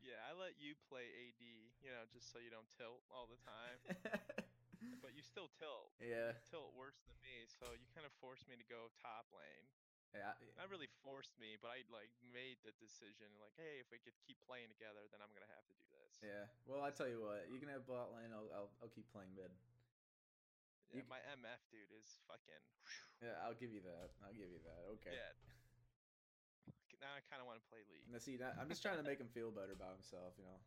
yeah, 0.00 0.18
I 0.26 0.32
let 0.40 0.56
you 0.58 0.72
play 0.88 1.04
AD, 1.06 1.42
you 1.84 1.90
know, 1.92 2.04
just 2.12 2.32
so 2.32 2.40
you 2.40 2.50
don't 2.50 2.68
tilt 2.80 3.04
all 3.12 3.28
the 3.30 3.38
time. 3.44 3.78
but 5.02 5.14
you 5.14 5.22
still 5.22 5.48
tilt. 5.58 5.92
yeah, 6.02 6.34
You 6.34 6.42
tilt 6.50 6.72
worse 6.74 6.98
than 7.06 7.16
me, 7.22 7.46
so 7.46 7.72
you 7.74 7.86
kind 7.94 8.06
of 8.06 8.12
forced 8.18 8.46
me 8.50 8.56
to 8.58 8.66
go 8.66 8.90
top 8.98 9.30
lane. 9.34 9.66
yeah, 10.14 10.34
Not 10.60 10.68
really 10.68 10.90
forced 11.06 11.34
me, 11.40 11.56
but 11.60 11.72
I 11.72 11.86
like 11.88 12.10
made 12.20 12.60
the 12.66 12.74
decision 12.82 13.32
like, 13.40 13.54
hey, 13.56 13.80
if 13.80 13.88
we 13.90 13.98
could 14.02 14.16
keep 14.22 14.38
playing 14.44 14.68
together, 14.70 15.06
then 15.10 15.22
I'm 15.24 15.30
gonna 15.32 15.50
have 15.54 15.64
to 15.70 15.76
do 15.76 15.86
this. 15.88 16.12
yeah. 16.20 16.44
Well, 16.68 16.82
I 16.84 16.90
tell 16.92 17.08
you 17.08 17.22
what, 17.22 17.48
you 17.48 17.56
um 17.58 17.62
can 17.64 17.70
have 17.72 17.86
bot 17.88 18.12
lane. 18.12 18.30
I'll, 18.34 18.50
I'll, 18.52 18.70
I'll 18.84 18.92
keep 18.92 19.08
playing 19.10 19.32
mid. 19.34 19.50
Yeah, 20.92 21.00
You 21.00 21.08
my 21.08 21.22
MF 21.40 21.62
dude 21.72 21.88
is 21.96 22.04
fucking. 22.28 22.62
Yeah, 23.24 23.38
I'll 23.46 23.56
give 23.56 23.72
you 23.72 23.80
that. 23.86 24.12
I'll 24.26 24.34
give 24.36 24.50
you 24.52 24.60
that. 24.66 24.80
Okay. 24.98 25.14
Yeah. 25.16 25.32
Now 27.00 27.16
I 27.18 27.22
kind 27.26 27.42
of 27.42 27.50
want 27.50 27.58
to 27.58 27.66
play 27.66 27.82
League. 27.90 28.06
Now, 28.06 28.22
see, 28.22 28.38
that, 28.38 28.54
I'm 28.60 28.70
just 28.70 28.78
trying 28.84 29.00
to 29.00 29.06
make 29.06 29.18
him 29.18 29.26
feel 29.34 29.50
better 29.50 29.74
about 29.74 29.98
himself, 29.98 30.38
you 30.38 30.46
know. 30.46 30.58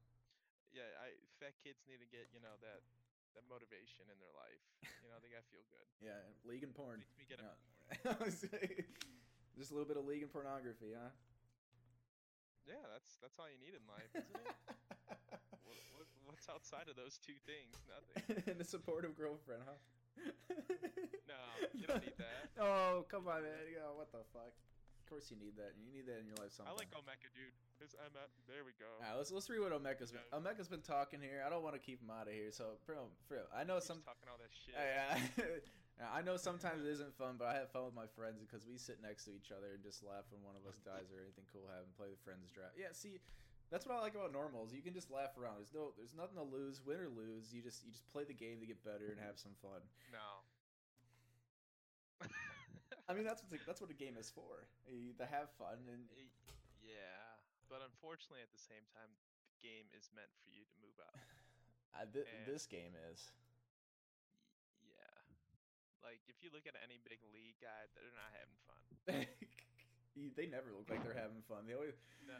Yeah, 0.75 0.91
I 0.99 1.15
fat 1.39 1.55
kids 1.63 1.79
need 1.87 2.03
to 2.03 2.09
get 2.11 2.27
you 2.35 2.43
know 2.43 2.59
that 2.59 2.83
that 3.35 3.45
motivation 3.51 4.07
in 4.09 4.17
their 4.23 4.33
life. 4.35 4.63
You 5.03 5.11
know, 5.11 5.19
they 5.21 5.29
gotta 5.31 5.47
feel 5.51 5.63
good. 5.71 5.83
Yeah, 6.03 6.19
league 6.43 6.61
and 6.61 6.75
porn. 6.75 6.99
Makes 7.01 7.17
me 7.17 7.25
get 7.25 7.39
Yeah. 7.39 7.55
just 9.57 9.71
a 9.71 9.73
little 9.73 9.87
bit 9.87 9.95
of 9.97 10.03
league 10.05 10.21
and 10.21 10.31
pornography, 10.31 10.91
huh? 10.91 11.09
Yeah, 12.67 12.83
that's 12.91 13.15
that's 13.23 13.39
all 13.39 13.47
you 13.47 13.57
need 13.61 13.73
in 13.77 13.83
life, 13.87 14.11
isn't 14.17 14.35
it? 14.41 14.53
what, 15.63 15.77
what, 15.95 16.07
what's 16.27 16.49
outside 16.51 16.89
of 16.91 16.97
those 16.99 17.15
two 17.21 17.37
things? 17.47 17.79
Nothing. 17.87 18.43
and 18.51 18.59
a 18.59 18.67
supportive 18.67 19.15
girlfriend, 19.15 19.63
huh? 19.63 19.79
No, 21.29 21.41
you 21.73 21.87
don't 21.87 22.03
need 22.03 22.17
that. 22.17 22.51
Oh, 22.59 23.05
come 23.09 23.27
on, 23.27 23.43
man. 23.43 23.65
What 23.95 24.11
the 24.11 24.23
fuck? 24.33 24.53
Of 25.05 25.13
course 25.13 25.29
you 25.29 25.37
need 25.37 25.53
that. 25.61 25.77
You 25.77 25.85
need 25.93 26.09
that 26.09 26.17
in 26.17 26.25
your 26.25 26.41
life 26.41 26.49
sometimes. 26.49 26.73
I 26.73 26.81
like 26.81 26.89
Omeka, 26.89 27.29
dude. 27.37 27.53
There 28.49 28.65
we 28.65 28.73
go. 28.81 28.89
Alright, 28.97 29.13
let's 29.21 29.29
let's 29.29 29.45
read 29.53 29.61
what 29.61 29.69
Omeka's 29.69 30.09
been. 30.09 30.25
Omeka's 30.33 30.65
been 30.65 30.81
talking 30.81 31.21
here. 31.21 31.45
I 31.45 31.53
don't 31.53 31.61
want 31.61 31.77
to 31.77 31.83
keep 31.83 32.01
him 32.01 32.09
out 32.09 32.25
of 32.25 32.33
here. 32.33 32.49
So, 32.49 32.81
for 32.89 32.97
real, 32.97 33.13
for 33.29 33.37
I 33.53 33.61
know 33.61 33.77
He's 33.77 33.85
some. 33.85 34.01
talking 34.01 34.25
all 34.25 34.41
that 34.41 34.49
shit. 34.49 34.73
Yeah, 34.73 35.21
yeah. 35.37 36.09
I 36.17 36.25
know 36.25 36.41
sometimes 36.41 36.81
it 36.81 36.89
isn't 36.89 37.13
fun, 37.13 37.37
but 37.37 37.53
I 37.53 37.61
have 37.61 37.69
fun 37.69 37.85
with 37.85 37.93
my 37.93 38.09
friends 38.17 38.41
because 38.41 38.65
we 38.65 38.81
sit 38.81 38.97
next 38.97 39.29
to 39.29 39.31
each 39.37 39.53
other 39.53 39.77
and 39.77 39.85
just 39.85 40.01
laugh 40.01 40.25
when 40.33 40.41
one 40.41 40.57
of 40.57 40.65
us 40.65 40.81
dies 40.81 41.13
or 41.13 41.21
anything 41.21 41.45
cool 41.53 41.69
happen. 41.69 41.93
Play 41.93 42.09
the 42.09 42.17
friends 42.25 42.49
draft. 42.49 42.73
Yeah, 42.73 42.89
see, 42.97 43.21
that's 43.69 43.85
what 43.85 43.93
I 43.93 44.01
like 44.01 44.17
about 44.17 44.33
normals. 44.33 44.73
You 44.73 44.81
can 44.81 44.97
just 44.97 45.13
laugh 45.13 45.37
around. 45.37 45.61
There's 45.61 45.71
no, 45.77 45.93
there's 45.93 46.17
nothing 46.17 46.41
to 46.41 46.47
lose, 46.49 46.81
win 46.81 46.97
or 46.97 47.13
lose. 47.13 47.53
You 47.53 47.61
just, 47.61 47.85
you 47.85 47.93
just 47.93 48.09
play 48.09 48.25
the 48.25 48.35
game 48.35 48.57
to 48.59 48.67
get 48.67 48.81
better 48.81 49.07
and 49.13 49.21
have 49.21 49.37
some 49.37 49.53
fun. 49.61 49.85
No. 50.09 50.41
I 53.07 53.13
mean, 53.13 53.23
that's 53.29 53.41
what 53.43 53.51
the, 53.53 53.59
that's 53.65 53.81
what 53.81 53.89
a 53.91 53.97
game 53.97 54.17
is 54.17 54.29
for. 54.33 54.65
eh, 54.89 55.13
To 55.17 55.25
have 55.25 55.49
fun 55.57 55.79
and 55.91 56.05
yeah, 56.85 57.41
but 57.69 57.81
unfortunately, 57.81 58.45
at 58.45 58.53
the 58.53 58.61
same 58.61 58.85
time, 58.93 59.09
the 59.49 59.57
game 59.65 59.89
is 59.97 60.05
meant 60.13 60.29
for 60.45 60.53
you 60.53 60.61
to 60.69 60.75
move 60.81 60.93
up. 61.01 61.17
uh, 61.97 62.05
th- 62.05 62.29
And- 62.29 62.45
this 62.45 62.69
game 62.69 62.93
is. 63.09 63.33
Yeah. 64.85 65.17
Like 66.05 66.21
if 66.29 66.37
you 66.45 66.53
look 66.53 66.69
at 66.69 66.77
any 66.85 67.01
big 67.01 67.17
league 67.33 67.57
guy, 67.57 67.89
they're 67.97 68.13
not 68.13 68.31
having 68.37 68.59
fun. 68.69 68.81
They 70.15 70.47
never 70.47 70.71
look 70.71 70.87
like 70.87 71.03
they're 71.03 71.11
having 71.17 71.43
fun. 71.43 71.67
They 71.67 71.75
always. 71.75 71.99
No. 72.23 72.39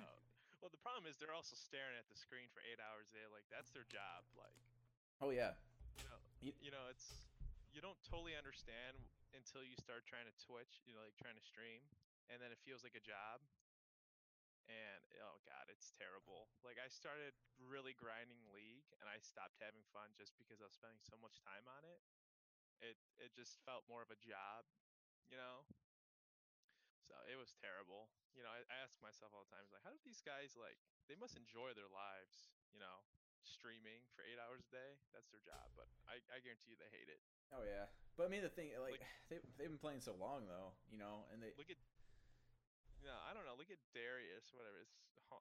Well, 0.63 0.71
the 0.71 0.79
problem 0.79 1.03
is 1.11 1.19
they're 1.19 1.35
also 1.35 1.59
staring 1.59 1.91
at 1.99 2.07
the 2.07 2.15
screen 2.15 2.47
for 2.55 2.63
eight 2.63 2.79
hours 2.79 3.11
a 3.11 3.19
day. 3.19 3.27
Like 3.27 3.43
that's 3.51 3.67
their 3.75 3.83
job. 3.91 4.23
Like 4.39 4.55
Oh 5.19 5.35
yeah. 5.35 5.59
you 5.99 6.07
know, 6.07 6.19
You- 6.39 6.59
you 6.63 6.71
know, 6.71 6.87
it's 6.87 7.27
you 7.75 7.83
don't 7.83 7.99
totally 8.07 8.39
understand 8.39 8.95
until 9.35 9.59
you 9.67 9.75
start 9.75 10.07
trying 10.07 10.23
to 10.23 10.35
Twitch. 10.39 10.79
You 10.87 10.95
know, 10.95 11.03
like 11.03 11.19
trying 11.19 11.35
to 11.35 11.43
stream, 11.43 11.83
and 12.31 12.39
then 12.39 12.55
it 12.55 12.63
feels 12.63 12.87
like 12.87 12.95
a 12.95 13.03
job. 13.03 13.43
And 14.71 15.03
oh 15.21 15.43
god, 15.43 15.67
it's 15.67 15.91
terrible. 15.99 16.47
Like 16.63 16.79
I 16.79 16.87
started 16.87 17.35
really 17.59 17.93
grinding 17.93 18.39
League, 18.55 18.87
and 19.03 19.11
I 19.11 19.19
stopped 19.19 19.59
having 19.59 19.83
fun 19.91 20.15
just 20.15 20.33
because 20.39 20.63
I 20.63 20.71
was 20.71 20.73
spending 20.79 21.03
so 21.03 21.19
much 21.19 21.37
time 21.43 21.67
on 21.67 21.83
it. 21.83 21.99
It 22.79 22.97
it 23.19 23.35
just 23.35 23.59
felt 23.67 23.83
more 23.91 24.01
of 24.01 24.09
a 24.09 24.17
job, 24.23 24.65
you 25.27 25.35
know. 25.35 25.67
So 27.05 27.13
it 27.29 27.37
was 27.37 27.53
terrible. 27.59 28.09
You 28.33 28.41
know, 28.41 28.49
I, 28.49 28.65
I 28.71 28.81
ask 28.81 28.97
myself 29.03 29.29
all 29.35 29.45
the 29.45 29.53
time, 29.53 29.67
like, 29.69 29.85
how 29.85 29.93
do 29.93 30.01
these 30.01 30.23
guys 30.25 30.57
like? 30.57 30.79
They 31.05 31.13
must 31.19 31.37
enjoy 31.37 31.77
their 31.77 31.91
lives, 31.93 32.49
you 32.73 32.81
know, 32.81 33.05
streaming 33.47 34.01
for 34.17 34.25
eight 34.25 34.37
hours 34.41 34.65
a 34.65 34.71
day. 34.73 34.91
That's 35.13 35.29
their 35.29 35.41
job, 35.45 35.69
but 35.77 35.87
I, 36.09 36.19
I 36.33 36.41
guarantee 36.41 36.73
you 36.73 36.79
they 36.81 36.89
hate 36.91 37.07
it. 37.09 37.21
Oh 37.53 37.61
yeah. 37.63 37.87
But 38.17 38.25
I 38.25 38.29
mean, 38.33 38.41
the 38.41 38.51
thing, 38.53 38.73
like, 38.81 38.97
Like- 38.99 39.07
they 39.29 39.37
they've 39.57 39.71
been 39.71 39.81
playing 39.81 40.01
so 40.01 40.13
long 40.17 40.45
though, 40.49 40.73
you 40.89 40.97
know, 40.97 41.25
and 41.31 41.39
they. 41.41 41.53
Look 41.57 41.69
at, 41.69 41.77
no, 43.05 43.13
I 43.27 43.31
don't 43.37 43.45
know. 43.45 43.53
Look 43.57 43.69
at 43.69 43.79
Darius, 43.93 44.49
whatever. 44.55 44.81
His, 44.81 44.89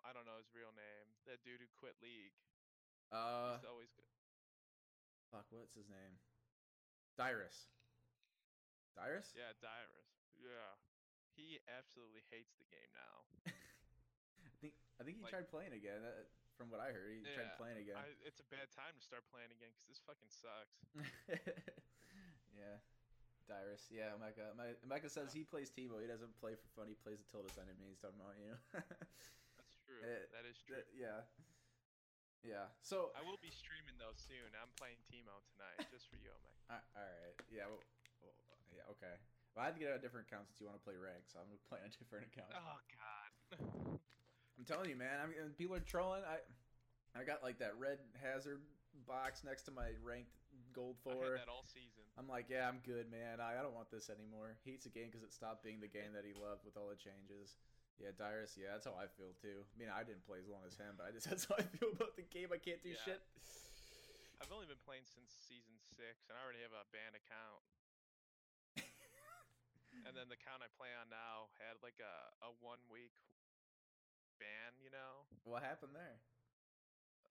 I 0.05 0.13
don't 0.13 0.25
know 0.29 0.37
his 0.41 0.49
real 0.53 0.73
name. 0.77 1.07
That 1.29 1.41
dude 1.45 1.61
who 1.61 1.69
quit 1.81 1.97
League. 2.05 2.37
Uh, 3.13 3.57
He's 3.61 3.69
always 3.69 3.93
good. 3.95 4.09
fuck, 5.33 5.47
what's 5.53 5.77
his 5.77 5.89
name? 5.89 6.19
Dyrus. 7.21 7.69
Dyrus? 8.97 9.31
Yeah, 9.39 9.55
Dyrus. 9.63 10.09
Yeah, 10.41 10.75
he 11.39 11.59
absolutely 11.71 12.23
hates 12.31 12.55
the 12.59 12.67
game 12.69 12.91
now. 12.95 13.17
I 14.45 14.51
think 14.61 14.75
I 14.99 15.03
think 15.07 15.17
he 15.19 15.23
Like- 15.23 15.31
tried 15.33 15.49
playing 15.51 15.73
again. 15.77 16.03
Uh, 16.03 16.27
from 16.55 16.71
what 16.71 16.79
I 16.79 16.95
heard, 16.95 17.11
he 17.13 17.23
tried 17.27 17.51
Yeah, 17.51 17.59
playing 17.61 17.79
again. 17.83 17.99
I, 17.99 18.11
it's 18.23 18.39
a 18.39 18.49
bad 18.51 18.71
time 18.71 18.95
to 18.95 19.03
start 19.03 19.27
playing 19.31 19.51
again 19.51 19.71
because 19.75 19.87
this 19.91 20.01
fucking 20.07 20.31
sucks. 20.31 20.79
yeah. 22.55 22.79
Dyrus. 23.45 23.85
Yeah, 23.93 24.17
Mecca. 24.17 24.57
Me- 24.57 24.79
Mecca 24.89 25.11
says 25.13 25.35
he 25.35 25.45
plays 25.45 25.69
Teemo. 25.69 26.01
He 26.01 26.09
doesn't 26.09 26.33
play 26.41 26.57
for 26.57 26.69
fun. 26.73 26.89
He 26.89 26.97
plays 26.97 27.21
until 27.21 27.45
his 27.45 27.59
enemy. 27.61 27.93
He's 27.93 28.01
talking 28.01 28.17
about 28.17 28.39
you. 28.41 28.57
That's 29.61 29.77
true. 29.85 30.01
Eh, 30.01 30.25
that 30.33 30.49
is 30.49 30.57
true. 30.65 30.81
yeah. 30.97 31.29
Yeah. 32.41 32.73
So. 32.81 33.13
I 33.13 33.21
will 33.21 33.41
be 33.41 33.53
streaming 33.53 34.01
though 34.01 34.17
soon. 34.17 34.49
I'm 34.57 34.73
playing 34.81 35.01
Teemo 35.13 35.45
tonight 35.53 35.85
just 35.93 36.09
for 36.09 36.17
you, 36.17 36.33
a- 36.73 36.81
all 36.97 37.05
right. 37.05 37.37
Yeah. 37.53 37.69
Well, 37.69 37.85
well, 38.25 38.37
yeah. 38.73 38.89
Okay. 38.97 39.17
Well, 39.53 39.63
I 39.63 39.67
had 39.71 39.77
to 39.77 39.81
get 39.81 39.93
out 39.93 40.01
a 40.01 40.05
different 40.05 40.27
account 40.27 40.49
since 40.49 40.59
you 40.59 40.67
want 40.67 40.81
to 40.81 40.85
play 40.85 40.97
rank, 40.97 41.29
so 41.29 41.39
I'm 41.39 41.47
gonna 41.53 41.63
play 41.69 41.79
on 41.85 41.93
a 41.93 41.97
different 42.01 42.27
account. 42.33 42.53
Oh 42.57 42.81
God. 42.97 44.01
I'm 44.59 44.65
telling 44.65 44.89
you, 44.91 44.97
man. 44.97 45.19
I 45.23 45.27
mean, 45.27 45.39
people 45.59 45.75
are 45.75 45.83
trolling. 45.83 46.23
I, 46.23 46.39
I 47.19 47.25
got 47.27 47.43
like 47.43 47.59
that 47.59 47.75
red 47.79 47.99
hazard 48.23 48.63
box 49.07 49.43
next 49.43 49.67
to 49.67 49.73
my 49.75 49.95
ranked 50.03 50.31
gold 50.71 50.95
I 51.03 51.11
four. 51.11 51.35
had 51.35 51.47
that 51.47 51.51
all 51.51 51.67
season. 51.67 52.07
I'm 52.15 52.31
like, 52.31 52.47
yeah, 52.47 52.71
I'm 52.71 52.79
good, 52.87 53.11
man. 53.11 53.43
I, 53.43 53.59
I 53.59 53.63
don't 53.67 53.75
want 53.75 53.91
this 53.91 54.07
anymore. 54.07 54.55
He 54.63 54.71
hates 54.75 54.87
the 54.87 54.95
game 54.95 55.11
because 55.11 55.27
it 55.27 55.35
stopped 55.35 55.67
being 55.67 55.83
the 55.83 55.91
game 55.91 56.15
that 56.15 56.23
he 56.23 56.31
loved 56.35 56.63
with 56.63 56.79
all 56.79 56.87
the 56.87 56.99
changes. 56.99 57.59
Yeah, 57.99 58.15
Dyrus. 58.15 58.55
Yeah, 58.59 58.75
that's 58.75 58.87
how 58.87 58.95
I 58.99 59.07
feel 59.19 59.35
too. 59.39 59.63
I 59.63 59.75
mean, 59.79 59.91
I 59.91 60.03
didn't 60.07 60.27
play 60.27 60.39
as 60.43 60.47
long 60.51 60.63
as 60.67 60.75
him, 60.79 60.95
but 60.99 61.07
I 61.07 61.11
just 61.15 61.27
that's 61.31 61.47
how 61.51 61.59
I 61.59 61.67
feel 61.79 61.91
about 61.95 62.15
the 62.15 62.27
game. 62.27 62.55
I 62.55 62.59
can't 62.63 62.83
do 62.83 62.95
Yeah. 62.95 63.03
shit. 63.07 63.21
I've 64.43 64.51
only 64.51 64.67
been 64.67 64.83
playing 64.83 65.07
since 65.07 65.31
season 65.47 65.73
six, 65.79 66.27
and 66.31 66.35
I 66.37 66.43
already 66.43 66.61
have 66.67 66.75
a 66.75 66.85
banned 66.91 67.15
account. 67.17 67.63
and 70.07 70.11
then 70.15 70.27
then 70.27 70.27
the 70.31 70.37
account 70.39 70.61
I 70.63 70.69
play 70.75 70.91
on 70.95 71.07
now 71.11 71.55
had 71.63 71.79
like 71.87 71.97
a, 72.03 72.15
a 72.47 72.51
one 72.61 72.83
week 72.91 73.15
ban, 74.39 74.77
you 74.83 74.91
know? 74.91 75.27
What 75.45 75.63
happened 75.63 75.95
there? 75.95 76.21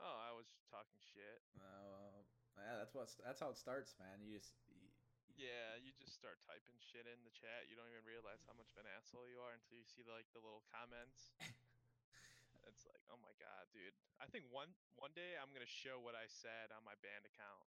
Oh, 0.01 0.17
I 0.19 0.31
was 0.35 0.49
talking 0.67 0.99
shit. 0.99 1.39
Uh, 1.55 2.25
yeah, 2.59 2.77
that's 2.81 2.93
what 2.93 3.09
that's 3.23 3.39
how 3.39 3.49
it 3.53 3.57
starts, 3.57 3.95
man. 3.97 4.21
You 4.21 4.35
just 4.37 4.53
you, 4.67 4.89
Yeah, 5.33 5.79
you 5.81 5.93
just 5.97 6.13
start 6.13 6.37
typing 6.45 6.77
shit 6.77 7.09
in 7.09 7.17
the 7.25 7.33
chat. 7.33 7.69
You 7.69 7.77
don't 7.77 7.89
even 7.89 8.05
realize 8.05 8.43
how 8.45 8.53
much 8.53 8.69
of 8.73 8.83
an 8.83 8.89
asshole 8.99 9.25
you 9.29 9.41
are 9.41 9.53
until 9.55 9.79
you 9.79 9.87
see 9.87 10.05
like 10.05 10.27
the 10.35 10.41
little 10.43 10.65
comments. 10.69 11.33
it's 12.69 12.85
like, 12.85 13.01
oh 13.09 13.19
my 13.21 13.33
god, 13.41 13.69
dude. 13.73 13.95
I 14.21 14.29
think 14.29 14.45
one 14.53 14.71
one 14.99 15.13
day 15.17 15.39
I'm 15.39 15.49
gonna 15.55 15.69
show 15.69 15.97
what 16.01 16.13
I 16.13 16.27
said 16.29 16.73
on 16.73 16.85
my 16.85 16.97
band 17.01 17.25
account 17.25 17.63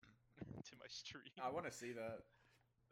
to 0.70 0.74
my 0.80 0.88
stream. 0.88 1.30
I 1.40 1.52
want 1.52 1.68
to 1.68 1.74
see 1.74 1.92
that. 1.96 2.24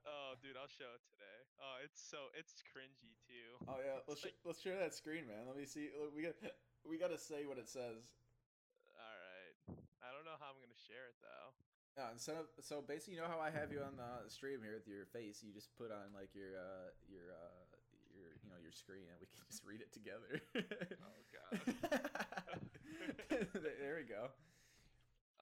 Oh, 0.09 0.40
dude, 0.40 0.57
I'll 0.57 0.71
show 0.73 0.88
it 0.97 1.05
today. 1.05 1.38
Oh, 1.61 1.77
it's 1.85 2.01
so 2.01 2.33
it's 2.33 2.64
cringy 2.73 3.12
too. 3.29 3.61
Oh 3.68 3.77
yeah, 3.85 4.01
let's 4.09 4.25
sh- 4.25 4.38
let's 4.49 4.61
share 4.64 4.81
that 4.81 4.97
screen, 4.97 5.29
man. 5.29 5.44
Let 5.44 5.61
me 5.61 5.68
see. 5.68 5.92
Look, 5.92 6.16
We 6.16 6.25
got 6.25 6.37
we 6.88 6.97
got 6.97 7.12
to 7.12 7.21
say 7.21 7.44
what 7.44 7.61
it 7.61 7.68
says. 7.68 8.09
All 8.97 9.16
right. 9.21 9.57
I 10.01 10.09
don't 10.16 10.25
know 10.25 10.38
how 10.40 10.49
I'm 10.55 10.61
gonna 10.64 10.81
share 10.88 11.12
it 11.12 11.18
though. 11.21 11.49
Uh, 11.99 12.14
instead 12.14 12.38
of 12.38 12.47
so 12.62 12.81
basically, 12.81 13.18
you 13.18 13.21
know 13.21 13.29
how 13.29 13.42
I 13.42 13.51
have 13.51 13.68
you 13.75 13.83
on 13.85 13.99
the 13.99 14.31
stream 14.31 14.62
here 14.64 14.79
with 14.79 14.88
your 14.88 15.05
face. 15.12 15.42
You 15.44 15.53
just 15.53 15.75
put 15.77 15.90
on 15.90 16.14
like 16.16 16.33
your 16.33 16.57
uh 16.57 16.94
your 17.11 17.35
uh 17.35 17.66
your 18.14 18.33
you 18.40 18.49
know 18.49 18.61
your 18.62 18.73
screen, 18.73 19.05
and 19.11 19.18
we 19.21 19.27
can 19.29 19.42
just 19.51 19.66
read 19.66 19.83
it 19.83 19.92
together. 19.92 20.40
Oh 21.03 21.21
god. 21.29 21.59
there 23.83 23.99
we 23.99 24.07
go. 24.07 24.31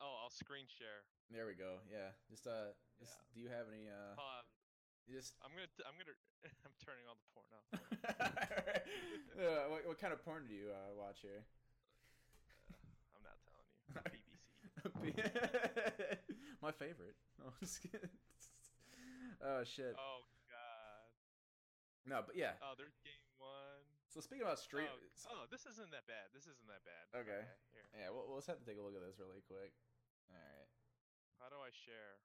Oh, 0.00 0.14
I'll 0.24 0.32
screen 0.32 0.64
share. 0.68 1.04
There 1.28 1.46
we 1.46 1.54
go. 1.54 1.80
Yeah. 1.92 2.12
Just 2.30 2.46
uh, 2.46 2.72
just, 3.00 3.16
do 3.34 3.40
you 3.40 3.48
have 3.48 3.68
any 3.68 3.88
uh? 3.88 4.16
On. 4.16 4.44
You 5.06 5.14
Just 5.16 5.34
I'm 5.42 5.54
gonna. 5.54 5.70
T- 5.70 5.86
I'm 5.86 5.94
gonna. 5.94 6.18
I'm 6.66 6.74
turning 6.82 7.06
all 7.06 7.14
the 7.18 7.28
porn 7.30 7.50
off. 7.54 7.66
uh, 9.38 9.64
what, 9.72 9.80
what 9.86 9.98
kind 10.02 10.12
of 10.12 10.22
porn 10.26 10.46
do 10.50 10.54
you 10.54 10.74
uh, 10.74 10.94
watch 10.98 11.22
here? 11.22 11.46
I'm 13.14 13.22
not 13.22 13.38
telling 13.46 13.66
you. 13.70 14.22
BBC. 15.02 15.30
My 16.62 16.70
favorite. 16.74 17.14
No, 17.38 17.50
I'm 17.50 17.58
just 17.62 17.82
kidding. 17.82 18.10
Oh 19.42 19.62
shit. 19.62 19.94
Oh 19.94 20.26
god. 20.50 21.10
No, 22.06 22.22
but 22.26 22.34
yeah. 22.38 22.58
Oh, 22.62 22.74
there's 22.78 22.98
game 23.02 23.22
one. 23.38 23.82
So 24.10 24.22
speaking 24.22 24.46
about 24.46 24.62
stream, 24.62 24.86
Oh, 25.28 25.42
oh, 25.42 25.44
this 25.50 25.66
isn't 25.66 25.90
that 25.90 26.06
bad. 26.06 26.30
This 26.32 26.46
isn't 26.46 26.66
that 26.70 26.86
bad. 26.86 27.04
Okay. 27.12 27.42
Here. 27.74 27.86
yeah, 27.94 28.08
we'll, 28.14 28.24
we'll 28.30 28.38
just 28.40 28.48
have 28.48 28.62
to 28.62 28.66
take 28.66 28.78
a 28.78 28.84
look 28.84 28.94
at 28.96 29.02
this 29.02 29.18
really 29.18 29.42
quick. 29.44 29.74
All 30.30 30.38
right. 30.38 30.70
How 31.42 31.50
do 31.52 31.58
I 31.60 31.68
share? 31.74 32.16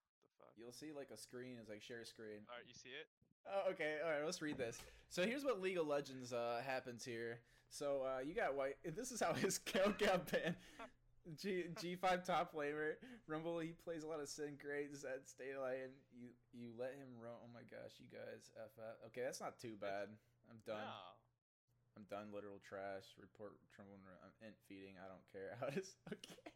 Fuck. 0.42 0.58
You'll 0.58 0.74
see 0.74 0.90
like 0.96 1.10
a 1.14 1.18
screen 1.18 1.58
is 1.62 1.70
like 1.70 1.82
share 1.82 2.04
screen. 2.06 2.42
All 2.50 2.58
right, 2.58 2.66
you 2.68 2.74
see 2.74 2.90
it? 2.90 3.06
Oh, 3.46 3.72
okay. 3.72 3.98
All 4.04 4.10
right. 4.10 4.26
Let's 4.26 4.42
read 4.42 4.58
this. 4.58 4.82
So 5.10 5.24
here's 5.26 5.44
what 5.44 5.62
League 5.62 5.78
of 5.78 5.88
Legends 5.88 6.34
uh, 6.34 6.62
happens 6.66 7.06
here. 7.06 7.40
So 7.70 8.04
uh, 8.04 8.22
you 8.22 8.34
got 8.34 8.56
white. 8.56 8.78
This 8.96 9.12
is 9.12 9.22
how 9.22 9.34
his 9.34 9.60
count 9.60 9.98
got 10.00 10.26
banned. 10.32 10.56
G 11.38 11.70
G5 11.78 12.26
top 12.26 12.54
laner 12.58 12.98
Rumble. 13.28 13.60
He 13.60 13.78
plays 13.86 14.02
a 14.04 14.10
lot 14.10 14.20
of 14.20 14.26
Syncrates 14.26 15.06
at 15.06 15.22
Daylight, 15.38 15.86
and 15.86 15.94
you 16.18 16.34
you 16.50 16.74
let 16.74 16.98
him 16.98 17.14
roam. 17.22 17.38
Oh 17.46 17.52
my 17.54 17.62
gosh, 17.70 18.02
you 18.02 18.10
guys 18.10 18.50
f 18.58 18.74
up. 18.82 18.98
Okay, 19.08 19.22
that's 19.22 19.40
not 19.40 19.62
too 19.62 19.78
bad. 19.80 20.10
I'm 20.50 20.58
done. 20.66 20.82
No. 20.82 21.14
I'm 21.94 22.06
done. 22.10 22.34
Literal 22.34 22.58
trash. 22.66 23.14
Report 23.22 23.54
Trumbull. 23.70 24.02
I'm 24.02 24.34
int 24.42 24.58
feeding. 24.66 24.98
I 24.98 25.06
don't 25.06 25.26
care. 25.30 25.54
How 25.62 25.70
does 25.70 25.94
okay. 26.14 26.50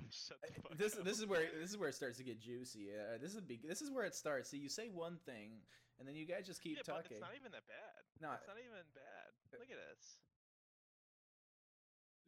Shut 0.10 0.38
the 0.42 0.62
fuck 0.62 0.78
this 0.78 0.96
up. 0.96 1.04
this 1.04 1.18
is 1.18 1.26
where 1.26 1.44
this 1.60 1.70
is 1.70 1.76
where 1.78 1.88
it 1.88 1.94
starts 1.94 2.18
to 2.18 2.24
get 2.24 2.40
juicy. 2.40 2.88
Uh, 2.92 3.18
this 3.20 3.34
is 3.34 3.40
big. 3.40 3.66
This 3.66 3.80
is 3.82 3.90
where 3.90 4.04
it 4.04 4.14
starts. 4.14 4.50
So 4.50 4.56
you 4.56 4.68
say 4.68 4.88
one 4.92 5.18
thing, 5.26 5.60
and 5.98 6.06
then 6.08 6.14
you 6.16 6.26
guys 6.26 6.46
just 6.46 6.62
keep 6.62 6.76
yeah, 6.76 6.82
but 6.86 6.92
talking. 7.04 7.16
it's 7.18 7.20
not 7.20 7.34
even 7.38 7.52
that 7.52 7.66
bad. 7.68 8.00
No, 8.20 8.30
it's 8.36 8.46
not 8.48 8.56
even 8.58 8.84
bad. 8.94 9.28
Look 9.58 9.70
at 9.70 9.78
this. 9.78 10.18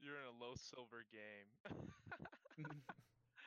You're 0.00 0.20
in 0.20 0.28
a 0.28 0.36
low 0.36 0.52
silver 0.56 1.04
game. 1.08 1.48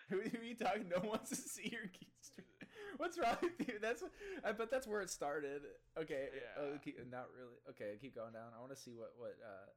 who, 0.10 0.18
are 0.18 0.44
you 0.44 0.56
talking? 0.58 0.90
No 0.90 0.98
one 1.06 1.22
wants 1.22 1.30
to 1.30 1.38
see 1.38 1.70
your 1.70 1.86
key 1.94 2.10
stream. 2.22 2.50
What's 2.98 3.20
wrong 3.20 3.38
with 3.44 3.62
you? 3.68 3.78
That's 3.78 4.02
I 4.42 4.54
bet 4.54 4.72
that's 4.72 4.88
where 4.88 5.02
it 5.02 5.10
started. 5.14 5.62
Okay. 5.94 6.34
Oh, 6.58 6.74
Yeah. 6.74 6.82
keep, 6.82 6.98
not 7.12 7.30
really. 7.38 7.62
Okay, 7.70 8.02
keep 8.02 8.16
going 8.18 8.34
down. 8.34 8.58
I 8.58 8.60
want 8.60 8.74
to 8.74 8.80
see 8.80 8.98
what 8.98 9.14
what 9.22 9.38
uh 9.38 9.70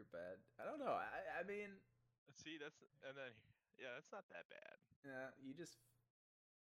your 0.00 0.06
bed. 0.10 0.40
I 0.56 0.64
don't 0.64 0.80
know. 0.80 0.96
I 0.96 1.40
I 1.40 1.44
mean, 1.44 1.76
See, 2.34 2.56
that's 2.58 2.80
and 3.06 3.14
then 3.14 3.30
yeah, 3.78 3.96
it's 3.98 4.10
not 4.12 4.24
that 4.30 4.46
bad. 4.50 4.76
yeah, 5.04 5.28
you 5.42 5.54
just 5.54 5.76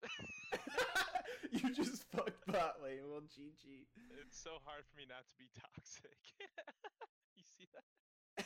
you 1.51 1.73
just 1.73 2.03
fucked 2.11 2.45
bot 2.47 2.81
lane. 2.83 3.01
Well, 3.09 3.21
GG. 3.21 3.87
It's 4.21 4.37
so 4.37 4.51
hard 4.63 4.83
for 4.85 4.95
me 4.97 5.05
not 5.09 5.25
to 5.27 5.35
be 5.37 5.49
toxic. 5.57 6.17
you 7.35 7.43
see 7.57 7.67
that? 7.73 8.45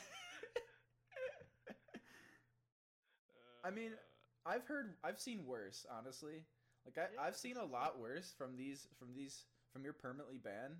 I 3.64 3.70
mean, 3.70 3.92
Uh, 3.92 4.48
I've 4.48 4.64
heard 4.66 4.94
I've 5.04 5.20
seen 5.20 5.44
worse, 5.44 5.84
honestly. 5.90 6.44
Like 6.86 6.96
I, 6.96 7.12
Yeah, 7.14 7.20
I've 7.22 7.36
seen 7.36 7.56
a 7.58 7.64
lot 7.64 7.98
worse 8.00 8.32
from 8.36 8.56
these 8.56 8.88
from 8.98 9.14
these 9.14 9.44
from 9.72 9.84
your 9.84 9.92
permanently 9.92 10.38
banned. 10.38 10.76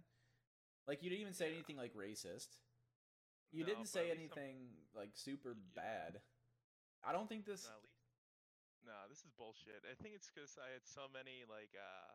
Like 0.88 1.02
you 1.02 1.10
didn't 1.10 1.20
even 1.22 1.34
say 1.34 1.48
Yeah. 1.48 1.54
anything 1.56 1.76
like 1.76 1.94
racist. 1.94 2.56
You 3.52 3.64
no, 3.64 3.66
didn't 3.66 3.86
say 3.88 4.04
least 4.08 4.12
I'm- 4.12 4.18
anything 4.20 4.56
like 4.94 5.10
super 5.14 5.50
Yeah. 5.76 5.82
bad. 5.82 6.20
I 7.04 7.12
don't 7.12 7.28
think 7.28 7.44
this 7.48 7.64
No, 7.64 8.92
no, 8.92 8.96
this 9.08 9.24
is 9.24 9.32
bullshit. 9.40 9.84
I 9.88 9.96
think 10.02 10.14
it's 10.16 10.28
because 10.28 10.56
I 10.60 10.68
had 10.72 10.84
so 10.84 11.08
many 11.12 11.44
like, 11.48 11.72
uh, 11.76 12.12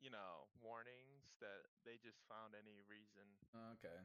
you 0.00 0.08
know, 0.10 0.48
warnings 0.64 1.36
that 1.44 1.68
they 1.84 2.00
just 2.00 2.24
found 2.28 2.56
any 2.56 2.80
reason. 2.88 3.26
Okay. 3.76 3.98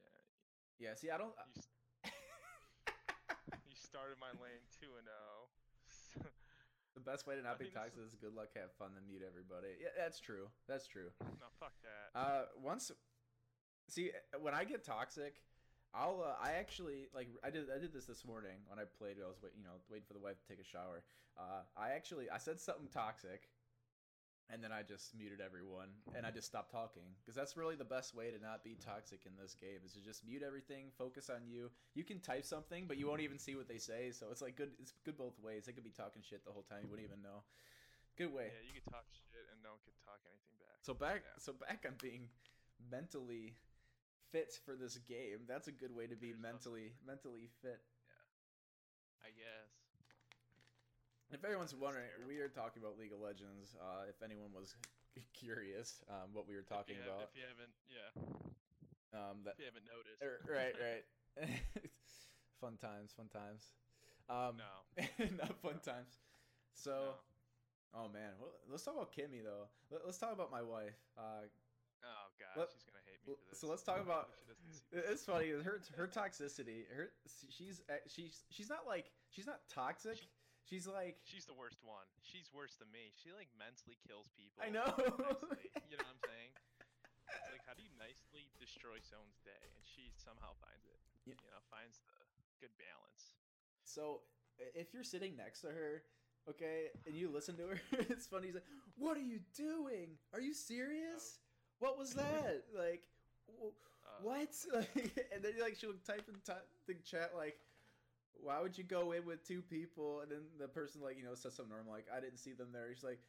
Yeah, 0.00 0.88
Yeah, 0.88 0.92
see 0.96 1.10
I 1.12 1.18
don't 1.20 1.36
you, 1.36 1.60
s- 1.60 1.68
you 3.68 3.76
started 3.76 4.16
my 4.20 4.32
lane 4.40 4.64
two 4.80 4.90
and 4.96 5.06
oh. 5.08 5.48
zero. 6.16 6.30
the 6.96 7.04
best 7.04 7.26
way 7.28 7.36
to 7.36 7.42
not 7.44 7.60
I 7.60 7.62
be 7.62 7.68
think 7.68 7.76
this 7.76 7.92
is- 7.92 7.92
toxic 7.92 8.06
is 8.08 8.16
good 8.16 8.34
luck, 8.34 8.50
have 8.56 8.72
fun, 8.80 8.96
then 8.96 9.04
mute 9.06 9.22
everybody. 9.26 9.76
Yeah, 9.80 9.92
that's 9.96 10.18
true. 10.18 10.48
That's 10.68 10.86
true. 10.88 11.12
no, 11.20 11.48
fuck 11.60 11.76
that. 11.84 12.08
Uh, 12.16 12.44
once, 12.56 12.90
see, 13.88 14.10
when 14.40 14.54
I 14.54 14.64
get 14.64 14.84
toxic, 14.84 15.40
I'll. 15.94 16.22
Uh, 16.24 16.34
I 16.42 16.52
actually 16.52 17.08
like. 17.14 17.28
I 17.44 17.50
did. 17.50 17.66
I 17.74 17.78
did 17.78 17.92
this 17.92 18.06
this 18.06 18.24
morning 18.24 18.58
when 18.68 18.78
I 18.78 18.84
played. 18.98 19.16
I 19.22 19.26
was 19.28 19.38
wait, 19.42 19.52
you 19.56 19.64
know, 19.64 19.78
waiting 19.90 20.06
for 20.06 20.14
the 20.14 20.20
wife 20.20 20.38
to 20.38 20.46
take 20.46 20.60
a 20.60 20.68
shower. 20.68 21.02
Uh, 21.38 21.62
I 21.76 21.90
actually 21.90 22.30
I 22.30 22.38
said 22.38 22.60
something 22.60 22.88
toxic, 22.92 23.48
and 24.52 24.62
then 24.62 24.72
I 24.72 24.82
just 24.82 25.14
muted 25.14 25.40
everyone 25.40 25.94
and 26.14 26.26
I 26.26 26.30
just 26.30 26.46
stopped 26.46 26.70
talking 26.74 27.06
because 27.22 27.34
that's 27.34 27.56
really 27.56 27.76
the 27.78 27.86
best 27.86 28.14
way 28.14 28.30
to 28.30 28.38
not 28.42 28.64
be 28.66 28.76
toxic 28.82 29.22
in 29.26 29.32
this 29.40 29.54
game 29.54 29.78
is 29.86 29.94
to 29.94 30.02
just 30.02 30.26
mute 30.26 30.42
everything, 30.42 30.90
focus 30.98 31.30
on 31.30 31.46
you. 31.46 31.70
You 31.94 32.02
can 32.02 32.18
type 32.18 32.44
something, 32.44 32.86
but 32.86 32.98
you 32.98 33.06
won't 33.06 33.22
even 33.22 33.38
see 33.38 33.54
what 33.54 33.68
they 33.68 33.78
say. 33.78 34.10
So 34.10 34.26
it's 34.30 34.42
like 34.42 34.56
good. 34.56 34.70
It's 34.78 34.92
good 35.04 35.16
both 35.16 35.38
ways. 35.42 35.66
They 35.66 35.72
could 35.72 35.86
be 35.86 35.94
talking 35.94 36.22
shit 36.22 36.44
the 36.44 36.52
whole 36.52 36.66
time. 36.66 36.82
You 36.82 36.90
wouldn't 36.90 37.06
even 37.06 37.22
know. 37.22 37.46
Good 38.18 38.34
way. 38.34 38.50
Yeah, 38.50 38.66
you 38.66 38.74
could 38.74 38.90
talk 38.90 39.06
shit 39.10 39.46
and 39.54 39.62
no 39.62 39.70
one 39.78 39.82
could 39.86 39.96
talk 40.04 40.18
anything 40.26 40.58
back. 40.58 40.82
So 40.82 40.92
back, 40.94 41.22
Yeah. 41.22 41.38
so 41.38 41.54
back 41.54 41.86
on 41.86 41.94
being 42.02 42.28
mentally 42.90 43.54
fit 44.32 44.52
for 44.64 44.76
this 44.76 44.96
game. 45.08 45.46
That's 45.48 45.68
a 45.68 45.72
good 45.72 45.94
way 45.94 46.06
to 46.06 46.16
be 46.16 46.32
There's 46.32 46.42
mentally 46.42 46.92
mentally 47.06 47.48
fit. 47.62 47.80
Yeah, 48.06 49.26
I 49.26 49.30
guess. 49.34 49.70
If 51.30 51.44
anyone's 51.44 51.70
That's 51.70 51.82
wondering, 51.82 52.10
terrible. 52.10 52.26
we 52.34 52.40
are 52.42 52.50
talking 52.50 52.82
about 52.82 52.98
League 52.98 53.12
of 53.14 53.20
Legends. 53.22 53.76
Uh, 53.78 54.10
if 54.10 54.18
anyone 54.22 54.50
was 54.52 54.74
curious, 55.38 56.02
um, 56.10 56.34
what 56.34 56.48
we 56.50 56.56
were 56.58 56.66
talking 56.66 56.98
if 56.98 57.06
have- 57.06 57.14
about, 57.22 57.30
If 57.30 57.38
you 57.38 57.46
haven't, 57.46 57.74
yeah, 57.86 58.10
um, 59.14 59.36
that 59.46 59.54
if 59.54 59.62
you 59.62 59.68
haven't 59.70 59.86
noticed. 59.86 60.18
er, 60.22 60.42
right, 60.50 60.74
right, 60.74 61.04
fun 62.60 62.74
times, 62.82 63.14
fun 63.14 63.30
times. 63.30 63.62
Um, 64.30 64.58
No. 64.58 65.06
not 65.38 65.54
fun 65.62 65.78
times. 65.82 66.18
So, 66.74 67.14
oh 67.94 68.06
man, 68.10 68.34
well, 68.38 68.50
let's 68.70 68.82
talk 68.82 68.94
about 68.94 69.10
Kimmy 69.14 69.42
though. 69.42 69.70
Let, 69.90 70.02
us 70.06 70.18
talk 70.18 70.32
about 70.34 70.50
my 70.50 70.62
wife. 70.62 70.98
Uh, 71.18 71.46
Oh 72.02 72.26
god, 72.40 72.56
Let- 72.58 72.72
she's 72.72 72.82
gonna 72.88 72.99
hate 73.30 73.38
me 73.38 73.46
Well, 73.46 73.46
for 73.46 73.54
this. 73.54 73.60
so 73.60 73.66
let's 73.70 73.82
talk 73.86 74.02
about- 74.02 74.28
Hopefully 74.34 74.42
she 74.42 74.50
doesn't 74.50 74.74
see 74.74 74.96
It- 74.98 75.06
It's 75.14 75.24
funny. 75.24 75.48
Her 75.54 75.78
her 75.96 76.06
toxicity. 76.10 76.84
Her 76.90 77.14
she's 77.48 77.80
uh, 77.88 78.02
she's 78.10 78.44
she's 78.50 78.68
not 78.68 78.86
like 78.86 79.10
she's 79.30 79.46
not 79.46 79.62
toxic. 79.70 80.18
She- 80.18 80.28
She's 80.68 80.86
like 80.86 81.18
She's 81.26 81.46
the 81.50 81.56
worst 81.56 81.82
one. 81.82 82.06
She's 82.22 82.46
worse 82.54 82.76
than 82.78 82.86
me. 82.94 83.10
She 83.18 83.32
like 83.34 83.48
mentally 83.58 83.98
kills 84.06 84.30
people. 84.38 84.60
I 84.62 84.70
know. 84.70 84.86
nicely. 84.86 85.66
you 85.90 85.98
know 85.98 86.04
what 86.06 86.14
I'm 86.14 86.22
saying? 86.30 86.52
It's 87.26 87.50
like 87.50 87.64
how 87.66 87.74
do 87.74 87.82
you 87.82 87.90
nicely 87.98 88.46
destroy 88.60 89.02
someone's 89.02 89.40
day, 89.42 89.56
and 89.74 89.82
she 89.82 90.14
somehow 90.14 90.54
finds 90.62 90.86
it. 90.86 91.00
Yeah. 91.26 91.34
You 91.42 91.50
know, 91.50 91.58
finds 91.74 91.98
the 92.06 92.14
good 92.62 92.70
balance. 92.78 93.34
so 93.82 94.22
if 94.78 94.92
you're 94.94 95.02
sitting 95.02 95.34
next 95.34 95.62
to 95.66 95.74
her, 95.74 96.02
okay, 96.46 96.94
and 97.06 97.16
you 97.18 97.32
listen 97.34 97.56
to 97.56 97.74
her, 97.74 97.78
it's 98.06 98.26
funny. 98.30 98.46
He's 98.52 98.60
like, 98.62 98.70
"What 98.94 99.16
are 99.16 99.26
you 99.26 99.40
doing? 99.56 100.20
Are 100.30 100.40
you 100.44 100.54
serious? 100.54 101.40
What 101.82 101.98
was 101.98 102.14
that? 102.14 102.62
like, 102.78 103.09
Uh, 103.60 104.22
what?" 104.22 104.54
Like, 104.74 105.28
and 105.34 105.42
then 105.44 105.52
like 105.60 105.76
she'll 105.76 105.94
type 106.06 106.28
in 106.28 106.34
t- 106.46 106.66
the 106.86 106.94
chat 107.04 107.32
like. 107.36 107.58
Why 108.42 108.58
would 108.62 108.78
you 108.78 108.84
go 108.84 109.12
in 109.12 109.26
with 109.26 109.46
two 109.46 109.60
people 109.60 110.20
and 110.22 110.30
then 110.32 110.40
the 110.58 110.66
person 110.66 111.02
like 111.02 111.18
you 111.18 111.24
know 111.24 111.34
says 111.34 111.52
something 111.52 111.74
normal 111.74 111.92
like 111.92 112.06
I 112.08 112.20
didn't 112.20 112.38
see 112.38 112.54
them 112.54 112.68
there. 112.72 112.88
She's 112.94 113.04
like, 113.04 113.20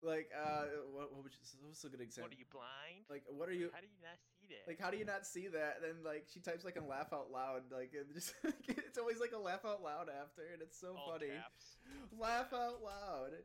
Like, 0.00 0.28
uh, 0.32 0.88
what, 0.92 1.12
what 1.12 1.24
would 1.24 1.32
you, 1.32 1.44
what's 1.64 1.84
a 1.84 1.88
good 1.88 2.00
example? 2.00 2.28
What 2.28 2.36
are 2.36 2.40
you 2.40 2.48
blind? 2.48 3.04
Like, 3.12 3.24
what 3.28 3.48
are 3.48 3.56
you? 3.56 3.68
How 3.72 3.80
do 3.80 3.88
you 3.88 4.00
not 4.00 4.16
see 4.24 4.44
that? 4.52 4.64
Like, 4.64 4.80
how 4.80 4.88
do 4.88 4.96
you 4.96 5.04
not 5.04 5.24
see 5.26 5.48
that? 5.52 5.80
And 5.80 5.84
Then, 5.84 5.98
like, 6.00 6.28
she 6.32 6.40
types 6.40 6.64
like 6.64 6.76
a 6.80 6.84
laugh 6.84 7.12
out 7.12 7.28
loud. 7.32 7.68
Like, 7.68 7.92
it 7.92 8.08
just 8.12 8.32
it's 8.68 8.96
always 8.96 9.20
like 9.20 9.32
a 9.32 9.40
laugh 9.40 9.64
out 9.64 9.84
loud 9.84 10.08
after, 10.08 10.48
and 10.52 10.60
it's 10.64 10.80
so 10.80 10.96
All 10.96 11.12
funny. 11.12 11.32
caps. 11.36 11.76
Laugh 12.16 12.52
out 12.52 12.80
loud. 12.80 13.36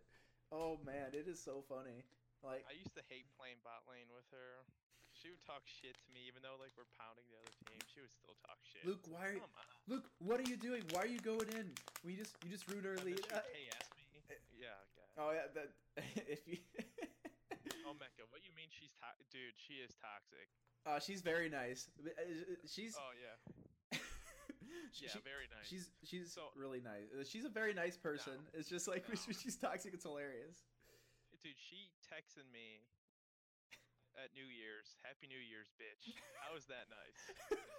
Oh 0.51 0.79
man, 0.85 1.11
it 1.11 1.27
is 1.27 1.39
so 1.39 1.63
funny. 1.67 2.03
Like, 2.43 2.63
I 2.67 2.75
used 2.75 2.95
to 2.95 3.03
hate 3.07 3.27
playing 3.35 3.59
bot 3.63 3.83
lane 3.91 4.07
with 4.11 4.27
her. 4.31 4.63
She 5.21 5.29
would 5.29 5.45
talk 5.45 5.61
shit 5.69 5.93
to 5.93 6.09
me, 6.09 6.25
even 6.25 6.41
though 6.41 6.57
like 6.57 6.73
we're 6.73 6.89
pounding 6.97 7.29
the 7.29 7.37
other 7.37 7.53
team. 7.69 7.77
She 7.93 8.01
would 8.01 8.09
still 8.09 8.33
talk 8.41 8.57
shit. 8.65 8.81
Luke, 8.81 9.05
why 9.05 9.29
are 9.29 9.37
you, 9.37 9.45
Luke? 9.85 10.09
What 10.17 10.41
are 10.41 10.49
you 10.49 10.57
doing? 10.57 10.81
Why 10.89 11.05
are 11.05 11.11
you 11.13 11.21
going 11.21 11.45
in? 11.53 11.69
We 12.01 12.17
just 12.17 12.33
you 12.41 12.49
just 12.49 12.65
ruined 12.65 12.89
our 12.89 12.97
lead. 13.05 13.21
Uh, 13.29 13.37
would 13.37 13.53
KS 13.53 13.85
me. 13.93 14.09
Yeah, 14.57 14.73
okay. 14.89 15.05
oh 15.21 15.29
yeah, 15.29 15.45
that 15.53 15.67
if 16.25 16.41
you. 16.49 16.57
Oh, 17.85 17.93
Mecca, 17.97 18.25
what 18.33 18.41
do 18.41 18.47
you 18.49 18.55
mean 18.57 18.69
she's 18.73 18.93
to- 18.97 19.25
dude? 19.29 19.53
She 19.57 19.77
is 19.83 19.93
toxic. 20.01 20.47
Uh, 20.89 20.97
she's 20.97 21.21
very 21.21 21.49
nice. 21.49 21.89
Uh, 22.01 22.09
She's 22.65 22.95
Oh 22.97 23.13
yeah, 23.13 23.37
she- 24.95 25.05
yeah, 25.05 25.21
very 25.21 25.45
nice. 25.53 25.67
She's 25.69 25.85
she's 26.01 26.33
So- 26.33 26.49
really 26.57 26.81
nice. 26.81 27.11
Uh, 27.13 27.21
She's 27.27 27.45
a 27.45 27.51
very 27.53 27.73
nice 27.73 27.97
person. 27.97 28.33
It's 28.53 28.69
just 28.69 28.87
like 28.87 29.05
No. 29.09 29.15
she's 29.37 29.57
toxic. 29.57 29.93
It's 29.93 30.05
hilarious. 30.05 30.65
dude. 31.43 31.53
She 31.61 31.91
texted 32.09 32.47
me 32.53 32.81
at 34.19 34.31
New 34.35 34.47
Year's, 34.47 34.95
Happy 35.07 35.27
New 35.31 35.39
Year's, 35.39 35.71
bitch. 35.79 36.11
How 36.43 36.51
was 36.55 36.67
that 36.67 36.87
nice? 36.91 37.19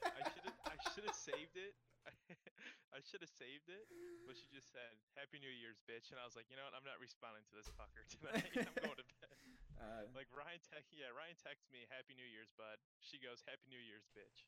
I 0.08 0.22
should 0.32 0.44
have 0.48 0.58
I 0.72 0.76
should 0.92 1.04
have 1.08 1.16
saved 1.18 1.56
it. 1.60 1.74
I 2.96 2.98
should 3.00 3.22
have 3.22 3.30
saved 3.32 3.70
it, 3.70 3.86
but 4.26 4.34
she 4.36 4.50
just 4.50 4.68
said 4.74 4.90
Happy 5.16 5.38
New 5.38 5.52
Year's, 5.52 5.78
bitch, 5.86 6.10
and 6.10 6.18
I 6.18 6.26
was 6.26 6.34
like, 6.34 6.50
you 6.50 6.58
know 6.58 6.66
what? 6.66 6.74
I'm 6.76 6.84
not 6.84 6.98
responding 6.98 7.46
to 7.48 7.54
this 7.56 7.70
fucker 7.78 8.02
tonight. 8.12 8.48
I'm 8.58 8.74
going 8.84 8.98
to 9.00 9.06
bed. 9.22 9.38
Uh, 9.80 10.02
Like 10.12 10.28
Ryan 10.34 10.58
text, 10.62 10.90
yeah, 10.94 11.08
Ryan 11.14 11.34
texts 11.38 11.70
me 11.70 11.86
Happy 11.88 12.12
New 12.18 12.26
Year's, 12.26 12.50
bud. 12.58 12.76
She 13.00 13.16
goes 13.22 13.40
Happy 13.48 13.70
New 13.70 13.80
Year's, 13.80 14.04
bitch. 14.12 14.44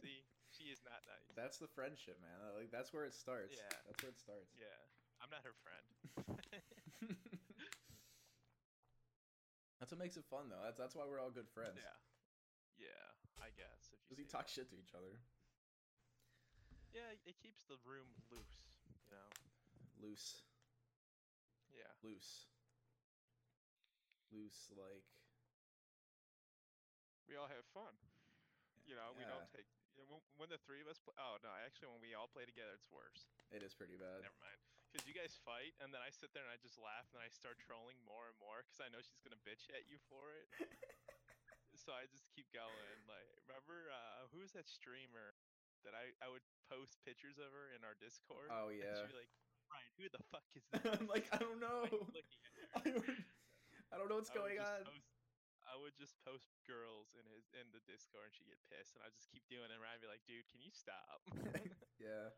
See, 0.00 0.22
she 0.48 0.70
is 0.72 0.80
not 0.86 1.02
nice. 1.10 1.26
that's 1.34 1.58
the 1.58 1.68
friendship, 1.68 2.16
man. 2.22 2.38
Like 2.54 2.70
that's 2.70 2.94
where 2.94 3.04
it 3.04 3.12
starts. 3.14 3.54
Yeah. 3.58 3.66
That's 3.90 4.00
where 4.02 4.14
it 4.14 4.20
starts. 4.20 4.54
Yeah, 4.56 4.78
I'm 5.20 5.28
not 5.34 5.42
her 5.44 5.54
friend. 5.60 5.84
That's 9.78 9.92
what 9.92 10.00
makes 10.00 10.16
it 10.16 10.24
fun, 10.30 10.48
though. 10.48 10.60
That's 10.64 10.78
that's 10.80 10.94
why 10.96 11.04
we're 11.08 11.20
all 11.20 11.30
good 11.30 11.48
friends. 11.52 11.76
yeah, 11.76 11.96
yeah, 12.88 13.06
I 13.42 13.50
guess 13.56 13.92
if 13.92 14.00
you 14.00 14.16
Because 14.16 14.18
we 14.18 14.24
say 14.24 14.32
talk 14.32 14.46
that. 14.48 14.52
shit 14.52 14.66
to 14.72 14.76
each 14.80 14.94
other. 14.96 15.20
Yeah, 16.96 17.12
it 17.28 17.36
keeps 17.44 17.60
the 17.68 17.76
room 17.84 18.08
loose. 18.32 18.56
You 19.04 19.12
know. 19.12 19.28
Loose, 20.00 20.44
Yeah. 21.72 21.88
loose, 22.04 22.48
loose. 24.32 24.68
Like 24.76 25.04
We 27.28 27.36
all 27.36 27.48
have 27.48 27.64
fun. 27.74 27.96
You 28.86 28.94
know, 28.94 29.12
we 29.18 29.24
don't 29.26 29.48
take. 29.50 29.66
You 29.96 30.04
know, 30.04 30.08
when, 30.16 30.22
when 30.36 30.48
the 30.52 30.60
three 30.62 30.80
of 30.84 30.88
us 30.88 31.00
play. 31.00 31.16
Oh 31.18 31.36
no, 31.42 31.50
actually, 31.64 31.90
when 31.90 32.00
we 32.04 32.12
all 32.14 32.28
play 32.28 32.44
together, 32.46 32.72
it's 32.76 32.88
worse. 32.92 33.24
it 33.50 33.64
is 33.64 33.72
pretty 33.74 33.96
bad. 33.96 34.20
Never 34.22 34.36
mind. 34.40 34.60
Because 34.96 35.12
you 35.12 35.20
guys 35.20 35.36
fight, 35.44 35.76
and 35.84 35.92
then 35.92 36.00
I 36.00 36.08
sit 36.08 36.32
there 36.32 36.40
and 36.40 36.48
I 36.48 36.56
just 36.56 36.80
laugh, 36.80 37.04
and 37.12 37.20
I 37.20 37.28
start 37.28 37.60
trolling 37.60 38.00
more 38.08 38.32
and 38.32 38.36
more 38.40 38.64
because 38.64 38.80
I 38.80 38.88
know 38.88 39.04
she's 39.04 39.20
gonna 39.20 39.36
bitch 39.44 39.68
at 39.76 39.84
you 39.92 40.00
for 40.08 40.32
it. 40.32 40.48
so 41.84 41.92
I 41.92 42.08
just 42.08 42.24
keep 42.32 42.48
going. 42.48 42.96
Like, 43.04 43.28
remember 43.44 43.92
uh, 43.92 44.24
who 44.32 44.40
was 44.40 44.56
that 44.56 44.64
streamer 44.64 45.36
that 45.84 45.92
I 45.92 46.16
I 46.24 46.32
would 46.32 46.40
post 46.72 46.96
pictures 47.04 47.36
of 47.36 47.52
her 47.52 47.76
in 47.76 47.84
our 47.84 47.92
Discord? 48.00 48.48
Oh 48.48 48.72
And 48.72 48.80
yeah. 48.80 48.96
she'd 49.04 49.12
be 49.12 49.20
like, 49.20 49.28
Ryan, 49.68 49.92
who 50.00 50.06
the 50.08 50.24
fuck 50.32 50.48
is 50.56 50.64
that? 50.72 50.80
I'm 50.96 51.12
like 51.12 51.28
I 51.28 51.44
don't 51.44 51.60
know. 51.60 51.84
Why 51.84 51.92
are 51.92 52.00
you 52.00 52.16
looking 52.16 52.40
at 52.48 52.56
her?" 52.56 52.64
I 52.80 52.80
don't, 52.88 53.04
I 53.92 53.94
don't 54.00 54.08
know 54.08 54.16
what's 54.16 54.32
I 54.32 54.40
going 54.40 54.56
on. 54.64 54.80
Post, 54.88 55.12
I 55.68 55.76
would 55.76 55.92
just 56.00 56.16
post 56.24 56.48
girls 56.64 57.12
in 57.20 57.28
his 57.36 57.44
in 57.52 57.68
the 57.76 57.84
Discord, 57.84 58.32
and 58.32 58.34
she'd 58.40 58.48
get 58.48 58.64
pissed, 58.72 58.96
and 58.96 59.04
I 59.04 59.12
just 59.12 59.28
keep 59.28 59.44
doing 59.52 59.68
it. 59.68 59.76
And 59.76 59.84
Ryan 59.84 60.00
be 60.00 60.08
like, 60.08 60.24
"Dude, 60.24 60.48
can 60.48 60.64
you 60.64 60.72
stop?" 60.72 61.20
yeah. 62.00 62.32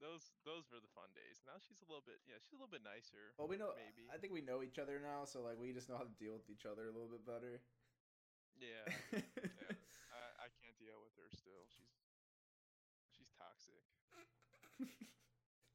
Those 0.00 0.32
those 0.48 0.64
were 0.72 0.80
the 0.80 0.90
fun 0.96 1.12
days. 1.12 1.44
Now 1.44 1.60
she's 1.60 1.84
a 1.84 1.88
little 1.88 2.04
bit, 2.04 2.24
yeah, 2.24 2.40
she's 2.40 2.56
a 2.56 2.60
little 2.60 2.72
bit 2.72 2.82
nicer. 2.82 3.36
Well, 3.36 3.46
we 3.46 3.60
know. 3.60 3.76
Maybe. 3.76 4.08
I 4.08 4.16
think 4.16 4.32
we 4.32 4.40
know 4.40 4.64
each 4.64 4.80
other 4.80 4.96
now, 4.98 5.28
so 5.28 5.44
like 5.44 5.60
we 5.60 5.76
just 5.76 5.92
know 5.92 6.00
how 6.00 6.08
to 6.08 6.16
deal 6.16 6.32
with 6.34 6.48
each 6.48 6.64
other 6.64 6.88
a 6.88 6.92
little 6.92 7.12
bit 7.12 7.22
better. 7.28 7.60
Yeah, 8.56 8.84
yeah. 9.12 9.24
I, 10.16 10.24
I 10.44 10.48
can't 10.60 10.76
deal 10.80 11.00
with 11.00 11.14
her 11.20 11.28
still. 11.32 11.64
She's 11.68 11.92
she's 13.12 13.30
toxic. 13.36 13.84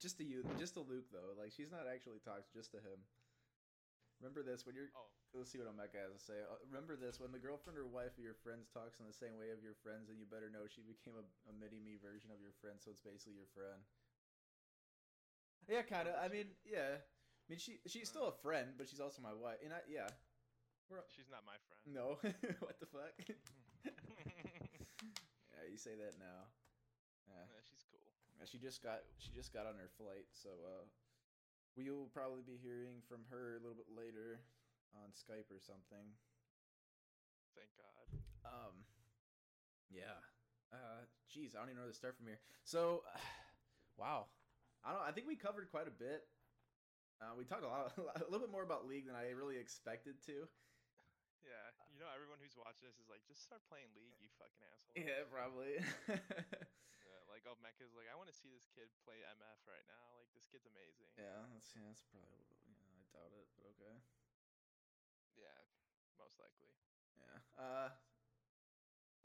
just 0.04 0.18
to 0.18 0.26
you, 0.26 0.42
just 0.58 0.74
to 0.76 0.82
Luke 0.82 1.10
though. 1.14 1.38
Like 1.38 1.54
she's 1.54 1.70
not 1.70 1.86
actually 1.86 2.22
toxic, 2.26 2.50
just 2.54 2.74
to 2.74 2.82
him. 2.82 3.06
Remember 4.22 4.42
this 4.42 4.66
when 4.66 4.74
you're. 4.74 4.90
Oh, 4.98 5.12
Let's 5.36 5.52
see 5.52 5.60
what 5.60 5.68
Omeka 5.68 6.00
has 6.00 6.16
to 6.16 6.24
say. 6.24 6.40
Uh, 6.48 6.56
remember 6.64 6.96
this 6.96 7.20
when 7.20 7.36
the 7.36 7.44
girlfriend 7.44 7.76
or 7.76 7.84
wife 7.84 8.16
of 8.16 8.24
your 8.24 8.40
friends 8.40 8.72
talks 8.72 9.04
in 9.04 9.06
the 9.06 9.12
same 9.12 9.36
way 9.36 9.52
of 9.52 9.60
your 9.60 9.76
friends, 9.84 10.08
and 10.08 10.16
you 10.16 10.24
better 10.24 10.48
know 10.48 10.64
she 10.64 10.80
became 10.80 11.20
a, 11.20 11.28
a 11.52 11.54
mini 11.60 11.84
me 11.84 12.00
version 12.00 12.32
of 12.32 12.40
your 12.40 12.56
friend, 12.64 12.80
so 12.80 12.88
it's 12.88 13.04
basically 13.04 13.36
your 13.36 13.52
friend. 13.52 13.84
Yeah, 15.68 15.82
kind 15.82 16.08
of. 16.08 16.14
I 16.22 16.28
mean, 16.30 16.46
yeah. 16.66 17.02
I 17.02 17.46
mean, 17.50 17.60
she 17.60 17.80
she's 17.88 18.10
still 18.10 18.28
a 18.28 18.32
friend, 18.42 18.74
but 18.78 18.88
she's 18.90 19.00
also 19.00 19.22
my 19.22 19.34
wife. 19.34 19.58
And 19.64 19.74
I, 19.74 19.78
yeah. 19.90 20.10
We're, 20.90 21.02
she's 21.10 21.30
not 21.34 21.42
my 21.50 21.58
friend. 21.66 21.82
no, 21.90 22.22
what 22.62 22.78
the 22.78 22.86
fuck? 22.86 23.10
yeah, 23.26 23.34
you 25.66 25.82
say 25.82 25.98
that 25.98 26.14
now. 26.22 26.46
Yeah. 27.26 27.42
Yeah, 27.42 27.62
she's 27.66 27.82
cool. 27.90 28.06
Yeah, 28.38 28.46
she 28.46 28.62
just 28.62 28.86
got 28.86 29.02
she 29.18 29.34
just 29.34 29.50
got 29.50 29.66
on 29.66 29.82
her 29.82 29.90
flight, 29.98 30.30
so 30.30 30.54
uh, 30.62 30.86
we 31.74 31.90
will 31.90 32.14
probably 32.14 32.46
be 32.46 32.62
hearing 32.62 33.02
from 33.10 33.26
her 33.34 33.58
a 33.58 33.62
little 33.66 33.78
bit 33.78 33.90
later 33.90 34.46
on 34.94 35.10
Skype 35.18 35.50
or 35.50 35.58
something. 35.58 36.06
Thank 37.58 37.74
God. 37.74 38.06
Um, 38.46 38.86
yeah. 39.90 40.22
Uh, 40.74 41.06
geez, 41.30 41.56
I 41.56 41.60
don't 41.60 41.70
even 41.70 41.78
know 41.78 41.84
where 41.88 41.92
to 41.92 41.98
start 41.98 42.18
from 42.18 42.28
here. 42.28 42.40
So, 42.64 43.04
wow, 43.98 44.26
I 44.86 44.94
don't. 44.94 45.02
I 45.02 45.12
think 45.12 45.26
we 45.26 45.36
covered 45.36 45.68
quite 45.74 45.90
a 45.90 45.96
bit. 45.96 46.24
Uh, 47.18 47.34
we 47.34 47.48
talked 47.48 47.64
a 47.64 47.72
lot, 47.72 47.96
a 47.98 48.30
little 48.30 48.44
bit 48.46 48.52
more 48.52 48.64
about 48.64 48.86
League 48.86 49.08
than 49.08 49.16
I 49.16 49.32
really 49.34 49.58
expected 49.58 50.20
to. 50.30 50.46
Yeah, 51.46 51.66
you 51.94 52.02
know, 52.02 52.10
everyone 52.10 52.42
who's 52.42 52.58
watching 52.58 52.90
this 52.90 52.98
is 52.98 53.06
like, 53.06 53.22
just 53.30 53.46
start 53.46 53.62
playing 53.70 53.88
League, 53.94 54.18
you 54.18 54.28
fucking 54.36 54.62
asshole. 54.66 54.98
Yeah, 54.98 55.24
probably. 55.30 55.78
Yeah, 57.06 57.22
like, 57.30 57.46
oh, 57.46 57.54
Mecca's 57.62 57.94
like, 57.94 58.10
I 58.10 58.18
want 58.18 58.34
to 58.34 58.38
see 58.38 58.50
this 58.50 58.66
kid 58.74 58.90
play 59.06 59.22
MF 59.22 59.62
right 59.70 59.86
now. 59.86 60.18
Like, 60.18 60.26
this 60.34 60.50
kid's 60.50 60.66
amazing. 60.66 61.06
yeah, 61.22 61.46
that's 61.54 61.70
yeah, 61.78 61.86
that's 61.86 62.02
probably. 62.10 62.42
Yeah, 62.66 62.98
I 62.98 63.06
doubt 63.14 63.30
it, 63.38 63.46
but 63.54 63.70
okay. 63.78 63.96
Yeah, 65.38 65.60
most 66.18 66.42
likely. 66.42 66.74
Yeah. 67.14 67.38
Uh 67.62 67.90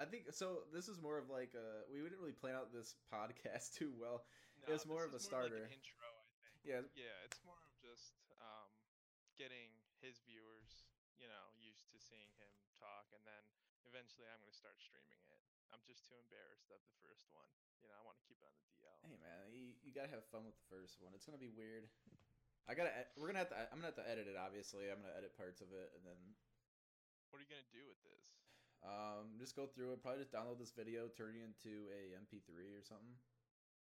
I 0.01 0.05
think 0.05 0.33
so 0.33 0.65
this 0.73 0.89
is 0.89 1.01
more 1.01 1.17
of 1.17 1.29
like 1.29 1.57
uh 1.57 1.89
we 1.89 2.01
didn't 2.01 2.21
really 2.21 2.37
plan 2.37 2.55
out 2.55 2.73
this 2.73 2.97
podcast 3.13 3.75
too 3.81 3.93
well. 3.97 4.25
No, 4.67 4.75
It's 4.75 4.87
more 4.87 5.05
of 5.05 5.13
a 5.13 5.21
like 5.21 5.25
starter. 5.25 5.65
an 5.67 5.73
intro, 5.73 6.09
I 6.45 6.49
think. 6.53 6.67
Yeah. 6.67 6.83
Yeah, 6.95 7.27
it's 7.27 7.41
more 7.43 7.59
of 7.65 7.73
just 7.81 8.15
um, 8.41 8.69
getting 9.41 9.73
his 10.05 10.21
viewers, 10.29 10.85
you 11.17 11.27
know, 11.29 11.45
used 11.59 11.89
to 11.93 11.99
seeing 11.99 12.31
him 12.37 12.53
talk, 12.77 13.09
and 13.17 13.25
then 13.25 13.43
eventually 13.89 14.29
I'm 14.29 14.41
gonna 14.41 14.53
start 14.57 14.77
streaming 14.81 15.21
it. 15.33 15.41
I'm 15.73 15.81
just 15.87 16.03
too 16.05 16.19
embarrassed 16.19 16.69
of 16.75 16.83
the 16.91 16.97
first 17.01 17.31
one. 17.31 17.47
You 17.81 17.89
know, 17.89 17.97
I 17.97 18.03
want 18.05 18.19
to 18.21 18.25
keep 18.27 18.43
it 18.43 18.47
on 18.51 18.53
the 18.59 18.67
DL. 18.75 18.99
Hey 19.07 19.17
man, 19.23 19.55
you, 19.55 19.73
you 19.87 19.95
got 19.95 20.11
to 20.11 20.13
have 20.13 20.27
fun 20.29 20.43
with 20.45 20.59
the 20.59 20.67
first 20.69 20.99
one. 21.01 21.15
It's 21.15 21.23
going 21.25 21.39
to 21.39 21.41
be 21.41 21.49
weird. 21.49 21.87
I 22.69 22.75
got 22.75 22.91
to 22.91 22.93
we're 23.17 23.31
going 23.31 23.39
to 23.39 23.45
have 23.47 23.55
to 23.55 23.59
I'm 23.71 23.79
going 23.81 23.87
to 23.89 23.95
have 23.95 24.03
to 24.03 24.09
edit 24.11 24.27
it 24.29 24.35
obviously. 24.37 24.91
I'm 24.91 24.99
going 25.01 25.15
to 25.15 25.17
edit 25.17 25.33
parts 25.39 25.63
of 25.63 25.71
it 25.73 25.95
and 25.97 26.03
then 26.05 26.19
What 27.31 27.39
are 27.41 27.45
you 27.47 27.49
gonna 27.49 27.71
do 27.73 27.87
with 27.87 28.03
this? 28.05 28.27
um 28.83 29.37
just 29.39 29.55
go 29.55 29.69
through 29.69 29.93
it, 29.95 30.03
probably 30.03 30.25
just 30.27 30.33
download 30.35 30.59
this 30.59 30.73
video, 30.75 31.07
turn 31.13 31.37
it 31.39 31.45
into 31.47 31.87
a 31.95 32.17
MP3 32.19 32.75
or 32.77 32.83
something. 32.83 33.15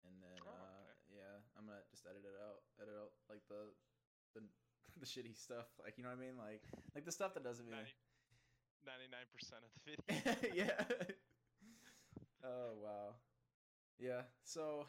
And 0.08 0.16
then 0.22 0.40
Oh, 0.46 0.52
uh 0.52 0.90
yeah, 1.12 1.44
I'm 1.60 1.68
to 1.68 1.78
just 1.92 2.08
edit 2.08 2.24
it 2.24 2.38
out. 2.40 2.64
Edit 2.82 2.96
out 2.98 3.14
like 3.30 3.44
the 3.52 3.72
the 4.34 4.42
the 5.02 5.08
shitty 5.08 5.36
stuff, 5.38 5.68
like 5.84 5.98
you 5.98 6.04
know 6.04 6.12
what 6.12 6.20
I 6.20 6.26
mean? 6.26 6.38
Like 6.40 6.64
like 6.96 7.06
the 7.06 7.12
stuff 7.14 7.34
that 7.36 7.44
doesn't 7.44 7.68
mean 7.70 7.88
99 8.86 9.14
percent 9.30 9.62
of 9.64 9.72
the 9.76 9.82
video. 9.86 10.02
yeah. 10.66 10.80
oh 12.44 12.74
wow. 12.82 13.16
Yeah. 14.00 14.26
So 14.44 14.88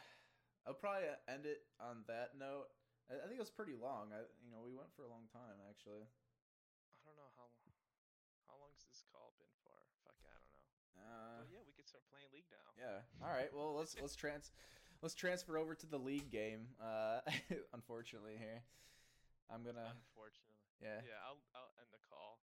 I'll 0.66 0.78
probably 0.78 1.10
end 1.28 1.44
it 1.44 1.66
on 1.82 2.06
that 2.08 2.38
note. 2.38 2.70
I, 3.10 3.18
I 3.20 3.26
think 3.28 3.36
it 3.36 3.44
was 3.44 3.52
pretty 3.52 3.76
long. 3.76 4.14
I 4.14 4.24
you 4.40 4.50
know 4.50 4.62
we 4.64 4.72
went 4.72 4.94
for 4.96 5.04
a 5.04 5.10
long 5.12 5.28
time 5.28 5.58
actually. 5.68 6.06
I 6.06 7.02
don't 7.04 7.18
know 7.18 7.30
how 7.36 7.50
how 8.48 8.56
long's 8.62 8.86
this 8.88 9.02
call 9.12 9.34
been 9.36 9.50
for? 9.66 9.74
Fuck, 10.06 10.16
I 10.24 10.32
don't 10.32 10.48
know. 10.54 10.64
Uh, 10.96 11.38
But 11.44 11.50
yeah, 11.52 11.62
we 11.66 11.74
could 11.74 11.88
start 11.88 12.06
playing 12.08 12.30
League 12.32 12.48
now. 12.52 12.64
yeah. 12.78 13.04
All 13.20 13.32
right. 13.32 13.50
Well, 13.52 13.74
let's 13.76 13.96
let's 14.00 14.14
trans 14.16 14.52
let's 15.02 15.14
transfer 15.14 15.58
over 15.58 15.74
to 15.74 15.86
the 15.86 15.98
league 15.98 16.30
game. 16.30 16.68
Uh, 16.80 17.20
unfortunately 17.74 18.38
here, 18.38 18.62
I'm 19.50 19.62
gonna 19.62 19.92
Unfortunately. 20.14 20.62
yeah. 20.80 21.02
Yeah, 21.04 21.18
I'll 21.26 21.42
I'll 21.54 21.74
end 21.82 21.90
the 21.92 22.00
call. 22.08 22.38